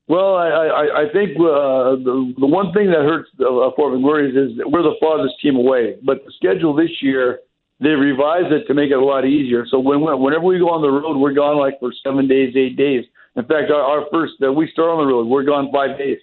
Well, 0.07 0.37
I, 0.37 0.49
I, 0.49 1.03
I 1.03 1.13
think 1.13 1.37
uh, 1.37 2.01
the, 2.01 2.33
the 2.39 2.47
one 2.47 2.73
thing 2.73 2.87
that 2.93 3.05
hurts 3.05 3.29
uh, 3.39 3.77
Fort 3.77 3.93
McMurray 3.93 4.31
is, 4.31 4.53
is 4.53 4.59
we're 4.65 4.83
the 4.83 4.97
farthest 4.99 5.35
team 5.43 5.57
away. 5.57 5.97
But 6.03 6.25
the 6.25 6.33
schedule 6.35 6.75
this 6.75 7.03
year, 7.03 7.41
they 7.79 7.91
revised 7.91 8.51
it 8.55 8.67
to 8.69 8.75
make 8.75 8.91
it 8.91 8.97
a 8.97 9.05
lot 9.05 9.27
easier. 9.27 9.67
So 9.71 9.81
when 9.81 10.01
whenever 10.01 10.45
we 10.45 10.59
go 10.59 10.71
on 10.71 10.81
the 10.81 10.89
road, 10.89 11.19
we're 11.19 11.35
gone 11.35 11.59
like 11.59 11.79
for 11.79 11.93
seven 12.03 12.27
days, 12.27 12.57
eight 12.57 12.79
days. 12.79 13.05
In 13.37 13.45
fact, 13.45 13.71
our, 13.71 13.83
our 13.83 14.07
first 14.11 14.33
uh, 14.43 14.51
we 14.51 14.67
start 14.73 14.89
on 14.89 15.07
the 15.07 15.13
road, 15.13 15.27
we're 15.27 15.45
gone 15.45 15.69
five 15.71 15.99
days. 15.99 16.17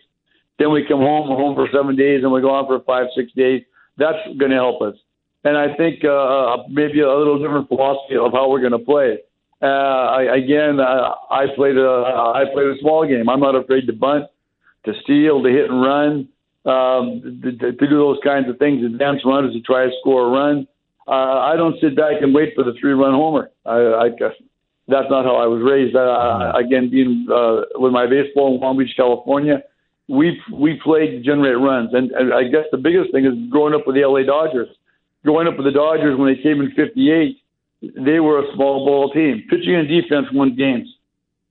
Then 0.57 0.71
we 0.71 0.85
come 0.87 0.99
home, 0.99 1.29
we're 1.29 1.35
home 1.35 1.55
for 1.55 1.67
seven 1.73 1.95
days, 1.95 2.23
and 2.23 2.31
we 2.31 2.41
go 2.41 2.51
on 2.51 2.65
for 2.65 2.79
five, 2.81 3.07
six 3.15 3.31
days. 3.33 3.63
That's 3.97 4.17
going 4.37 4.51
to 4.51 4.57
help 4.57 4.81
us. 4.81 4.95
And 5.43 5.57
I 5.57 5.75
think 5.75 6.03
uh, 6.03 6.09
uh, 6.09 6.63
maybe 6.69 7.01
a 7.01 7.13
little 7.13 7.39
different 7.39 7.67
philosophy 7.67 8.15
of 8.17 8.31
how 8.31 8.49
we're 8.49 8.61
going 8.61 8.71
to 8.71 8.79
play. 8.79 9.19
Uh, 9.61 9.65
I, 9.65 10.35
again, 10.35 10.79
uh, 10.79 11.13
I 11.29 11.45
played 11.55 11.77
a 11.77 12.33
I 12.35 12.43
played 12.53 12.67
a 12.67 12.77
small 12.79 13.07
game. 13.07 13.29
I'm 13.29 13.39
not 13.39 13.55
afraid 13.55 13.87
to 13.87 13.93
bunt, 13.93 14.25
to 14.85 14.93
steal, 15.03 15.43
to 15.43 15.49
hit 15.49 15.69
and 15.69 15.81
run, 15.81 16.27
um, 16.65 17.41
to, 17.43 17.51
to, 17.51 17.71
to 17.71 17.87
do 17.87 17.97
those 17.97 18.17
kinds 18.23 18.49
of 18.49 18.57
things. 18.57 18.83
Advance 18.83 19.21
runners 19.23 19.53
to 19.53 19.61
try 19.61 19.85
to 19.85 19.91
score 20.01 20.27
a 20.27 20.29
run. 20.29 20.67
Uh, 21.07 21.39
I 21.39 21.55
don't 21.55 21.79
sit 21.79 21.95
back 21.95 22.21
and 22.21 22.33
wait 22.33 22.53
for 22.55 22.63
the 22.63 22.73
three 22.79 22.93
run 22.93 23.13
homer. 23.13 23.51
I, 23.65 23.77
I 23.77 24.09
that's 24.87 25.09
not 25.09 25.25
how 25.25 25.35
I 25.37 25.47
was 25.47 25.61
raised. 25.63 25.95
Uh, 25.95 26.53
again, 26.55 26.89
being 26.89 27.27
uh, 27.31 27.61
with 27.75 27.93
my 27.93 28.07
baseball 28.07 28.53
in 28.55 28.61
Long 28.61 28.77
Beach, 28.77 28.93
California, 28.95 29.63
we 30.07 30.41
we 30.53 30.79
played 30.83 31.11
to 31.11 31.21
generate 31.21 31.57
runs, 31.57 31.93
and, 31.93 32.11
and 32.11 32.33
I 32.33 32.43
guess 32.43 32.65
the 32.71 32.77
biggest 32.77 33.11
thing 33.11 33.25
is 33.25 33.33
growing 33.49 33.73
up 33.73 33.87
with 33.87 33.95
the 33.95 34.05
LA 34.05 34.23
Dodgers. 34.23 34.69
Growing 35.23 35.47
up 35.47 35.57
with 35.57 35.65
the 35.65 35.71
Dodgers 35.71 36.17
when 36.17 36.33
they 36.33 36.41
came 36.41 36.61
in 36.61 36.71
'58, 36.71 37.37
they 37.81 38.19
were 38.19 38.39
a 38.39 38.53
small 38.53 38.85
ball 38.85 39.11
team. 39.11 39.43
Pitching 39.49 39.75
and 39.75 39.87
defense 39.87 40.27
won 40.31 40.55
games. 40.55 40.87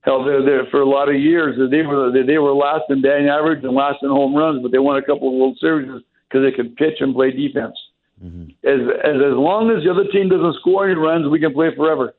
Hell, 0.03 0.25
they're 0.25 0.45
there 0.45 0.67
for 0.71 0.81
a 0.83 0.89
lot 0.89 1.09
of 1.09 1.17
years. 1.17 1.59
They 1.71 1.83
were 1.83 2.13
they 2.13 2.39
were 2.39 2.55
last 2.55 2.85
in 2.91 3.03
batting 3.03 3.29
average 3.29 3.65
and 3.65 3.75
last 3.75 3.99
in 4.03 4.11
home 4.11 4.35
runs, 4.35 4.63
but 4.63 4.71
they 4.71 4.79
won 4.79 4.97
a 4.97 5.03
couple 5.03 5.29
of 5.29 5.35
World 5.35 5.59
Series 5.61 6.03
because 6.29 6.45
they 6.45 6.55
could 6.55 6.77
pitch 6.77 7.01
and 7.01 7.15
play 7.15 7.33
defense. 7.33 7.75
Mm-hmm. 8.23 8.51
As, 8.63 8.81
as 9.03 9.17
as 9.17 9.37
long 9.37 9.71
as 9.71 9.83
the 9.83 9.91
other 9.91 10.07
team 10.13 10.29
doesn't 10.29 10.61
score 10.61 10.89
any 10.89 10.95
runs, 10.95 11.29
we 11.29 11.41
can 11.41 11.53
play 11.53 11.75
forever. 11.75 12.15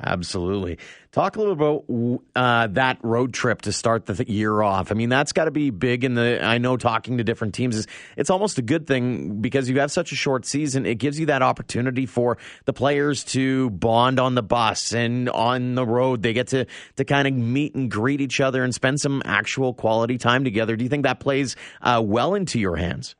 Absolutely. 0.00 0.78
Talk 1.10 1.34
a 1.34 1.40
little 1.40 1.54
about 1.54 2.20
uh, 2.36 2.68
that 2.68 2.98
road 3.02 3.34
trip 3.34 3.62
to 3.62 3.72
start 3.72 4.06
the 4.06 4.24
year 4.30 4.62
off. 4.62 4.92
I 4.92 4.94
mean, 4.94 5.08
that's 5.08 5.32
got 5.32 5.46
to 5.46 5.50
be 5.50 5.70
big. 5.70 6.04
In 6.04 6.14
the 6.14 6.38
I 6.40 6.58
know 6.58 6.76
talking 6.76 7.18
to 7.18 7.24
different 7.24 7.54
teams 7.54 7.74
is 7.74 7.88
it's 8.16 8.30
almost 8.30 8.58
a 8.58 8.62
good 8.62 8.86
thing 8.86 9.40
because 9.40 9.68
you 9.68 9.80
have 9.80 9.90
such 9.90 10.12
a 10.12 10.14
short 10.14 10.46
season. 10.46 10.86
It 10.86 10.96
gives 10.96 11.18
you 11.18 11.26
that 11.26 11.42
opportunity 11.42 12.06
for 12.06 12.38
the 12.64 12.72
players 12.72 13.24
to 13.24 13.70
bond 13.70 14.20
on 14.20 14.36
the 14.36 14.42
bus 14.42 14.92
and 14.92 15.28
on 15.30 15.74
the 15.74 15.84
road. 15.84 16.22
They 16.22 16.32
get 16.32 16.48
to 16.48 16.66
to 16.96 17.04
kind 17.04 17.26
of 17.26 17.34
meet 17.34 17.74
and 17.74 17.90
greet 17.90 18.20
each 18.20 18.40
other 18.40 18.62
and 18.62 18.72
spend 18.72 19.00
some 19.00 19.20
actual 19.24 19.74
quality 19.74 20.16
time 20.16 20.44
together. 20.44 20.76
Do 20.76 20.84
you 20.84 20.90
think 20.90 21.02
that 21.02 21.18
plays 21.18 21.56
uh, 21.82 22.00
well 22.04 22.34
into 22.34 22.60
your 22.60 22.76
hands? 22.76 23.16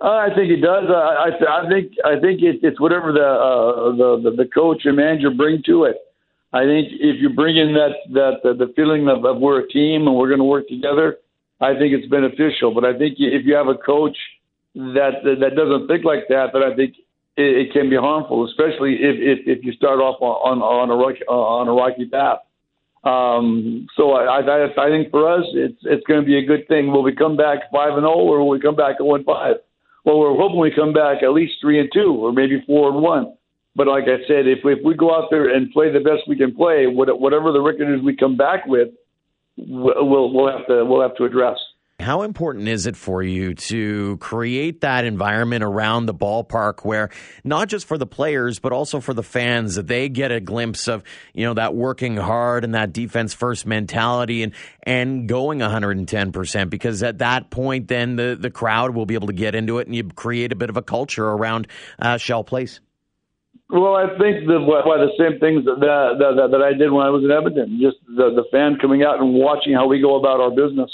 Uh, 0.00 0.14
I 0.14 0.28
think 0.34 0.50
it 0.50 0.60
does. 0.60 0.84
Uh, 0.88 0.94
I, 0.94 1.30
I 1.64 1.68
think 1.68 1.92
I 2.04 2.20
think 2.20 2.40
it, 2.40 2.60
it's 2.62 2.80
whatever 2.80 3.12
the, 3.12 3.26
uh, 3.26 3.90
the 3.96 4.30
the 4.30 4.44
the 4.44 4.48
coach 4.48 4.82
and 4.84 4.96
manager 4.96 5.30
bring 5.30 5.62
to 5.66 5.84
it. 5.84 5.96
I 6.52 6.64
think 6.64 6.88
if 6.92 7.20
you 7.20 7.30
bring 7.30 7.56
in 7.56 7.74
that 7.74 7.94
that 8.12 8.48
uh, 8.48 8.52
the 8.54 8.72
feeling 8.76 9.08
of, 9.08 9.24
of 9.24 9.38
we're 9.38 9.60
a 9.60 9.68
team 9.68 10.06
and 10.06 10.14
we're 10.14 10.28
going 10.28 10.38
to 10.38 10.44
work 10.44 10.68
together, 10.68 11.18
I 11.60 11.74
think 11.74 11.92
it's 11.92 12.06
beneficial. 12.08 12.72
But 12.72 12.84
I 12.84 12.96
think 12.96 13.16
if 13.18 13.44
you 13.44 13.54
have 13.54 13.66
a 13.66 13.74
coach 13.74 14.16
that 14.74 15.18
that 15.24 15.56
doesn't 15.56 15.88
think 15.88 16.04
like 16.04 16.28
that, 16.28 16.50
then 16.52 16.62
I 16.62 16.76
think 16.76 16.94
it, 17.36 17.66
it 17.66 17.72
can 17.72 17.90
be 17.90 17.96
harmful, 17.96 18.46
especially 18.46 19.02
if, 19.02 19.16
if 19.18 19.58
if 19.58 19.64
you 19.64 19.72
start 19.72 19.98
off 19.98 20.22
on 20.22 20.62
on 20.62 20.90
a 20.90 20.94
rocky, 20.94 21.24
on 21.26 21.66
a 21.66 21.72
rocky 21.72 22.06
path. 22.06 22.38
Um, 23.02 23.88
so 23.96 24.12
I, 24.12 24.38
I 24.38 24.64
I 24.66 24.88
think 24.90 25.10
for 25.10 25.28
us 25.28 25.44
it's 25.54 25.78
it's 25.82 26.06
going 26.06 26.20
to 26.20 26.26
be 26.26 26.38
a 26.38 26.44
good 26.46 26.68
thing. 26.68 26.92
Will 26.92 27.02
we 27.02 27.14
come 27.14 27.36
back 27.36 27.70
five 27.72 27.94
and 27.94 28.02
zero, 28.02 28.14
or 28.14 28.38
will 28.38 28.48
we 28.48 28.60
come 28.60 28.76
back 28.76 28.98
zero 28.98 29.16
and 29.16 29.24
five? 29.24 29.56
Well, 30.04 30.18
we're 30.18 30.36
hoping 30.36 30.58
we 30.58 30.70
come 30.74 30.92
back 30.92 31.22
at 31.22 31.32
least 31.32 31.54
three 31.60 31.80
and 31.80 31.90
two, 31.92 32.14
or 32.14 32.32
maybe 32.32 32.62
four 32.66 32.90
and 32.90 33.02
one. 33.02 33.34
But 33.74 33.86
like 33.86 34.04
I 34.04 34.26
said, 34.26 34.46
if 34.46 34.60
if 34.64 34.78
we 34.84 34.94
go 34.94 35.14
out 35.14 35.28
there 35.30 35.54
and 35.54 35.70
play 35.70 35.92
the 35.92 36.00
best 36.00 36.26
we 36.26 36.36
can 36.36 36.54
play, 36.54 36.86
whatever 36.86 37.52
the 37.52 37.60
record 37.60 37.94
is 37.94 38.02
we 38.02 38.16
come 38.16 38.36
back 38.36 38.66
with, 38.66 38.88
we'll 39.56 40.32
we'll 40.32 40.50
have 40.50 40.66
to 40.66 40.84
we'll 40.84 41.02
have 41.02 41.16
to 41.16 41.24
address. 41.24 41.58
How 42.08 42.22
important 42.22 42.68
is 42.68 42.86
it 42.86 42.96
for 42.96 43.22
you 43.22 43.52
to 43.52 44.16
create 44.16 44.80
that 44.80 45.04
environment 45.04 45.62
around 45.62 46.06
the 46.06 46.14
ballpark 46.14 46.82
where 46.82 47.10
not 47.44 47.68
just 47.68 47.84
for 47.84 47.98
the 47.98 48.06
players 48.06 48.58
but 48.60 48.72
also 48.72 48.98
for 48.98 49.12
the 49.12 49.22
fans 49.22 49.74
that 49.74 49.88
they 49.88 50.08
get 50.08 50.32
a 50.32 50.40
glimpse 50.40 50.88
of, 50.88 51.04
you 51.34 51.44
know, 51.44 51.52
that 51.52 51.74
working 51.74 52.16
hard 52.16 52.64
and 52.64 52.74
that 52.74 52.94
defense 52.94 53.34
first 53.34 53.66
mentality 53.66 54.42
and 54.42 54.54
and 54.84 55.28
going 55.28 55.58
110% 55.58 56.70
because 56.70 57.02
at 57.02 57.18
that 57.18 57.50
point 57.50 57.88
then 57.88 58.16
the 58.16 58.38
the 58.40 58.50
crowd 58.50 58.94
will 58.94 59.04
be 59.04 59.12
able 59.12 59.26
to 59.26 59.34
get 59.34 59.54
into 59.54 59.76
it 59.76 59.86
and 59.86 59.94
you 59.94 60.04
create 60.04 60.50
a 60.50 60.56
bit 60.56 60.70
of 60.70 60.78
a 60.78 60.82
culture 60.82 61.28
around 61.28 61.68
uh, 61.98 62.16
Shell 62.16 62.44
Place. 62.44 62.80
Well, 63.68 63.96
I 63.96 64.08
think 64.16 64.48
the 64.48 64.64
why 64.64 64.96
the 64.96 65.12
same 65.18 65.38
things 65.40 65.66
that 65.66 65.76
that, 65.80 66.48
that 66.52 66.62
I 66.62 66.72
did 66.72 66.90
when 66.90 67.04
I 67.04 67.10
was 67.10 67.22
in 67.22 67.30
Edmonton, 67.30 67.78
just 67.82 67.98
the 68.06 68.32
the 68.32 68.44
fan 68.50 68.78
coming 68.80 69.02
out 69.02 69.20
and 69.20 69.34
watching 69.34 69.74
how 69.74 69.86
we 69.86 70.00
go 70.00 70.16
about 70.16 70.40
our 70.40 70.48
business, 70.50 70.90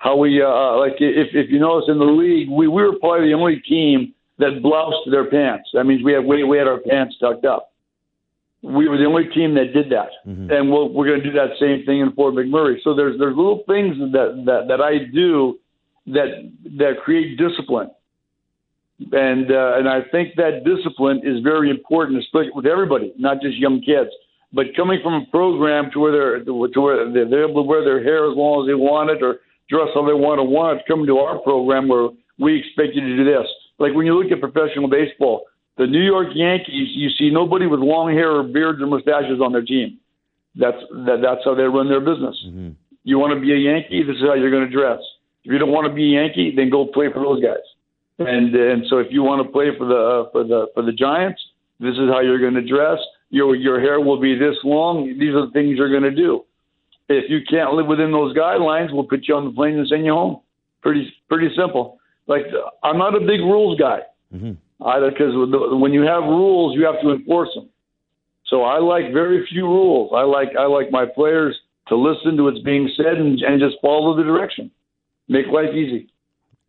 how 0.00 0.16
we 0.16 0.42
uh, 0.42 0.48
uh 0.48 0.78
like 0.78 0.96
if 0.98 1.28
if 1.32 1.50
you 1.50 1.58
notice 1.58 1.88
in 1.88 1.98
the 1.98 2.04
league, 2.04 2.48
we 2.48 2.66
we 2.68 2.82
were 2.82 2.98
probably 2.98 3.28
the 3.28 3.34
only 3.34 3.60
team 3.60 4.12
that 4.38 4.60
bloused 4.62 5.10
their 5.12 5.30
pants. 5.30 5.70
That 5.72 5.84
means 5.84 6.02
we 6.02 6.12
had 6.12 6.24
we 6.24 6.42
we 6.44 6.58
had 6.58 6.66
our 6.66 6.80
pants 6.80 7.16
tucked 7.20 7.44
up. 7.44 7.72
We 8.62 8.88
were 8.88 8.98
the 8.98 9.06
only 9.06 9.28
team 9.32 9.54
that 9.54 9.72
did 9.72 9.88
that, 9.90 10.10
mm-hmm. 10.26 10.50
and 10.50 10.70
we'll, 10.70 10.92
we're 10.92 11.06
going 11.06 11.22
to 11.22 11.24
do 11.24 11.32
that 11.32 11.56
same 11.58 11.86
thing 11.86 12.00
in 12.00 12.12
Fort 12.12 12.34
McMurray. 12.34 12.76
So 12.84 12.94
there's 12.94 13.18
there's 13.18 13.36
little 13.36 13.62
things 13.66 13.96
that 14.12 14.42
that 14.46 14.68
that 14.68 14.80
I 14.80 15.04
do 15.12 15.58
that 16.06 16.50
that 16.76 17.00
create 17.04 17.38
discipline 17.38 17.90
and 19.12 19.50
uh, 19.50 19.78
and 19.78 19.88
I 19.88 20.00
think 20.12 20.34
that 20.36 20.64
discipline 20.64 21.20
is 21.24 21.42
very 21.42 21.70
important, 21.70 22.18
especially 22.18 22.52
with 22.54 22.66
everybody, 22.66 23.12
not 23.18 23.40
just 23.40 23.56
young 23.56 23.80
kids. 23.80 24.10
But 24.52 24.74
coming 24.76 24.98
from 25.02 25.14
a 25.14 25.26
program 25.30 25.90
to 25.92 26.00
where 26.00 26.12
they're 26.12 26.44
to 26.44 26.52
where 26.52 27.10
they're 27.10 27.48
able 27.48 27.62
to 27.62 27.68
wear 27.68 27.84
their 27.84 28.02
hair 28.02 28.30
as 28.30 28.36
long 28.36 28.62
as 28.62 28.68
they 28.68 28.74
want 28.74 29.10
it 29.10 29.22
or 29.22 29.40
dress 29.70 29.88
how 29.94 30.04
they 30.04 30.12
want 30.12 30.38
to 30.38 30.44
want 30.44 30.82
coming 30.86 31.06
to 31.06 31.18
our 31.18 31.38
program 31.38 31.88
where 31.88 32.08
we 32.38 32.58
expect 32.58 32.94
you 32.94 33.00
to 33.00 33.16
do 33.16 33.24
this. 33.24 33.46
Like 33.78 33.94
when 33.94 34.04
you 34.04 34.18
look 34.18 34.30
at 34.30 34.40
professional 34.40 34.88
baseball, 34.90 35.46
the 35.78 35.86
New 35.86 36.02
York 36.02 36.28
Yankees, 36.34 36.90
you 36.92 37.08
see 37.16 37.30
nobody 37.30 37.66
with 37.66 37.80
long 37.80 38.12
hair 38.12 38.32
or 38.32 38.42
beards 38.42 38.82
or 38.82 38.86
mustaches 38.86 39.40
on 39.40 39.52
their 39.52 39.64
team. 39.64 39.98
That's 40.56 40.76
that, 41.06 41.22
that's 41.22 41.40
how 41.44 41.54
they 41.54 41.62
run 41.62 41.88
their 41.88 42.00
business. 42.00 42.36
Mm-hmm. 42.44 42.70
You 43.04 43.18
want 43.18 43.32
to 43.32 43.40
be 43.40 43.52
a 43.52 43.56
Yankee, 43.56 44.02
this 44.02 44.16
is 44.16 44.22
how 44.22 44.34
you're 44.34 44.50
going 44.50 44.68
to 44.68 44.76
dress. 44.76 44.98
If 45.44 45.52
you 45.52 45.58
don't 45.58 45.72
want 45.72 45.86
to 45.86 45.94
be 45.94 46.12
a 46.12 46.20
Yankee, 46.20 46.52
then 46.54 46.68
go 46.68 46.84
play 46.84 47.06
for 47.12 47.22
those 47.22 47.40
guys. 47.40 47.64
And 48.18 48.54
and 48.54 48.84
so 48.90 48.98
if 48.98 49.06
you 49.10 49.22
want 49.22 49.46
to 49.46 49.50
play 49.50 49.70
for 49.78 49.86
the 49.86 49.96
uh, 49.96 50.30
for 50.32 50.44
the 50.44 50.66
for 50.74 50.82
the 50.82 50.92
Giants, 50.92 51.40
this 51.78 51.94
is 51.94 52.10
how 52.12 52.20
you're 52.20 52.38
going 52.38 52.54
to 52.54 52.66
dress. 52.66 52.98
Your 53.30 53.54
your 53.54 53.80
hair 53.80 54.00
will 54.00 54.20
be 54.20 54.36
this 54.36 54.56
long. 54.64 55.06
These 55.18 55.32
are 55.34 55.46
the 55.46 55.52
things 55.52 55.78
you're 55.78 55.88
going 55.88 56.02
to 56.02 56.14
do. 56.14 56.44
If 57.10 57.28
you 57.28 57.40
can't 57.48 57.74
live 57.74 57.88
within 57.88 58.12
those 58.12 58.36
guidelines, 58.36 58.92
we'll 58.92 59.04
put 59.04 59.26
you 59.26 59.34
on 59.34 59.44
the 59.44 59.50
plane 59.50 59.76
and 59.76 59.88
send 59.88 60.04
you 60.06 60.12
home. 60.12 60.40
Pretty 60.80 61.12
pretty 61.28 61.48
simple. 61.56 61.98
Like 62.28 62.42
I'm 62.84 62.98
not 62.98 63.16
a 63.16 63.20
big 63.20 63.40
rules 63.40 63.78
guy. 63.78 64.00
Mm-hmm. 64.32 64.52
Either 64.86 65.10
because 65.10 65.34
when 65.34 65.92
you 65.92 66.02
have 66.02 66.22
rules, 66.22 66.76
you 66.76 66.86
have 66.86 67.00
to 67.02 67.10
enforce 67.10 67.50
them. 67.54 67.68
So 68.46 68.62
I 68.62 68.78
like 68.78 69.12
very 69.12 69.44
few 69.50 69.66
rules. 69.66 70.12
I 70.14 70.22
like 70.22 70.50
I 70.58 70.66
like 70.66 70.90
my 70.90 71.04
players 71.04 71.58
to 71.88 71.96
listen 71.96 72.36
to 72.36 72.44
what's 72.44 72.60
being 72.60 72.88
said 72.96 73.18
and, 73.18 73.40
and 73.40 73.60
just 73.60 73.76
follow 73.82 74.16
the 74.16 74.22
direction. 74.22 74.70
Make 75.28 75.46
life 75.48 75.74
easy. 75.74 76.08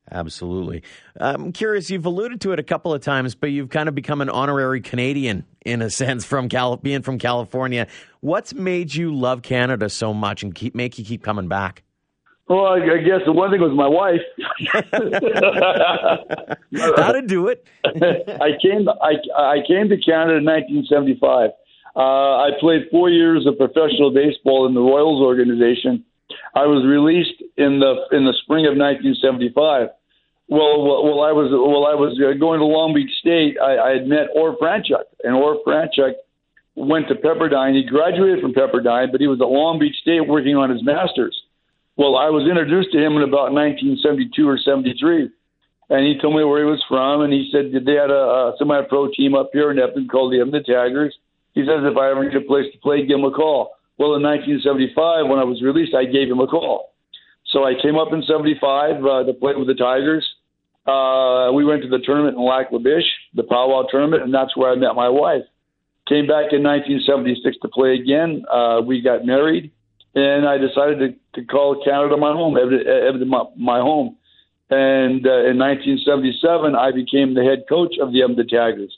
Absolutely. 0.09 0.83
I'm 1.19 1.51
curious, 1.51 1.89
you've 1.89 2.05
alluded 2.05 2.41
to 2.41 2.51
it 2.51 2.59
a 2.59 2.63
couple 2.63 2.93
of 2.93 3.01
times, 3.01 3.35
but 3.35 3.47
you've 3.47 3.69
kind 3.69 3.87
of 3.87 3.95
become 3.95 4.21
an 4.21 4.29
honorary 4.29 4.81
Canadian 4.81 5.45
in 5.65 5.81
a 5.81 5.89
sense 6.01 6.25
from 6.25 6.49
Cal- 6.49 6.77
being 6.77 7.01
from 7.01 7.17
California. 7.19 7.87
What's 8.21 8.53
made 8.53 8.93
you 8.93 9.13
love 9.15 9.41
Canada 9.41 9.89
so 9.89 10.13
much 10.13 10.43
and 10.43 10.53
keep 10.55 10.75
make 10.75 10.97
you 10.97 11.05
keep 11.05 11.23
coming 11.23 11.47
back? 11.47 11.83
Well, 12.47 12.65
I, 12.65 12.79
I 12.79 12.97
guess 12.97 13.21
the 13.25 13.31
one 13.31 13.49
thing 13.51 13.61
was 13.61 13.71
my 13.71 13.87
wife. 13.87 14.19
How 16.97 17.11
to 17.13 17.21
do 17.21 17.47
it? 17.47 17.65
I 17.85 18.49
came. 18.61 18.89
I 18.89 19.13
I 19.37 19.57
came 19.65 19.87
to 19.87 19.97
Canada 19.97 20.37
in 20.37 20.43
1975. 20.43 21.51
Uh, 21.95 21.99
I 21.99 22.49
played 22.59 22.83
four 22.91 23.09
years 23.09 23.47
of 23.47 23.57
professional 23.57 24.11
baseball 24.13 24.67
in 24.67 24.73
the 24.73 24.81
Royals 24.81 25.21
organization. 25.21 26.03
I 26.53 26.65
was 26.65 26.85
released 26.85 27.41
in 27.57 27.79
the 27.79 28.05
in 28.11 28.25
the 28.25 28.33
spring 28.43 28.65
of 28.65 28.75
1975 28.75 29.89
well, 30.51 30.83
while 30.83 31.23
I 31.23 31.31
was 31.31 31.47
while 31.47 31.87
I 31.87 31.95
was 31.95 32.19
uh, 32.19 32.35
going 32.35 32.59
to 32.59 32.67
Long 32.67 32.91
Beach 32.91 33.15
State, 33.23 33.55
I, 33.55 33.79
I 33.79 33.89
had 33.95 34.03
met 34.05 34.27
Orr 34.35 34.59
Franchuk, 34.59 35.07
and 35.23 35.31
Orr 35.31 35.63
Franchuk 35.63 36.19
went 36.75 37.07
to 37.07 37.15
Pepperdine. 37.15 37.71
He 37.71 37.87
graduated 37.87 38.43
from 38.43 38.51
Pepperdine, 38.51 39.15
but 39.15 39.23
he 39.23 39.31
was 39.31 39.39
at 39.39 39.47
Long 39.47 39.79
Beach 39.79 39.95
State 40.03 40.27
working 40.27 40.59
on 40.59 40.69
his 40.69 40.83
master's. 40.83 41.39
Well, 41.95 42.19
I 42.19 42.27
was 42.27 42.51
introduced 42.51 42.91
to 42.91 42.99
him 42.99 43.15
in 43.15 43.23
about 43.23 43.55
1972 43.55 44.43
or 44.43 44.59
73, 44.59 45.31
and 45.87 46.03
he 46.03 46.19
told 46.19 46.35
me 46.35 46.43
where 46.43 46.59
he 46.59 46.67
was 46.67 46.83
from, 46.83 47.23
and 47.23 47.31
he 47.31 47.47
said 47.47 47.71
they 47.71 47.95
had 47.95 48.11
a, 48.11 48.51
a 48.51 48.55
semi-pro 48.59 49.07
team 49.15 49.35
up 49.35 49.55
here 49.55 49.71
in 49.71 49.79
Edmonton 49.79 50.11
called 50.11 50.35
the 50.35 50.43
Edmonton 50.43 50.67
Tigers. 50.67 51.15
He 51.55 51.63
says 51.63 51.79
if 51.87 51.95
I 51.95 52.11
ever 52.11 52.27
need 52.27 52.35
a 52.35 52.43
place 52.43 52.67
to 52.75 52.79
play, 52.83 53.07
give 53.07 53.19
him 53.19 53.23
a 53.23 53.31
call. 53.31 53.79
Well, 54.01 54.17
in 54.17 54.25
1975, 54.25 55.29
when 55.29 55.37
I 55.37 55.45
was 55.45 55.61
released, 55.61 55.93
I 55.93 56.09
gave 56.09 56.25
him 56.25 56.41
a 56.41 56.47
call. 56.47 56.97
So 57.53 57.65
I 57.69 57.77
came 57.77 58.01
up 58.01 58.09
in 58.11 58.23
75 58.25 59.05
uh, 59.05 59.23
to 59.29 59.33
play 59.37 59.53
with 59.53 59.69
the 59.69 59.77
Tigers 59.77 60.25
uh, 60.85 61.51
we 61.53 61.63
went 61.63 61.83
to 61.83 61.89
the 61.89 61.99
tournament 61.99 62.37
in 62.37 62.43
Lac 62.43 62.71
La 62.71 62.79
Biche, 62.79 63.05
the 63.35 63.43
powwow 63.43 63.85
tournament, 63.89 64.23
and 64.23 64.33
that's 64.33 64.57
where 64.57 64.71
I 64.71 64.75
met 64.75 64.95
my 64.95 65.09
wife. 65.09 65.43
Came 66.07 66.25
back 66.25 66.51
in 66.51 66.63
1976 66.63 67.57
to 67.61 67.67
play 67.67 67.93
again. 67.93 68.43
Uh, 68.51 68.81
we 68.83 69.01
got 69.01 69.23
married, 69.23 69.71
and 70.15 70.47
I 70.47 70.57
decided 70.57 70.97
to, 70.99 71.41
to 71.41 71.47
call 71.47 71.83
Canada 71.85 72.17
my 72.17 72.33
home, 72.33 72.55
my, 72.55 73.43
my 73.55 73.79
home. 73.79 74.17
And 74.71 75.27
uh, 75.27 75.51
in 75.51 75.59
1977, 75.59 76.75
I 76.75 76.91
became 76.91 77.35
the 77.35 77.43
head 77.43 77.65
coach 77.69 77.95
of 78.01 78.11
the 78.11 78.23
Edmonton 78.23 78.47
Tigers. 78.47 78.97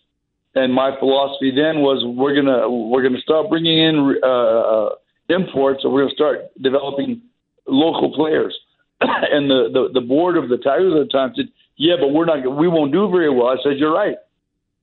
And 0.55 0.73
my 0.73 0.91
philosophy 0.99 1.51
then 1.51 1.81
was 1.81 2.03
we're 2.05 2.35
gonna 2.35 2.69
we're 2.69 3.01
gonna 3.01 3.21
start 3.21 3.49
bringing 3.49 3.79
in 3.79 4.19
uh, 4.21 4.27
uh 4.27 4.89
imports, 5.29 5.83
and 5.83 5.91
we're 5.91 6.03
gonna 6.03 6.13
start 6.13 6.53
developing 6.61 7.21
local 7.67 8.13
players. 8.13 8.57
and 9.01 9.49
the, 9.49 9.69
the 9.73 9.99
the 9.99 10.05
board 10.05 10.37
of 10.37 10.49
the 10.49 10.57
Tigers 10.57 10.93
at 10.93 11.07
the 11.07 11.11
time 11.11 11.33
said, 11.35 11.49
yeah, 11.75 11.95
but 11.99 12.09
we're 12.13 12.25
not, 12.25 12.45
we 12.55 12.67
won't 12.67 12.91
do 12.91 13.09
very 13.09 13.29
well. 13.29 13.47
I 13.47 13.57
said, 13.63 13.77
you're 13.77 13.93
right. 13.93 14.15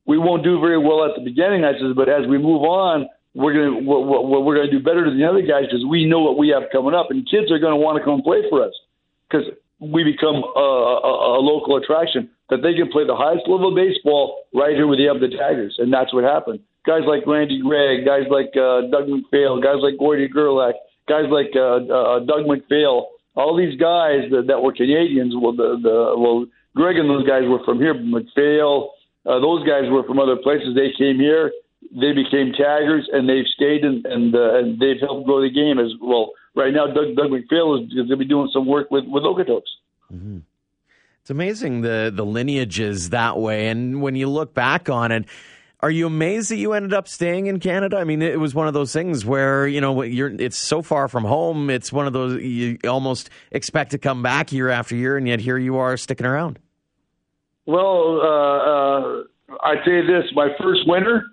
We 0.07 0.19
won't 0.19 0.43
do 0.43 0.61
very 0.61 0.79
well 0.79 1.05
at 1.05 1.13
the 1.15 1.23
beginning. 1.23 1.65
I 1.65 1.73
said, 1.73 1.95
but 1.95 2.09
as 2.09 2.27
we 2.27 2.37
move 2.37 2.63
on, 2.63 3.07
we're 3.35 3.55
gonna 3.55 3.87
we're, 3.87 4.41
we're 4.43 4.57
gonna 4.57 4.71
do 4.71 4.81
better 4.81 5.05
than 5.05 5.19
the 5.19 5.29
other 5.29 5.43
guys 5.43 5.65
because 5.71 5.87
we 5.87 6.05
know 6.05 6.21
what 6.21 6.37
we 6.37 6.49
have 6.49 6.65
coming 6.73 6.95
up, 6.95 7.11
and 7.11 7.29
kids 7.31 7.51
are 7.53 7.61
gonna 7.61 7.77
want 7.77 7.97
to 7.99 8.05
come 8.05 8.23
play 8.23 8.43
for 8.51 8.65
us 8.65 8.75
because 9.29 9.47
we 9.79 10.03
become 10.03 10.43
a, 10.43 10.59
a, 10.59 11.39
a 11.39 11.41
local 11.41 11.77
attraction 11.77 12.29
that 12.51 12.63
they 12.63 12.75
can 12.75 12.91
play 12.91 13.07
the 13.07 13.17
highest 13.17 13.47
level 13.47 13.71
of 13.71 13.77
baseball 13.79 14.47
right 14.53 14.75
here 14.75 14.87
with 14.87 14.99
the 14.99 15.09
Edmonton 15.09 15.39
Tigers, 15.39 15.77
and 15.79 15.93
that's 15.93 16.13
what 16.13 16.25
happened. 16.25 16.61
Guys 16.87 17.03
like 17.07 17.27
Randy 17.27 17.63
Gregg, 17.63 18.05
guys 18.05 18.27
like 18.31 18.51
uh, 18.57 18.91
Doug 18.91 19.09
MacPhail, 19.09 19.61
guys 19.61 19.79
like 19.81 19.99
Gordy 19.99 20.29
Gerlach, 20.29 20.75
guys 21.09 21.31
like 21.31 21.55
uh, 21.55 21.87
uh, 21.87 22.19
Doug 22.27 22.47
MacPhail, 22.47 23.11
all 23.37 23.57
these 23.57 23.79
guys 23.79 24.27
that, 24.31 24.47
that 24.49 24.61
were 24.61 24.73
Canadians. 24.73 25.35
Well, 25.37 25.55
the, 25.55 25.79
the 25.83 25.97
well 26.19 26.47
Gregg 26.75 26.97
and 26.97 27.09
those 27.09 27.27
guys 27.27 27.43
were 27.47 27.63
from 27.65 27.79
here. 27.79 27.95
MacPhail, 27.95 28.91
uh, 29.27 29.39
those 29.39 29.67
guys 29.67 29.91
were 29.91 30.03
from 30.05 30.19
other 30.19 30.37
places. 30.37 30.75
They 30.75 30.91
came 30.97 31.19
here. 31.19 31.53
They 31.93 32.13
became 32.13 32.53
Tigers, 32.53 33.09
and 33.13 33.29
they've 33.29 33.49
stayed 33.55 33.85
and 33.85 34.05
and, 34.07 34.35
uh, 34.35 34.59
and 34.59 34.79
they've 34.81 35.01
helped 35.01 35.27
grow 35.27 35.41
the 35.41 35.51
game 35.51 35.79
as 35.79 35.93
well. 36.01 36.33
Right 36.55 36.73
now, 36.73 36.87
Doug 36.87 37.15
Doug 37.17 37.31
MacPhail 37.31 37.77
is, 37.77 37.93
going 37.93 38.09
to 38.09 38.17
be 38.17 38.25
doing 38.25 38.51
some 38.53 38.67
work 38.67 38.91
with 38.91 39.05
with 39.07 39.25
Okotoks. 39.25 39.71
Mm-hmm. 40.13 40.39
It's 41.31 41.33
amazing 41.37 41.83
the 41.83 42.11
the 42.13 42.27
lineages 42.27 43.11
that 43.11 43.39
way, 43.39 43.69
and 43.69 44.03
when 44.03 44.17
you 44.17 44.29
look 44.29 44.53
back 44.53 44.89
on 44.89 45.13
it, 45.13 45.27
are 45.79 45.89
you 45.89 46.09
amazed 46.09 46.51
that 46.51 46.57
you 46.57 46.73
ended 46.73 46.93
up 46.93 47.07
staying 47.07 47.47
in 47.47 47.61
Canada? 47.61 47.99
I 47.99 48.03
mean, 48.03 48.21
it 48.21 48.41
was 48.41 48.53
one 48.53 48.67
of 48.67 48.75
those 48.75 48.93
things 48.93 49.25
where 49.25 49.69
you 49.69 49.81
know 49.81 50.03
you're 50.03 50.31
it's 50.41 50.59
so 50.59 50.83
far 50.83 51.07
from 51.07 51.23
home. 51.23 51.71
It's 51.71 51.93
one 51.93 52.09
of 52.09 52.13
those 52.13 52.43
you 52.43 52.79
almost 52.83 53.31
expect 53.53 53.93
to 53.93 53.99
come 53.99 54.25
back 54.25 54.51
year 54.51 54.71
after 54.71 54.97
year, 54.97 55.17
and 55.17 55.29
yet 55.29 55.39
here 55.39 55.57
you 55.57 55.77
are 55.77 55.97
sticking 55.97 56.27
around. 56.27 56.59
Well, 57.65 58.21
uh, 58.21 58.27
uh, 58.27 59.23
I 59.63 59.77
tell 59.85 59.93
you 59.93 60.07
this: 60.07 60.33
my 60.35 60.49
first 60.61 60.81
winter, 60.89 61.27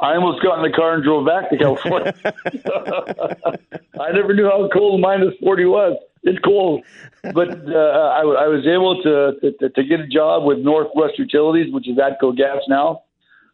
I 0.00 0.16
almost 0.16 0.42
got 0.42 0.62
in 0.62 0.70
the 0.70 0.76
car 0.76 0.96
and 0.96 1.02
drove 1.02 1.24
back 1.24 1.48
to 1.48 1.56
California. 1.56 2.14
I 3.98 4.12
never 4.12 4.34
knew 4.34 4.44
how 4.44 4.68
cold 4.70 5.00
minus 5.00 5.32
forty 5.42 5.64
was. 5.64 5.96
It's 6.22 6.38
cold, 6.40 6.84
but 7.22 7.48
uh, 7.68 8.10
I, 8.18 8.20
I 8.20 8.48
was 8.48 8.66
able 8.66 9.02
to, 9.02 9.52
to 9.58 9.68
to 9.70 9.84
get 9.84 10.00
a 10.00 10.06
job 10.06 10.44
with 10.44 10.58
Northwest 10.58 11.18
Utilities, 11.18 11.72
which 11.72 11.88
is 11.88 11.96
ATCO 11.96 12.36
Gas 12.36 12.58
now 12.68 13.02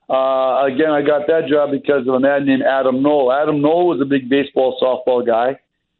uh, 0.09 0.65
again, 0.67 0.91
I 0.91 1.03
got 1.03 1.27
that 1.27 1.49
job 1.49 1.71
because 1.73 2.07
of 2.07 2.15
a 2.15 2.21
man 2.21 2.47
named 2.47 2.63
Adam 2.63 3.03
Knoll. 3.03 3.33
Adam 3.33 3.61
Knoll 3.61 3.89
was 3.89 4.01
a 4.01 4.05
big 4.05 4.29
baseball, 4.29 4.79
softball 4.81 5.27
guy, 5.27 5.59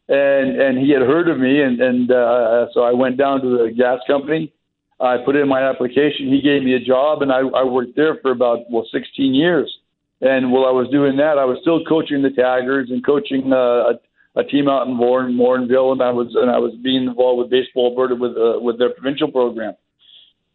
and 0.09 0.61
and 0.61 0.79
he 0.79 0.93
had 0.93 1.03
heard 1.03 1.29
of 1.29 1.39
me, 1.39 1.61
and 1.61 1.81
and 1.81 2.11
uh, 2.11 2.67
so 2.73 2.83
I 2.83 2.93
went 2.93 3.17
down 3.17 3.41
to 3.43 3.49
the 3.49 3.73
gas 3.77 3.99
company. 4.07 4.53
I 5.01 5.19
put 5.19 5.35
in 5.35 5.49
my 5.49 5.61
application. 5.61 6.29
He 6.29 6.41
gave 6.41 6.63
me 6.63 6.75
a 6.75 6.81
job, 6.81 7.21
and 7.23 7.33
I, 7.33 7.41
I 7.41 7.65
worked 7.65 7.97
there 7.97 8.17
for 8.23 8.31
about 8.31 8.71
well 8.71 8.87
16 8.91 9.35
years. 9.35 9.77
And 10.21 10.51
while 10.53 10.65
I 10.65 10.71
was 10.71 10.89
doing 10.91 11.17
that, 11.17 11.37
I 11.37 11.45
was 11.45 11.59
still 11.61 11.85
coaching 11.85 12.23
the 12.23 12.31
Tigers 12.31 12.89
and 12.91 13.05
coaching 13.05 13.53
uh, 13.53 13.95
a, 14.37 14.45
team 14.45 14.69
out 14.69 14.87
in 14.87 14.99
Warren, 14.99 15.35
Morinville, 15.35 15.93
and 15.93 16.03
I 16.03 16.11
was 16.11 16.29
and 16.35 16.51
I 16.51 16.59
was 16.59 16.75
being 16.83 17.05
involved 17.05 17.39
with 17.39 17.51
Baseball 17.51 17.91
Alberta 17.91 18.15
with 18.15 18.37
uh, 18.37 18.61
with 18.61 18.79
their 18.79 18.91
provincial 18.91 19.31
program. 19.31 19.75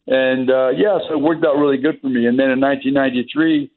And 0.07 0.49
uh, 0.49 0.69
yeah, 0.69 0.97
so 1.07 1.15
it 1.15 1.21
worked 1.21 1.45
out 1.45 1.57
really 1.57 1.77
good 1.77 1.99
for 2.01 2.09
me. 2.09 2.25
And 2.25 2.37
then 2.37 2.49
in 2.49 2.59
1993, 2.59 3.71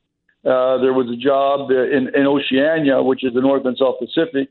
uh, 0.44 0.78
there 0.78 0.92
was 0.92 1.08
a 1.12 1.16
job 1.16 1.70
in, 1.70 2.10
in 2.14 2.26
Oceania, 2.26 3.02
which 3.02 3.24
is 3.24 3.34
the 3.34 3.40
North 3.40 3.64
and 3.66 3.76
South 3.76 3.96
Pacific, 3.98 4.48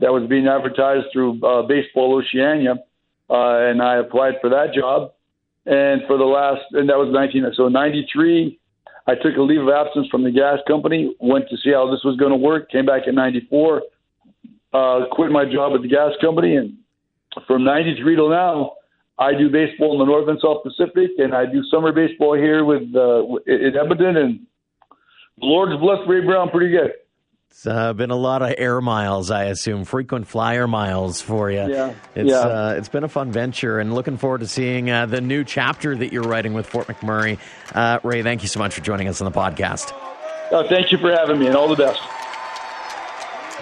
that 0.00 0.12
was 0.12 0.28
being 0.28 0.48
advertised 0.48 1.06
through 1.12 1.42
uh, 1.44 1.62
Baseball 1.62 2.20
Oceania, 2.20 2.74
uh, 3.30 3.70
and 3.70 3.80
I 3.80 3.96
applied 3.96 4.34
for 4.40 4.50
that 4.50 4.74
job. 4.74 5.12
And 5.66 6.02
for 6.06 6.18
the 6.18 6.24
last, 6.24 6.60
and 6.72 6.88
that 6.90 6.98
was 6.98 7.08
19, 7.10 7.46
so 7.56 7.68
93, 7.68 8.58
I 9.06 9.14
took 9.14 9.36
a 9.36 9.42
leave 9.42 9.62
of 9.62 9.68
absence 9.68 10.08
from 10.10 10.22
the 10.24 10.30
gas 10.30 10.58
company, 10.68 11.14
went 11.20 11.48
to 11.48 11.56
see 11.56 11.72
how 11.72 11.90
this 11.90 12.04
was 12.04 12.16
going 12.16 12.32
to 12.32 12.36
work, 12.36 12.70
came 12.70 12.86
back 12.86 13.06
in 13.06 13.14
94, 13.14 13.82
uh, 14.74 15.06
quit 15.12 15.30
my 15.30 15.44
job 15.44 15.72
at 15.74 15.82
the 15.82 15.88
gas 15.88 16.12
company, 16.20 16.56
and 16.56 16.76
from 17.46 17.64
93 17.64 18.16
till 18.16 18.28
now, 18.28 18.72
I 19.18 19.32
do 19.32 19.48
baseball 19.48 19.92
in 19.92 19.98
the 20.00 20.04
North 20.04 20.28
and 20.28 20.38
South 20.42 20.62
Pacific, 20.64 21.12
and 21.18 21.34
I 21.34 21.46
do 21.46 21.62
summer 21.70 21.92
baseball 21.92 22.34
here 22.34 22.64
with 22.64 22.82
uh, 22.94 23.24
in 23.46 23.76
Edmonton, 23.80 24.16
and 24.16 24.40
the 25.38 25.46
Lord's 25.46 25.80
blessed 25.80 26.08
Ray 26.08 26.20
Brown 26.20 26.50
pretty 26.50 26.72
good. 26.72 26.92
It's 27.50 27.68
uh, 27.68 27.92
been 27.92 28.10
a 28.10 28.16
lot 28.16 28.42
of 28.42 28.54
air 28.58 28.80
miles, 28.80 29.30
I 29.30 29.44
assume, 29.44 29.84
frequent 29.84 30.26
flyer 30.26 30.66
miles 30.66 31.20
for 31.20 31.52
you. 31.52 31.68
Yeah, 31.68 31.94
it's 32.16 32.30
yeah. 32.30 32.38
Uh, 32.38 32.74
it's 32.76 32.88
been 32.88 33.04
a 33.04 33.08
fun 33.08 33.30
venture, 33.30 33.78
and 33.78 33.94
looking 33.94 34.16
forward 34.16 34.40
to 34.40 34.48
seeing 34.48 34.90
uh, 34.90 35.06
the 35.06 35.20
new 35.20 35.44
chapter 35.44 35.94
that 35.94 36.12
you're 36.12 36.24
writing 36.24 36.52
with 36.52 36.66
Fort 36.66 36.88
McMurray. 36.88 37.38
Uh, 37.72 38.00
Ray, 38.02 38.24
thank 38.24 38.42
you 38.42 38.48
so 38.48 38.58
much 38.58 38.74
for 38.74 38.80
joining 38.80 39.06
us 39.06 39.20
on 39.20 39.30
the 39.30 39.38
podcast. 39.38 39.92
Uh, 40.50 40.64
thank 40.68 40.90
you 40.90 40.98
for 40.98 41.12
having 41.12 41.38
me, 41.38 41.46
and 41.46 41.54
all 41.54 41.68
the 41.68 41.76
best. 41.76 42.00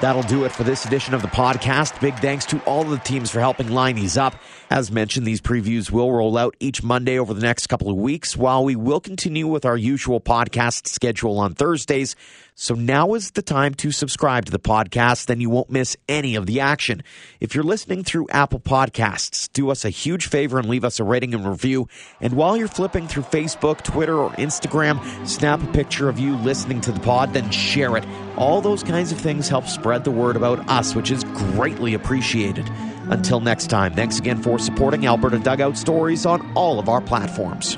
That'll 0.02 0.24
do 0.24 0.44
it 0.44 0.50
for 0.50 0.64
this 0.64 0.84
edition 0.84 1.14
of 1.14 1.22
the 1.22 1.28
podcast. 1.28 2.00
Big 2.00 2.18
thanks 2.18 2.44
to 2.46 2.58
all 2.64 2.82
of 2.82 2.90
the 2.90 2.98
teams 2.98 3.30
for 3.30 3.38
helping 3.38 3.68
line 3.68 3.94
these 3.94 4.16
up. 4.16 4.34
As 4.72 4.90
mentioned, 4.90 5.26
these 5.26 5.42
previews 5.42 5.90
will 5.90 6.10
roll 6.10 6.38
out 6.38 6.56
each 6.58 6.82
Monday 6.82 7.18
over 7.18 7.34
the 7.34 7.42
next 7.42 7.66
couple 7.66 7.90
of 7.90 7.96
weeks, 7.98 8.38
while 8.38 8.64
we 8.64 8.74
will 8.74 9.00
continue 9.00 9.46
with 9.46 9.66
our 9.66 9.76
usual 9.76 10.18
podcast 10.18 10.88
schedule 10.88 11.38
on 11.38 11.52
Thursdays. 11.52 12.16
So 12.54 12.74
now 12.74 13.12
is 13.12 13.32
the 13.32 13.42
time 13.42 13.74
to 13.74 13.92
subscribe 13.92 14.46
to 14.46 14.50
the 14.50 14.58
podcast, 14.58 15.26
then 15.26 15.42
you 15.42 15.50
won't 15.50 15.68
miss 15.68 15.94
any 16.08 16.36
of 16.36 16.46
the 16.46 16.60
action. 16.60 17.02
If 17.38 17.54
you're 17.54 17.64
listening 17.64 18.02
through 18.02 18.28
Apple 18.30 18.60
Podcasts, 18.60 19.52
do 19.52 19.68
us 19.68 19.84
a 19.84 19.90
huge 19.90 20.28
favor 20.28 20.58
and 20.58 20.66
leave 20.66 20.84
us 20.84 20.98
a 20.98 21.04
rating 21.04 21.34
and 21.34 21.46
review. 21.46 21.86
And 22.22 22.32
while 22.32 22.56
you're 22.56 22.66
flipping 22.66 23.08
through 23.08 23.24
Facebook, 23.24 23.82
Twitter, 23.82 24.16
or 24.16 24.30
Instagram, 24.32 25.28
snap 25.28 25.62
a 25.62 25.70
picture 25.72 26.08
of 26.08 26.18
you 26.18 26.36
listening 26.36 26.80
to 26.80 26.92
the 26.92 27.00
pod, 27.00 27.34
then 27.34 27.50
share 27.50 27.98
it. 27.98 28.06
All 28.38 28.62
those 28.62 28.82
kinds 28.82 29.12
of 29.12 29.20
things 29.20 29.50
help 29.50 29.66
spread 29.66 30.04
the 30.04 30.10
word 30.10 30.34
about 30.34 30.66
us, 30.70 30.94
which 30.94 31.10
is 31.10 31.24
greatly 31.24 31.92
appreciated. 31.92 32.70
Until 33.12 33.40
next 33.40 33.66
time, 33.66 33.92
thanks 33.92 34.18
again 34.18 34.42
for 34.42 34.58
supporting 34.58 35.06
Alberta 35.06 35.38
Dugout 35.38 35.76
Stories 35.76 36.24
on 36.24 36.50
all 36.54 36.78
of 36.78 36.88
our 36.88 37.02
platforms. 37.02 37.76